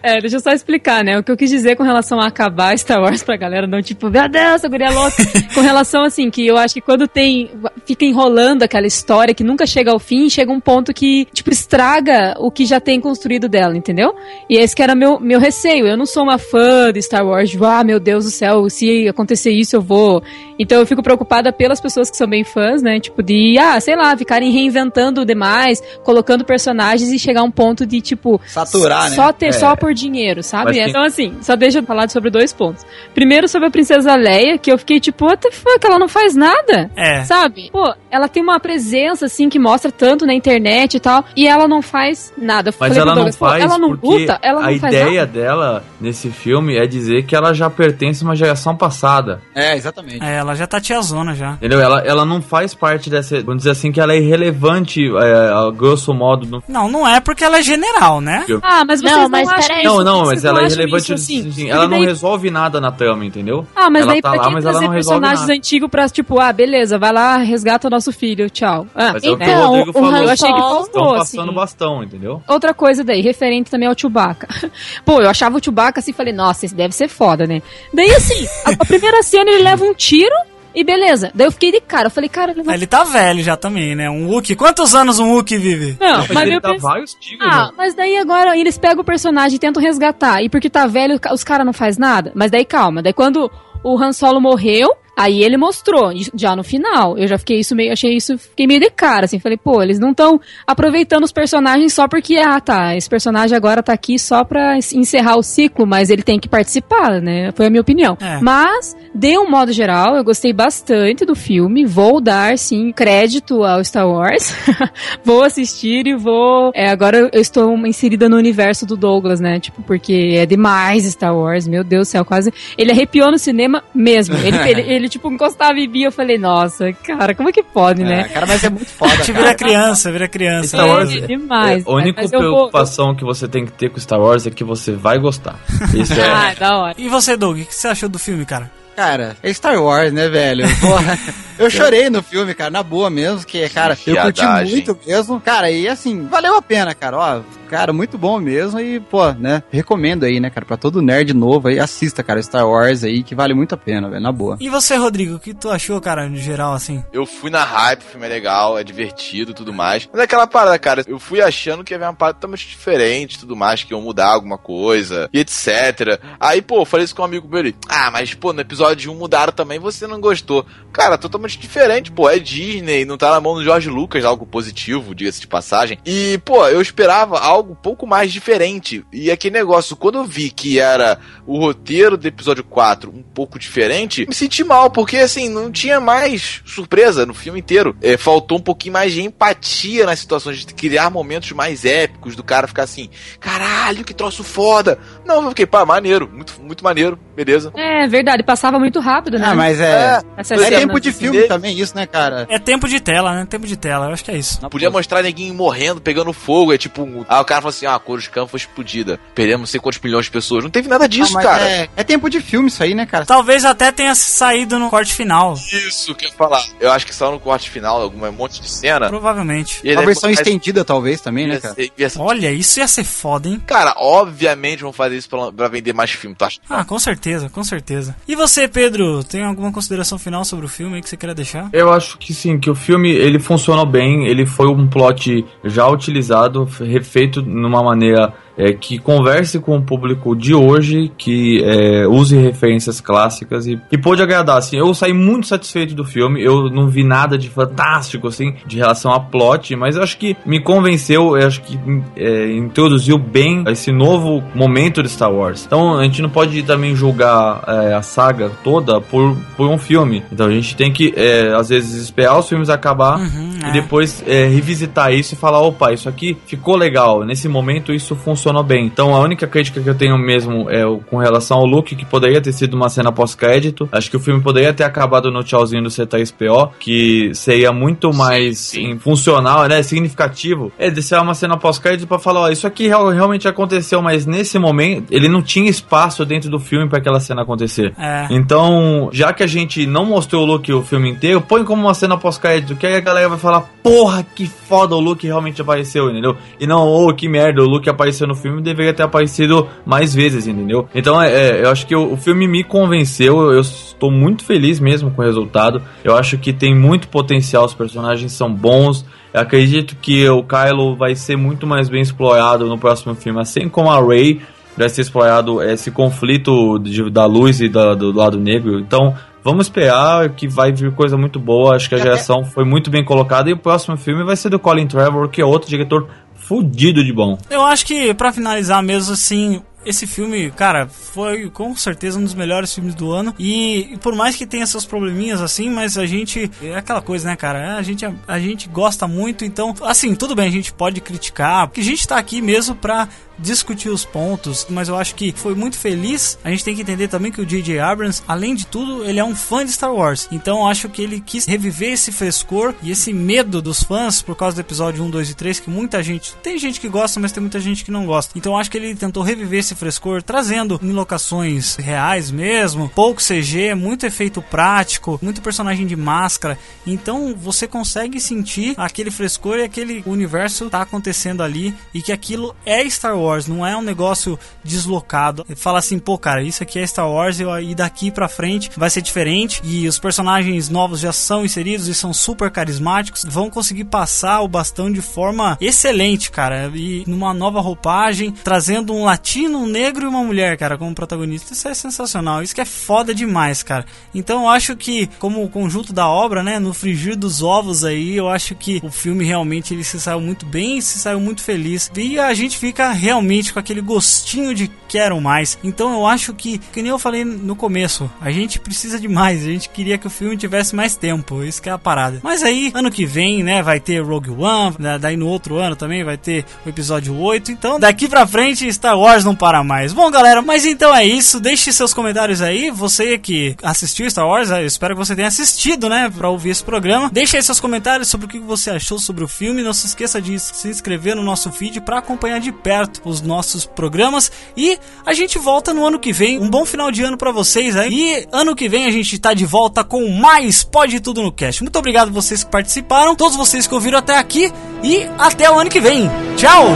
É, 0.00 0.11
deixa 0.20 0.36
eu 0.36 0.40
só 0.40 0.50
explicar, 0.52 1.04
né? 1.04 1.18
O 1.18 1.22
que 1.22 1.30
eu 1.30 1.36
quis 1.36 1.50
dizer 1.50 1.76
com 1.76 1.82
relação 1.82 2.20
a 2.20 2.26
acabar 2.26 2.76
Star 2.78 3.00
Wars 3.00 3.22
pra 3.22 3.36
galera, 3.36 3.66
não 3.66 3.80
tipo, 3.82 4.10
meu 4.10 4.28
Deus, 4.28 4.44
essa 4.56 4.68
guria 4.68 4.86
é 4.86 4.90
louca. 4.90 5.16
com 5.54 5.60
relação, 5.60 6.04
assim, 6.04 6.30
que 6.30 6.46
eu 6.46 6.56
acho 6.56 6.74
que 6.74 6.80
quando 6.80 7.06
tem. 7.08 7.50
fica 7.86 8.04
enrolando 8.04 8.62
aquela 8.62 8.86
história 8.86 9.34
que 9.34 9.44
nunca 9.44 9.66
chega 9.66 9.90
ao 9.90 9.98
fim, 9.98 10.28
chega 10.28 10.50
um 10.52 10.60
ponto 10.60 10.92
que, 10.92 11.26
tipo, 11.32 11.50
estraga 11.50 12.34
o 12.38 12.50
que 12.50 12.64
já 12.66 12.80
tem 12.80 13.00
construído 13.00 13.48
dela, 13.48 13.76
entendeu? 13.76 14.14
E 14.48 14.56
esse 14.56 14.74
que 14.74 14.82
era 14.82 14.94
meu, 14.94 15.18
meu 15.20 15.40
receio. 15.40 15.86
Eu 15.86 15.96
não 15.96 16.06
sou 16.06 16.22
uma 16.22 16.38
fã 16.38 16.92
de 16.92 17.00
Star 17.02 17.26
Wars, 17.26 17.50
tipo, 17.50 17.64
ah, 17.64 17.82
meu 17.84 17.98
Deus 17.98 18.24
do 18.24 18.30
céu, 18.30 18.68
se 18.70 19.08
acontecer 19.08 19.50
isso 19.52 19.76
eu 19.76 19.80
vou. 19.80 20.22
Então 20.58 20.78
eu 20.78 20.86
fico 20.86 21.02
preocupada 21.02 21.52
pelas 21.52 21.80
pessoas 21.80 22.10
que 22.10 22.16
são 22.16 22.26
bem 22.28 22.44
fãs, 22.44 22.82
né? 22.82 23.00
Tipo, 23.00 23.22
de, 23.22 23.56
ah, 23.58 23.80
sei 23.80 23.96
lá, 23.96 24.16
ficarem 24.16 24.50
reinventando 24.52 25.24
demais, 25.24 25.82
colocando 26.04 26.44
personagens 26.44 27.10
e 27.10 27.18
chegar 27.18 27.40
a 27.40 27.44
um 27.44 27.50
ponto 27.50 27.84
de, 27.86 28.00
tipo. 28.00 28.40
Saturar, 28.46 29.10
né? 29.10 29.16
Só 29.16 29.32
ter 29.32 29.46
É. 29.46 29.52
só 29.52 29.74
por 29.76 29.92
dinheiro, 30.02 30.42
sabe? 30.42 30.78
Então, 30.78 31.02
assim, 31.02 31.36
só 31.40 31.56
deixa 31.56 31.78
eu 31.78 31.82
falar 31.84 32.08
sobre 32.10 32.30
dois 32.30 32.52
pontos. 32.52 32.84
Primeiro, 33.14 33.48
sobre 33.48 33.68
a 33.68 33.70
Princesa 33.70 34.14
Leia, 34.14 34.58
que 34.58 34.70
eu 34.70 34.78
fiquei 34.78 35.00
tipo, 35.00 35.24
what 35.24 35.40
the 35.40 35.50
fuck, 35.50 35.84
ela 35.84 35.98
não 35.98 36.08
faz 36.08 36.34
nada. 36.34 36.90
É. 36.96 37.24
Sabe? 37.24 37.70
Pô, 37.70 37.94
ela 38.10 38.28
tem 38.28 38.42
uma 38.42 38.58
presença, 38.60 39.26
assim, 39.26 39.48
que 39.48 39.58
mostra 39.58 39.90
tanto 39.90 40.26
na 40.26 40.34
internet 40.34 40.96
e 40.96 41.00
tal, 41.00 41.24
e 41.36 41.46
ela 41.46 41.66
não 41.68 41.80
faz 41.80 42.32
nada. 42.36 42.70
Eu 42.70 42.74
Mas 42.78 42.96
ela 42.96 43.06
não 43.06 43.14
Douglas, 43.14 43.36
faz 43.36 43.62
ela 43.62 43.78
não 43.78 43.88
luta, 43.90 44.38
ela 44.42 44.60
não 44.60 44.68
a 44.68 44.78
faz 44.78 44.94
ideia 44.94 45.20
nada. 45.20 45.26
dela 45.26 45.84
nesse 46.00 46.30
filme 46.30 46.76
é 46.76 46.86
dizer 46.86 47.24
que 47.24 47.34
ela 47.34 47.52
já 47.52 47.70
pertence 47.70 48.22
a 48.22 48.26
uma 48.26 48.36
geração 48.36 48.76
passada. 48.76 49.40
É, 49.54 49.76
exatamente. 49.76 50.22
É, 50.24 50.36
ela 50.36 50.54
já 50.54 50.66
tá 50.66 50.80
tiazona 50.80 51.34
já. 51.34 51.52
Entendeu? 51.52 51.80
Ela, 51.80 52.00
ela 52.00 52.24
não 52.24 52.42
faz 52.42 52.74
parte 52.74 53.08
dessa. 53.08 53.40
Vamos 53.42 53.58
dizer 53.58 53.70
assim 53.70 53.92
que 53.92 54.00
ela 54.00 54.12
é 54.12 54.18
irrelevante, 54.18 55.00
é, 55.04 55.52
a 55.52 55.70
grosso 55.70 56.12
modo. 56.12 56.46
No... 56.46 56.62
Não, 56.68 56.90
não 56.90 57.06
é 57.08 57.20
porque 57.20 57.44
ela 57.44 57.58
é 57.58 57.62
general, 57.62 58.20
né? 58.20 58.44
Ah, 58.62 58.84
mas 58.84 59.00
vocês 59.00 59.12
Não, 59.12 59.22
não, 59.22 59.28
mas 59.28 59.48
acham 59.48 59.66
peraí. 59.68 59.84
Não, 59.98 60.04
não, 60.04 60.26
mas 60.26 60.44
ela 60.44 60.54
não 60.54 60.62
é 60.62 60.66
acham 60.66 60.78
relevante. 60.78 61.02
isso, 61.04 61.14
assim? 61.14 61.40
assim, 61.40 61.48
Porque 61.48 61.70
ela 61.70 61.82
não 61.88 61.98
daí- 61.98 62.06
resolve 62.06 62.50
nada 62.50 62.80
na 62.80 62.90
trama, 62.92 63.24
entendeu? 63.24 63.66
Ah, 63.74 63.90
mas 63.90 64.02
ela 64.02 64.12
daí 64.12 64.22
tá 64.22 64.30
pra 64.32 64.42
lá, 64.42 64.50
mas 64.50 64.64
ela 64.64 64.80
não 64.80 64.88
resolve 64.90 64.94
personagens 65.20 65.40
nada. 65.40 65.52
antigos 65.54 65.90
pra, 65.90 66.08
tipo, 66.08 66.38
ah, 66.38 66.52
beleza, 66.52 66.98
vai 66.98 67.12
lá, 67.12 67.36
resgata 67.38 67.86
o 67.86 67.90
nosso 67.90 68.12
filho, 68.12 68.48
tchau. 68.50 68.86
Ah, 68.94 69.12
Mas 69.14 69.24
é 69.24 69.30
o 69.30 69.36
que 69.36 69.44
Então, 69.44 69.62
o 69.62 69.66
Rodrigo 69.76 69.90
o 69.90 69.92
falou. 69.92 70.10
Han 70.10 70.22
eu 70.22 70.30
achei 70.30 70.52
que 70.52 70.58
faltou, 70.60 70.82
Estão 70.86 71.14
assim. 71.14 71.36
passando 71.36 71.52
bastão, 71.52 72.02
entendeu? 72.02 72.42
Outra 72.48 72.72
coisa 72.74 73.02
daí, 73.04 73.20
referente 73.20 73.70
também 73.70 73.88
ao 73.88 73.98
Chewbacca. 73.98 74.48
Pô, 75.04 75.20
eu 75.20 75.28
achava 75.28 75.58
o 75.58 75.62
Chewbacca 75.64 76.00
assim, 76.00 76.12
falei, 76.12 76.32
nossa, 76.32 76.66
esse 76.66 76.74
deve 76.74 76.94
ser 76.94 77.08
foda, 77.08 77.46
né? 77.46 77.60
Daí 77.92 78.10
assim, 78.10 78.46
a, 78.64 78.70
a 78.82 78.84
primeira 78.84 79.22
cena 79.22 79.50
ele 79.50 79.62
leva 79.62 79.84
um 79.84 79.94
tiro 79.94 80.34
e 80.74 80.84
beleza. 80.84 81.30
Daí 81.34 81.46
eu 81.46 81.52
fiquei 81.52 81.72
de 81.72 81.80
cara, 81.80 82.06
eu 82.06 82.10
falei, 82.10 82.28
cara, 82.28 82.52
ele 82.52 82.62
vai... 82.62 82.74
Ele 82.74 82.86
tá 82.86 83.04
velho 83.04 83.42
já 83.42 83.56
também, 83.56 83.94
né? 83.94 84.08
Um 84.10 84.28
Wookie. 84.28 84.56
Quantos 84.56 84.94
anos 84.94 85.18
um 85.18 85.32
Wookie 85.32 85.56
vive? 85.58 85.96
Não, 86.00 86.18
Mas, 86.18 86.28
mas 86.30 86.42
ele 86.46 86.56
eu 86.56 86.60
dá 86.60 86.68
pensei, 86.70 86.80
vários 86.88 87.14
tiros, 87.14 87.46
ah, 87.46 87.66
né? 87.66 87.70
mas 87.76 87.94
daí 87.94 88.16
agora 88.16 88.56
eles 88.56 88.78
pegam 88.78 89.02
o 89.02 89.04
personagem 89.04 89.56
e 89.56 89.58
tentam 89.58 89.82
resgatar. 89.82 90.42
E 90.42 90.48
porque 90.48 90.70
tá 90.70 90.86
velho, 90.86 91.18
os 91.32 91.44
caras 91.44 91.66
não 91.66 91.72
faz 91.72 91.98
nada. 91.98 92.32
Mas 92.34 92.50
daí 92.50 92.64
calma, 92.64 93.02
daí 93.02 93.12
quando 93.12 93.50
o 93.82 93.98
Han 93.98 94.12
Solo 94.12 94.40
morreu, 94.40 94.90
aí 95.16 95.42
ele 95.42 95.56
mostrou, 95.56 96.10
já 96.34 96.56
no 96.56 96.64
final. 96.64 97.16
Eu 97.18 97.28
já 97.28 97.38
fiquei 97.38 97.60
isso 97.60 97.74
meio, 97.74 97.92
achei 97.92 98.16
isso, 98.16 98.38
fiquei 98.38 98.66
meio 98.66 98.80
de 98.80 98.90
cara, 98.90 99.26
assim, 99.26 99.38
falei, 99.38 99.58
pô, 99.58 99.82
eles 99.82 99.98
não 99.98 100.10
estão 100.10 100.40
aproveitando 100.66 101.24
os 101.24 101.32
personagens 101.32 101.92
só 101.92 102.08
porque, 102.08 102.36
ah, 102.36 102.60
tá, 102.60 102.96
esse 102.96 103.08
personagem 103.08 103.56
agora 103.56 103.82
tá 103.82 103.92
aqui 103.92 104.18
só 104.18 104.44
pra 104.44 104.76
encerrar 104.76 105.36
o 105.36 105.42
ciclo, 105.42 105.86
mas 105.86 106.10
ele 106.10 106.22
tem 106.22 106.38
que 106.38 106.48
participar, 106.48 107.20
né? 107.20 107.52
Foi 107.52 107.66
a 107.66 107.70
minha 107.70 107.80
opinião. 107.80 108.16
É. 108.20 108.38
Mas, 108.40 108.96
de 109.14 109.38
um 109.38 109.48
modo 109.48 109.72
geral, 109.72 110.16
eu 110.16 110.24
gostei 110.24 110.52
bastante 110.52 111.24
do 111.24 111.34
filme, 111.34 111.84
vou 111.84 112.20
dar, 112.20 112.58
sim, 112.58 112.92
crédito 112.92 113.64
ao 113.64 113.84
Star 113.84 114.08
Wars. 114.08 114.54
vou 115.24 115.42
assistir 115.42 116.06
e 116.06 116.14
vou. 116.14 116.72
É, 116.74 116.88
agora 116.88 117.30
eu 117.32 117.40
estou 117.40 117.76
inserida 117.86 118.28
no 118.28 118.36
universo 118.36 118.86
do 118.86 118.96
Douglas, 118.96 119.40
né? 119.40 119.60
Tipo, 119.60 119.82
porque 119.82 120.34
é 120.36 120.46
demais 120.46 121.04
Star 121.04 121.36
Wars, 121.36 121.66
meu 121.66 121.84
Deus 121.84 122.08
do 122.08 122.10
céu, 122.10 122.24
quase. 122.24 122.52
Ele 122.76 122.90
arrepiou 122.90 123.30
no 123.30 123.38
cinema 123.38 123.82
mesmo. 123.94 124.36
Ele, 124.36 124.56
ele, 124.56 124.80
ele, 125.02 125.08
tipo, 125.08 125.30
encostava 125.30 125.78
e 125.78 125.86
via. 125.86 126.06
Eu 126.08 126.12
falei, 126.12 126.38
nossa, 126.38 126.92
cara, 126.92 127.34
como 127.34 127.48
é 127.48 127.52
que 127.52 127.62
pode, 127.62 128.02
É, 128.02 128.04
né? 128.04 128.24
cara, 128.28 128.46
mas 128.46 128.62
é 128.64 128.70
muito 128.70 128.86
foda, 128.88 129.16
Te 129.22 129.32
cara. 129.32 129.44
vira 129.44 129.54
criança, 129.54 130.12
vira 130.12 130.28
criança. 130.28 130.68
Star 130.68 130.86
Wars 130.88 131.12
É, 131.14 131.20
demais. 131.20 131.84
É, 131.86 131.90
a 131.90 131.92
única 131.94 132.22
mas 132.22 132.32
eu 132.32 132.40
vou- 132.40 132.50
preocupação 132.54 133.14
que 133.14 133.24
você 133.24 133.46
tem 133.48 133.64
que 133.66 133.72
ter 133.72 133.90
com 133.90 133.98
Star 134.00 134.20
Wars 134.20 134.46
é 134.46 134.50
que 134.50 134.64
você 134.64 134.92
vai 134.92 135.18
gostar. 135.18 135.58
Isso 135.94 136.12
é. 136.14 136.22
Ah, 136.32 136.54
da 136.58 136.76
hora. 136.78 136.94
E 136.96 137.08
você, 137.08 137.36
Doug, 137.36 137.60
o 137.60 137.64
que 137.64 137.74
você 137.74 137.88
achou 137.88 138.08
do 138.08 138.18
filme, 138.18 138.44
cara? 138.46 138.70
Cara, 138.96 139.36
é 139.42 139.52
Star 139.52 139.82
Wars, 139.82 140.12
né, 140.12 140.28
velho? 140.28 140.66
Porra, 140.80 141.18
eu 141.58 141.70
chorei 141.70 142.10
no 142.10 142.22
filme, 142.22 142.54
cara, 142.54 142.70
na 142.70 142.82
boa 142.82 143.08
mesmo, 143.08 143.44
que, 143.46 143.66
cara, 143.70 143.96
eu 144.06 144.14
curti 144.16 144.40
Viadagem. 144.42 144.72
muito 144.74 144.98
mesmo. 145.06 145.40
Cara, 145.40 145.70
e 145.70 145.88
assim, 145.88 146.26
valeu 146.26 146.56
a 146.56 146.62
pena, 146.62 146.94
cara, 146.94 147.16
ó. 147.18 147.40
Cara, 147.72 147.90
muito 147.90 148.18
bom 148.18 148.38
mesmo 148.38 148.78
e, 148.78 149.00
pô, 149.00 149.32
né, 149.32 149.62
recomendo 149.70 150.24
aí, 150.24 150.38
né, 150.38 150.50
cara, 150.50 150.66
pra 150.66 150.76
todo 150.76 151.00
nerd 151.00 151.32
novo 151.32 151.68
aí, 151.68 151.80
assista, 151.80 152.22
cara, 152.22 152.42
Star 152.42 152.68
Wars 152.68 153.02
aí, 153.02 153.22
que 153.22 153.34
vale 153.34 153.54
muito 153.54 153.74
a 153.74 153.78
pena, 153.78 154.10
velho, 154.10 154.20
na 154.20 154.30
boa. 154.30 154.58
E 154.60 154.68
você, 154.68 154.94
Rodrigo, 154.94 155.36
o 155.36 155.40
que 155.40 155.54
tu 155.54 155.70
achou, 155.70 155.98
cara, 155.98 156.28
no 156.28 156.36
geral, 156.36 156.74
assim? 156.74 157.02
Eu 157.14 157.24
fui 157.24 157.48
na 157.48 157.64
hype, 157.64 158.00
o 158.00 158.04
filme 158.04 158.26
é 158.26 158.28
legal, 158.28 158.78
é 158.78 158.84
divertido 158.84 159.52
e 159.52 159.54
tudo 159.54 159.72
mais. 159.72 160.06
Mas 160.12 160.20
é 160.20 160.24
aquela 160.24 160.46
parada, 160.46 160.78
cara, 160.78 161.02
eu 161.08 161.18
fui 161.18 161.40
achando 161.40 161.82
que 161.82 161.94
ia 161.94 161.98
ver 161.98 162.04
uma 162.04 162.12
parada 162.12 162.34
totalmente 162.34 162.68
diferente 162.68 163.36
e 163.36 163.38
tudo 163.38 163.56
mais, 163.56 163.82
que 163.82 163.94
iam 163.94 164.02
mudar 164.02 164.28
alguma 164.28 164.58
coisa 164.58 165.30
e 165.32 165.38
etc. 165.38 166.20
Aí, 166.38 166.60
pô, 166.60 166.82
eu 166.82 166.84
falei 166.84 167.04
isso 167.04 167.16
com 167.16 167.22
um 167.22 167.24
amigo 167.24 167.48
meu 167.48 167.60
ele, 167.60 167.74
ah, 167.88 168.10
mas, 168.10 168.34
pô, 168.34 168.52
no 168.52 168.60
episódio 168.60 169.10
1 169.10 169.14
mudaram 169.14 169.50
também, 169.50 169.78
você 169.78 170.06
não 170.06 170.20
gostou. 170.20 170.66
Cara, 170.92 171.16
totalmente 171.16 171.58
diferente, 171.58 172.12
pô, 172.12 172.28
é 172.28 172.38
Disney, 172.38 173.06
não 173.06 173.16
tá 173.16 173.30
na 173.30 173.40
mão 173.40 173.54
do 173.54 173.64
George 173.64 173.88
Lucas, 173.88 174.26
algo 174.26 174.44
positivo, 174.44 175.14
diga-se 175.14 175.40
de 175.40 175.46
passagem. 175.46 175.98
E, 176.04 176.38
pô, 176.44 176.68
eu 176.68 176.82
esperava 176.82 177.38
algo 177.38 177.61
um 177.70 177.74
pouco 177.74 178.06
mais 178.06 178.32
diferente. 178.32 179.04
E 179.12 179.30
aquele 179.30 179.54
negócio, 179.54 179.96
quando 179.96 180.18
eu 180.18 180.24
vi 180.24 180.50
que 180.50 180.78
era 180.78 181.18
o 181.46 181.58
roteiro 181.58 182.16
do 182.16 182.26
episódio 182.26 182.64
4 182.64 183.10
um 183.10 183.22
pouco 183.22 183.58
diferente, 183.58 184.26
me 184.26 184.34
senti 184.34 184.64
mal, 184.64 184.90
porque 184.90 185.18
assim, 185.18 185.48
não 185.48 185.70
tinha 185.70 186.00
mais 186.00 186.62
surpresa 186.64 187.24
no 187.26 187.34
filme 187.34 187.60
inteiro. 187.60 187.96
É, 188.00 188.16
faltou 188.16 188.58
um 188.58 188.62
pouquinho 188.62 188.94
mais 188.94 189.12
de 189.12 189.22
empatia 189.22 190.06
nas 190.06 190.18
situações, 190.18 190.64
de 190.64 190.74
criar 190.74 191.10
momentos 191.10 191.52
mais 191.52 191.84
épicos, 191.84 192.36
do 192.36 192.42
cara 192.42 192.66
ficar 192.66 192.84
assim, 192.84 193.08
caralho, 193.40 194.04
que 194.04 194.14
troço 194.14 194.42
foda. 194.42 194.98
Não, 195.24 195.42
eu 195.42 195.48
fiquei, 195.50 195.66
pá, 195.66 195.84
maneiro, 195.84 196.28
muito, 196.32 196.60
muito 196.60 196.82
maneiro, 196.84 197.18
beleza. 197.34 197.72
É 197.76 198.06
verdade, 198.06 198.42
passava 198.42 198.78
muito 198.78 199.00
rápido, 199.00 199.38
né? 199.38 199.48
Ah, 199.48 199.54
mas 199.54 199.80
é. 199.80 200.20
É 200.36 200.44
cena, 200.44 200.66
tempo 200.68 201.00
de 201.00 201.12
filme 201.12 201.42
também, 201.44 201.78
isso, 201.78 201.94
né, 201.96 202.06
cara? 202.06 202.46
É 202.50 202.58
tempo 202.58 202.88
de 202.88 203.00
tela, 203.00 203.34
né? 203.34 203.46
Tempo 203.48 203.66
de 203.66 203.76
tela, 203.76 204.06
eu 204.06 204.12
acho 204.12 204.24
que 204.24 204.30
é 204.30 204.36
isso. 204.36 204.60
Podia 204.68 204.90
mostrar 204.90 205.22
ninguém 205.22 205.52
morrendo, 205.52 206.00
pegando 206.00 206.32
fogo, 206.32 206.72
é 206.72 206.78
tipo, 206.78 207.02
um... 207.02 207.24
ah, 207.28 207.40
o 207.40 207.44
cara 207.44 207.60
fala 207.60 207.70
assim, 207.70 207.86
ah, 207.86 207.94
a 207.94 207.98
Coruscant 207.98 208.48
foi 208.48 208.58
explodida, 208.58 209.18
perdemos 209.34 209.60
não 209.60 209.66
sei 209.66 209.80
quantos 209.80 210.00
milhões 210.00 210.24
de 210.26 210.30
pessoas. 210.30 210.64
Não 210.64 210.70
teve 210.70 210.88
nada 210.88 211.08
disso, 211.08 211.32
Não, 211.32 211.34
mas 211.34 211.44
cara. 211.44 211.68
É, 211.68 211.88
é 211.96 212.04
tempo 212.04 212.28
de 212.28 212.40
filme 212.40 212.68
isso 212.68 212.82
aí, 212.82 212.94
né, 212.94 213.06
cara? 213.06 213.24
Talvez 213.24 213.64
até 213.64 213.92
tenha 213.92 214.14
saído 214.14 214.78
no 214.78 214.90
corte 214.90 215.14
final. 215.14 215.54
Isso 215.54 216.14
que 216.14 216.26
eu 216.26 216.30
ia 216.30 216.34
falar. 216.36 216.62
Eu 216.80 216.90
acho 216.90 217.06
que 217.06 217.14
só 217.14 217.30
no 217.30 217.38
corte 217.38 217.70
final, 217.70 218.00
algum 218.02 218.22
um 218.26 218.32
monte 218.32 218.60
de 218.60 218.68
cena. 218.68 219.08
Provavelmente. 219.08 219.80
E 219.84 219.90
aí 219.90 219.96
Uma 219.96 220.06
versão 220.06 220.30
estendida, 220.30 220.84
talvez, 220.84 221.20
também, 221.20 221.46
né, 221.46 221.58
cara? 221.60 221.74
ser- 221.74 221.92
ser- 222.10 222.20
Olha, 222.20 222.50
isso 222.52 222.78
ia 222.80 222.88
ser 222.88 223.04
foda, 223.04 223.48
hein? 223.48 223.62
Cara, 223.66 223.94
obviamente 223.98 224.82
vão 224.82 224.92
fazer 224.92 225.11
isso 225.16 225.28
pra, 225.28 225.52
pra 225.52 225.68
vender 225.68 225.92
mais 225.92 226.10
filme, 226.10 226.36
tá? 226.36 226.48
Ah, 226.68 226.84
com 226.84 226.98
certeza, 226.98 227.48
com 227.48 227.64
certeza. 227.64 228.16
E 228.26 228.34
você, 228.34 228.66
Pedro, 228.68 229.22
tem 229.24 229.44
alguma 229.44 229.72
consideração 229.72 230.18
final 230.18 230.44
sobre 230.44 230.66
o 230.66 230.68
filme 230.68 230.96
aí 230.96 231.02
que 231.02 231.08
você 231.08 231.16
queira 231.16 231.34
deixar? 231.34 231.68
Eu 231.72 231.92
acho 231.92 232.18
que 232.18 232.32
sim, 232.32 232.58
que 232.58 232.70
o 232.70 232.74
filme 232.74 233.10
ele 233.10 233.38
funcionou 233.38 233.86
bem, 233.86 234.26
ele 234.26 234.46
foi 234.46 234.68
um 234.68 234.86
plot 234.86 235.44
já 235.64 235.88
utilizado, 235.88 236.64
refeito 236.64 237.42
numa 237.42 237.82
maneira 237.82 238.32
é, 238.56 238.72
que 238.72 238.98
converse 238.98 239.58
com 239.58 239.76
o 239.76 239.82
público 239.82 240.34
de 240.36 240.54
hoje, 240.54 241.10
que 241.16 241.62
é, 241.64 242.06
use 242.06 242.36
referências 242.36 243.00
clássicas 243.00 243.66
e 243.66 243.78
que 243.88 243.98
pôde 243.98 244.22
agradar. 244.22 244.58
Assim, 244.58 244.76
eu 244.76 244.92
saí 244.94 245.12
muito 245.12 245.46
satisfeito 245.46 245.94
do 245.94 246.04
filme, 246.04 246.42
eu 246.42 246.70
não 246.70 246.88
vi 246.88 247.04
nada 247.04 247.38
de 247.38 247.48
fantástico 247.48 248.28
assim 248.28 248.54
de 248.66 248.76
relação 248.76 249.12
a 249.12 249.20
plot, 249.20 249.74
mas 249.76 249.96
eu 249.96 250.02
acho 250.02 250.18
que 250.18 250.36
me 250.44 250.60
convenceu, 250.60 251.36
eu 251.36 251.46
acho 251.46 251.62
que 251.62 251.78
é, 252.16 252.52
introduziu 252.52 253.18
bem 253.18 253.64
esse 253.68 253.92
novo 253.92 254.42
momento 254.54 255.02
de 255.02 255.08
Star 255.08 255.32
Wars. 255.32 255.64
Então 255.66 255.98
a 255.98 256.04
gente 256.04 256.20
não 256.20 256.30
pode 256.30 256.62
também 256.62 256.94
julgar 256.94 257.62
é, 257.66 257.94
a 257.94 258.02
saga 258.02 258.50
toda 258.62 259.00
por, 259.00 259.36
por 259.56 259.68
um 259.68 259.78
filme. 259.78 260.22
Então 260.30 260.46
a 260.46 260.50
gente 260.50 260.76
tem 260.76 260.92
que 260.92 261.12
é, 261.16 261.54
às 261.54 261.68
vezes 261.68 262.02
esperar 262.02 262.38
os 262.38 262.48
filmes 262.48 262.68
acabar 262.68 263.12
Uhum, 263.18 263.58
e 263.64 263.68
é. 263.68 263.72
depois 263.72 264.22
é, 264.26 264.46
revisitar 264.46 265.12
isso 265.12 265.34
e 265.34 265.36
falar, 265.36 265.60
opa, 265.60 265.92
isso 265.92 266.08
aqui 266.08 266.36
ficou 266.46 266.76
legal, 266.76 267.24
nesse 267.24 267.48
momento 267.48 267.92
isso 267.92 268.16
funcionou 268.16 268.41
bem. 268.62 268.86
Então 268.86 269.14
a 269.14 269.20
única 269.20 269.46
crítica 269.46 269.80
que 269.80 269.88
eu 269.88 269.94
tenho 269.94 270.16
mesmo 270.18 270.68
é 270.70 270.82
com 271.08 271.18
relação 271.18 271.58
ao 271.58 271.66
look, 271.66 271.94
que 271.94 272.04
poderia 272.06 272.40
ter 272.40 272.52
sido 272.52 272.74
uma 272.74 272.88
cena 272.88 273.12
pós-crédito. 273.12 273.88
Acho 273.92 274.10
que 274.10 274.16
o 274.16 274.20
filme 274.20 274.40
poderia 274.42 274.72
ter 274.72 274.84
acabado 274.84 275.30
no 275.30 275.42
tchauzinho 275.44 275.82
do 275.82 275.88
C3PO, 275.90 276.70
que 276.78 277.30
seria 277.34 277.72
muito 277.72 278.12
mais 278.12 278.74
em- 278.74 278.98
funcional, 278.98 279.66
né, 279.68 279.82
significativo. 279.82 280.72
É, 280.78 280.90
de 280.90 281.02
ser 281.02 281.18
uma 281.20 281.34
cena 281.34 281.56
pós-crédito 281.56 282.06
pra 282.06 282.18
falar, 282.18 282.40
ó, 282.40 282.48
isso 282.48 282.66
aqui 282.66 282.88
real- 282.88 283.08
realmente 283.10 283.46
aconteceu, 283.46 284.00
mas 284.02 284.26
nesse 284.26 284.58
momento 284.58 285.12
ele 285.12 285.28
não 285.28 285.42
tinha 285.42 285.68
espaço 285.70 286.24
dentro 286.24 286.50
do 286.50 286.58
filme 286.58 286.88
pra 286.88 286.98
aquela 286.98 287.20
cena 287.20 287.42
acontecer. 287.42 287.92
É. 287.98 288.26
Então, 288.30 289.08
já 289.12 289.32
que 289.32 289.42
a 289.42 289.46
gente 289.46 289.86
não 289.86 290.04
mostrou 290.04 290.42
o 290.42 290.46
Luke 290.46 290.72
o 290.72 290.82
filme 290.82 291.10
inteiro, 291.10 291.40
põe 291.40 291.64
como 291.64 291.82
uma 291.82 291.94
cena 291.94 292.16
pós-crédito, 292.16 292.76
que 292.76 292.86
aí 292.86 292.94
a 292.96 293.00
galera 293.00 293.28
vai 293.28 293.38
falar, 293.38 293.60
porra, 293.82 294.24
que 294.34 294.46
foda 294.46 294.94
o 294.96 295.00
Luke 295.00 295.26
realmente 295.26 295.60
apareceu, 295.60 296.10
entendeu? 296.10 296.36
E 296.58 296.66
não, 296.66 296.86
ô, 296.88 297.12
que 297.14 297.28
merda, 297.28 297.62
o 297.62 297.66
Luke 297.66 297.88
apareceu 297.88 298.26
no 298.26 298.31
filme 298.34 298.60
deveria 298.62 298.92
ter 298.94 299.02
aparecido 299.02 299.66
mais 299.84 300.14
vezes, 300.14 300.46
entendeu? 300.46 300.88
Então, 300.94 301.20
é, 301.20 301.32
é, 301.32 301.64
eu 301.64 301.70
acho 301.70 301.86
que 301.86 301.94
o, 301.94 302.12
o 302.12 302.16
filme 302.16 302.46
me 302.48 302.62
convenceu, 302.64 303.52
eu 303.52 303.60
estou 303.60 304.10
muito 304.10 304.44
feliz 304.44 304.78
mesmo 304.80 305.10
com 305.10 305.22
o 305.22 305.24
resultado. 305.24 305.80
Eu 306.04 306.16
acho 306.16 306.36
que 306.38 306.52
tem 306.52 306.74
muito 306.74 307.08
potencial, 307.08 307.64
os 307.64 307.74
personagens 307.74 308.32
são 308.32 308.52
bons. 308.52 309.04
Eu 309.32 309.40
acredito 309.40 309.96
que 310.00 310.28
o 310.28 310.42
Kylo 310.42 310.94
vai 310.96 311.14
ser 311.14 311.36
muito 311.36 311.66
mais 311.66 311.88
bem 311.88 312.02
explorado 312.02 312.66
no 312.66 312.76
próximo 312.78 313.14
filme, 313.14 313.40
assim 313.40 313.68
como 313.68 313.90
a 313.90 314.00
Rey 314.04 314.40
vai 314.76 314.88
ser 314.88 315.02
explorado 315.02 315.62
esse 315.62 315.90
conflito 315.90 316.78
de- 316.78 317.10
da 317.10 317.26
luz 317.26 317.60
e 317.60 317.68
da- 317.68 317.94
do 317.94 318.10
lado 318.12 318.38
negro. 318.38 318.78
Então, 318.78 319.14
vamos 319.44 319.66
esperar 319.66 320.28
que 320.30 320.46
vai 320.48 320.72
vir 320.72 320.92
coisa 320.92 321.16
muito 321.16 321.38
boa. 321.38 321.74
Acho 321.76 321.88
que 321.88 321.94
a 321.94 321.98
geração 321.98 322.44
foi 322.44 322.64
muito 322.64 322.90
bem 322.90 323.04
colocada. 323.04 323.50
E 323.50 323.52
o 323.52 323.56
próximo 323.58 323.96
filme 323.96 324.22
vai 324.24 324.36
ser 324.36 324.48
do 324.50 324.58
Colin 324.58 324.86
Trevor, 324.86 325.28
que 325.28 325.40
é 325.42 325.44
outro 325.44 325.68
diretor 325.68 326.06
fudido 326.52 327.02
de 327.02 327.12
bom. 327.12 327.38
Eu 327.48 327.62
acho 327.62 327.86
que, 327.86 328.12
pra 328.12 328.30
finalizar 328.30 328.82
mesmo, 328.82 329.14
assim, 329.14 329.62
esse 329.86 330.06
filme, 330.06 330.50
cara, 330.50 330.86
foi 330.86 331.48
com 331.48 331.74
certeza 331.74 332.18
um 332.18 332.24
dos 332.24 332.34
melhores 332.34 332.74
filmes 332.74 332.94
do 332.94 333.10
ano. 333.10 333.34
E, 333.38 333.94
e 333.94 333.96
por 333.96 334.14
mais 334.14 334.36
que 334.36 334.46
tenha 334.46 334.66
seus 334.66 334.84
probleminhas 334.84 335.40
assim, 335.40 335.70
mas 335.70 335.96
a 335.96 336.04
gente. 336.04 336.50
É 336.62 336.76
aquela 336.76 337.00
coisa, 337.00 337.28
né, 337.28 337.36
cara? 337.36 337.76
A 337.76 337.82
gente, 337.82 338.06
a 338.28 338.38
gente 338.38 338.68
gosta 338.68 339.08
muito, 339.08 339.44
então, 339.44 339.74
assim, 339.82 340.14
tudo 340.14 340.34
bem, 340.34 340.46
a 340.46 340.52
gente 340.52 340.72
pode 340.72 341.00
criticar, 341.00 341.66
porque 341.66 341.80
a 341.80 341.84
gente 341.84 342.06
tá 342.06 342.18
aqui 342.18 342.42
mesmo 342.42 342.74
pra 342.74 343.08
discutir 343.42 343.88
os 343.88 344.04
pontos, 344.04 344.66
mas 344.70 344.88
eu 344.88 344.96
acho 344.96 345.14
que 345.14 345.32
foi 345.36 345.54
muito 345.54 345.76
feliz. 345.76 346.38
A 346.44 346.50
gente 346.50 346.64
tem 346.64 346.74
que 346.74 346.82
entender 346.82 347.08
também 347.08 347.32
que 347.32 347.40
o 347.40 347.46
J.J. 347.46 347.78
Abrams, 347.80 348.22
além 348.26 348.54
de 348.54 348.66
tudo, 348.66 349.04
ele 349.04 349.18
é 349.18 349.24
um 349.24 349.34
fã 349.34 349.64
de 349.64 349.72
Star 349.72 349.92
Wars. 349.92 350.28
Então 350.30 350.66
acho 350.66 350.88
que 350.88 351.02
ele 351.02 351.20
quis 351.20 351.44
reviver 351.44 351.92
esse 351.92 352.12
frescor 352.12 352.74
e 352.82 352.90
esse 352.90 353.12
medo 353.12 353.60
dos 353.60 353.82
fãs 353.82 354.22
por 354.22 354.36
causa 354.36 354.56
do 354.56 354.60
episódio 354.60 355.04
1, 355.04 355.10
2 355.10 355.30
e 355.30 355.34
3, 355.34 355.60
que 355.60 355.70
muita 355.70 356.02
gente. 356.02 356.34
Tem 356.42 356.56
gente 356.56 356.80
que 356.80 356.88
gosta, 356.88 357.18
mas 357.18 357.32
tem 357.32 357.40
muita 357.40 357.60
gente 357.60 357.84
que 357.84 357.90
não 357.90 358.06
gosta. 358.06 358.38
Então 358.38 358.56
acho 358.56 358.70
que 358.70 358.78
ele 358.78 358.94
tentou 358.94 359.22
reviver 359.22 359.60
esse 359.60 359.74
frescor, 359.74 360.22
trazendo 360.22 360.78
em 360.82 360.92
locações 360.92 361.76
reais 361.76 362.30
mesmo, 362.30 362.88
pouco 362.88 363.20
CG, 363.20 363.74
muito 363.74 364.06
efeito 364.06 364.40
prático, 364.40 365.18
muito 365.20 365.42
personagem 365.42 365.86
de 365.86 365.96
máscara. 365.96 366.58
Então 366.86 367.34
você 367.36 367.66
consegue 367.66 368.20
sentir 368.20 368.74
aquele 368.76 369.10
frescor 369.10 369.58
e 369.58 369.62
aquele 369.62 370.02
universo 370.06 370.70
tá 370.70 370.82
acontecendo 370.82 371.42
ali 371.42 371.74
e 371.92 372.00
que 372.00 372.12
aquilo 372.12 372.54
é 372.64 372.88
Star 372.88 373.18
Wars, 373.18 373.31
não 373.46 373.66
é 373.66 373.76
um 373.76 373.82
negócio 373.82 374.38
deslocado. 374.64 375.44
Fala 375.56 375.78
assim, 375.78 375.98
pô, 375.98 376.18
cara, 376.18 376.42
isso 376.42 376.62
aqui 376.62 376.78
é 376.78 376.86
Star 376.86 377.10
Wars 377.10 377.40
e 377.40 377.44
e 377.62 377.74
daqui 377.74 378.10
pra 378.10 378.28
frente 378.28 378.70
vai 378.76 378.88
ser 378.88 379.02
diferente 379.02 379.60
e 379.64 379.86
os 379.86 379.98
personagens 379.98 380.68
novos 380.68 381.00
já 381.00 381.12
são 381.12 381.44
inseridos 381.44 381.86
e 381.86 381.94
são 381.94 382.12
super 382.12 382.50
carismáticos, 382.50 383.24
vão 383.24 383.50
conseguir 383.50 383.84
passar 383.84 384.40
o 384.40 384.48
bastão 384.48 384.90
de 384.90 385.02
forma 385.02 385.56
excelente, 385.60 386.30
cara, 386.30 386.70
e 386.74 387.04
numa 387.06 387.34
nova 387.34 387.60
roupagem, 387.60 388.32
trazendo 388.32 388.94
um 388.94 389.04
latino, 389.04 389.58
um 389.58 389.66
negro 389.66 390.04
e 390.04 390.08
uma 390.08 390.22
mulher, 390.22 390.56
cara, 390.56 390.78
como 390.78 390.94
protagonista. 390.94 391.52
Isso 391.52 391.68
é 391.68 391.74
sensacional, 391.74 392.42
isso 392.42 392.54
que 392.54 392.60
é 392.60 392.64
foda 392.64 393.14
demais, 393.14 393.62
cara. 393.62 393.84
Então 394.14 394.42
eu 394.42 394.48
acho 394.48 394.76
que 394.76 395.08
como 395.18 395.42
o 395.42 395.48
conjunto 395.48 395.92
da 395.92 396.08
obra, 396.08 396.42
né, 396.42 396.58
no 396.58 396.72
frigir 396.72 397.16
dos 397.16 397.42
ovos 397.42 397.84
aí, 397.84 398.16
eu 398.16 398.28
acho 398.28 398.54
que 398.54 398.80
o 398.82 398.90
filme 398.90 399.24
realmente 399.24 399.74
ele 399.74 399.84
se 399.84 400.00
saiu 400.00 400.20
muito 400.20 400.46
bem, 400.46 400.80
se 400.80 400.98
saiu 400.98 401.20
muito 401.20 401.42
feliz. 401.42 401.90
E 401.96 402.18
a 402.18 402.32
gente 402.34 402.56
fica 402.56 402.90
realmente 402.90 403.11
com 403.52 403.58
aquele 403.58 403.80
gostinho 403.80 404.54
de 404.54 404.70
quero 404.92 405.18
mais. 405.22 405.58
Então 405.64 405.90
eu 405.94 406.06
acho 406.06 406.34
que, 406.34 406.58
que 406.58 406.82
nem 406.82 406.90
eu 406.90 406.98
falei 406.98 407.24
no 407.24 407.56
começo, 407.56 408.10
a 408.20 408.30
gente 408.30 408.60
precisa 408.60 409.00
de 409.00 409.08
mais, 409.08 409.42
a 409.42 409.46
gente 409.46 409.70
queria 409.70 409.96
que 409.96 410.06
o 410.06 410.10
filme 410.10 410.36
tivesse 410.36 410.76
mais 410.76 410.96
tempo, 410.96 411.42
isso 411.42 411.62
que 411.62 411.70
é 411.70 411.72
a 411.72 411.78
parada. 411.78 412.20
Mas 412.22 412.42
aí, 412.42 412.70
ano 412.74 412.90
que 412.90 413.06
vem, 413.06 413.42
né, 413.42 413.62
vai 413.62 413.80
ter 413.80 414.02
Rogue 414.02 414.28
One, 414.28 414.76
né, 414.78 414.98
daí 414.98 415.16
no 415.16 415.26
outro 415.26 415.56
ano 415.56 415.74
também 415.74 416.04
vai 416.04 416.18
ter 416.18 416.44
o 416.66 416.68
episódio 416.68 417.18
8, 417.18 417.50
então 417.50 417.80
daqui 417.80 418.06
pra 418.06 418.26
frente 418.26 418.70
Star 418.70 418.98
Wars 418.98 419.24
não 419.24 419.34
para 419.34 419.64
mais. 419.64 419.94
Bom, 419.94 420.10
galera, 420.10 420.42
mas 420.42 420.66
então 420.66 420.94
é 420.94 421.06
isso, 421.06 421.40
deixe 421.40 421.72
seus 421.72 421.94
comentários 421.94 422.42
aí, 422.42 422.70
você 422.70 423.16
que 423.16 423.56
assistiu 423.62 424.10
Star 424.10 424.26
Wars, 424.26 424.50
eu 424.50 424.66
espero 424.66 424.94
que 424.94 425.06
você 425.06 425.16
tenha 425.16 425.28
assistido, 425.28 425.88
né, 425.88 426.12
pra 426.14 426.28
ouvir 426.28 426.50
esse 426.50 426.62
programa. 426.62 427.08
Deixe 427.10 427.38
aí 427.38 427.42
seus 427.42 427.60
comentários 427.60 428.08
sobre 428.08 428.26
o 428.26 428.28
que 428.28 428.38
você 428.38 428.68
achou 428.68 428.98
sobre 428.98 429.24
o 429.24 429.28
filme, 429.28 429.62
não 429.62 429.72
se 429.72 429.86
esqueça 429.86 430.20
de 430.20 430.38
se 430.38 430.68
inscrever 430.68 431.16
no 431.16 431.22
nosso 431.22 431.50
feed 431.50 431.80
pra 431.80 431.98
acompanhar 431.98 432.40
de 432.40 432.52
perto 432.52 433.00
os 433.06 433.22
nossos 433.22 433.64
programas 433.64 434.30
e 434.54 434.78
a 435.04 435.12
gente 435.12 435.38
volta 435.38 435.72
no 435.74 435.86
ano 435.86 435.98
que 435.98 436.12
vem. 436.12 436.38
Um 436.38 436.48
bom 436.48 436.64
final 436.64 436.90
de 436.90 437.02
ano 437.02 437.16
pra 437.16 437.32
vocês 437.32 437.76
aí. 437.76 437.92
E 437.92 438.28
ano 438.32 438.54
que 438.54 438.68
vem 438.68 438.86
a 438.86 438.90
gente 438.90 439.18
tá 439.18 439.34
de 439.34 439.44
volta 439.44 439.82
com 439.84 440.08
mais 440.08 440.62
Pode 440.62 441.00
Tudo 441.00 441.22
no 441.22 441.32
Cast. 441.32 441.62
Muito 441.62 441.78
obrigado 441.78 442.08
a 442.08 442.12
vocês 442.12 442.44
que 442.44 442.50
participaram, 442.50 443.16
todos 443.16 443.36
vocês 443.36 443.66
que 443.66 443.74
ouviram 443.74 443.98
até 443.98 444.16
aqui 444.16 444.52
e 444.82 445.08
até 445.18 445.50
o 445.50 445.58
ano 445.58 445.70
que 445.70 445.80
vem. 445.80 446.10
Tchau! 446.36 446.66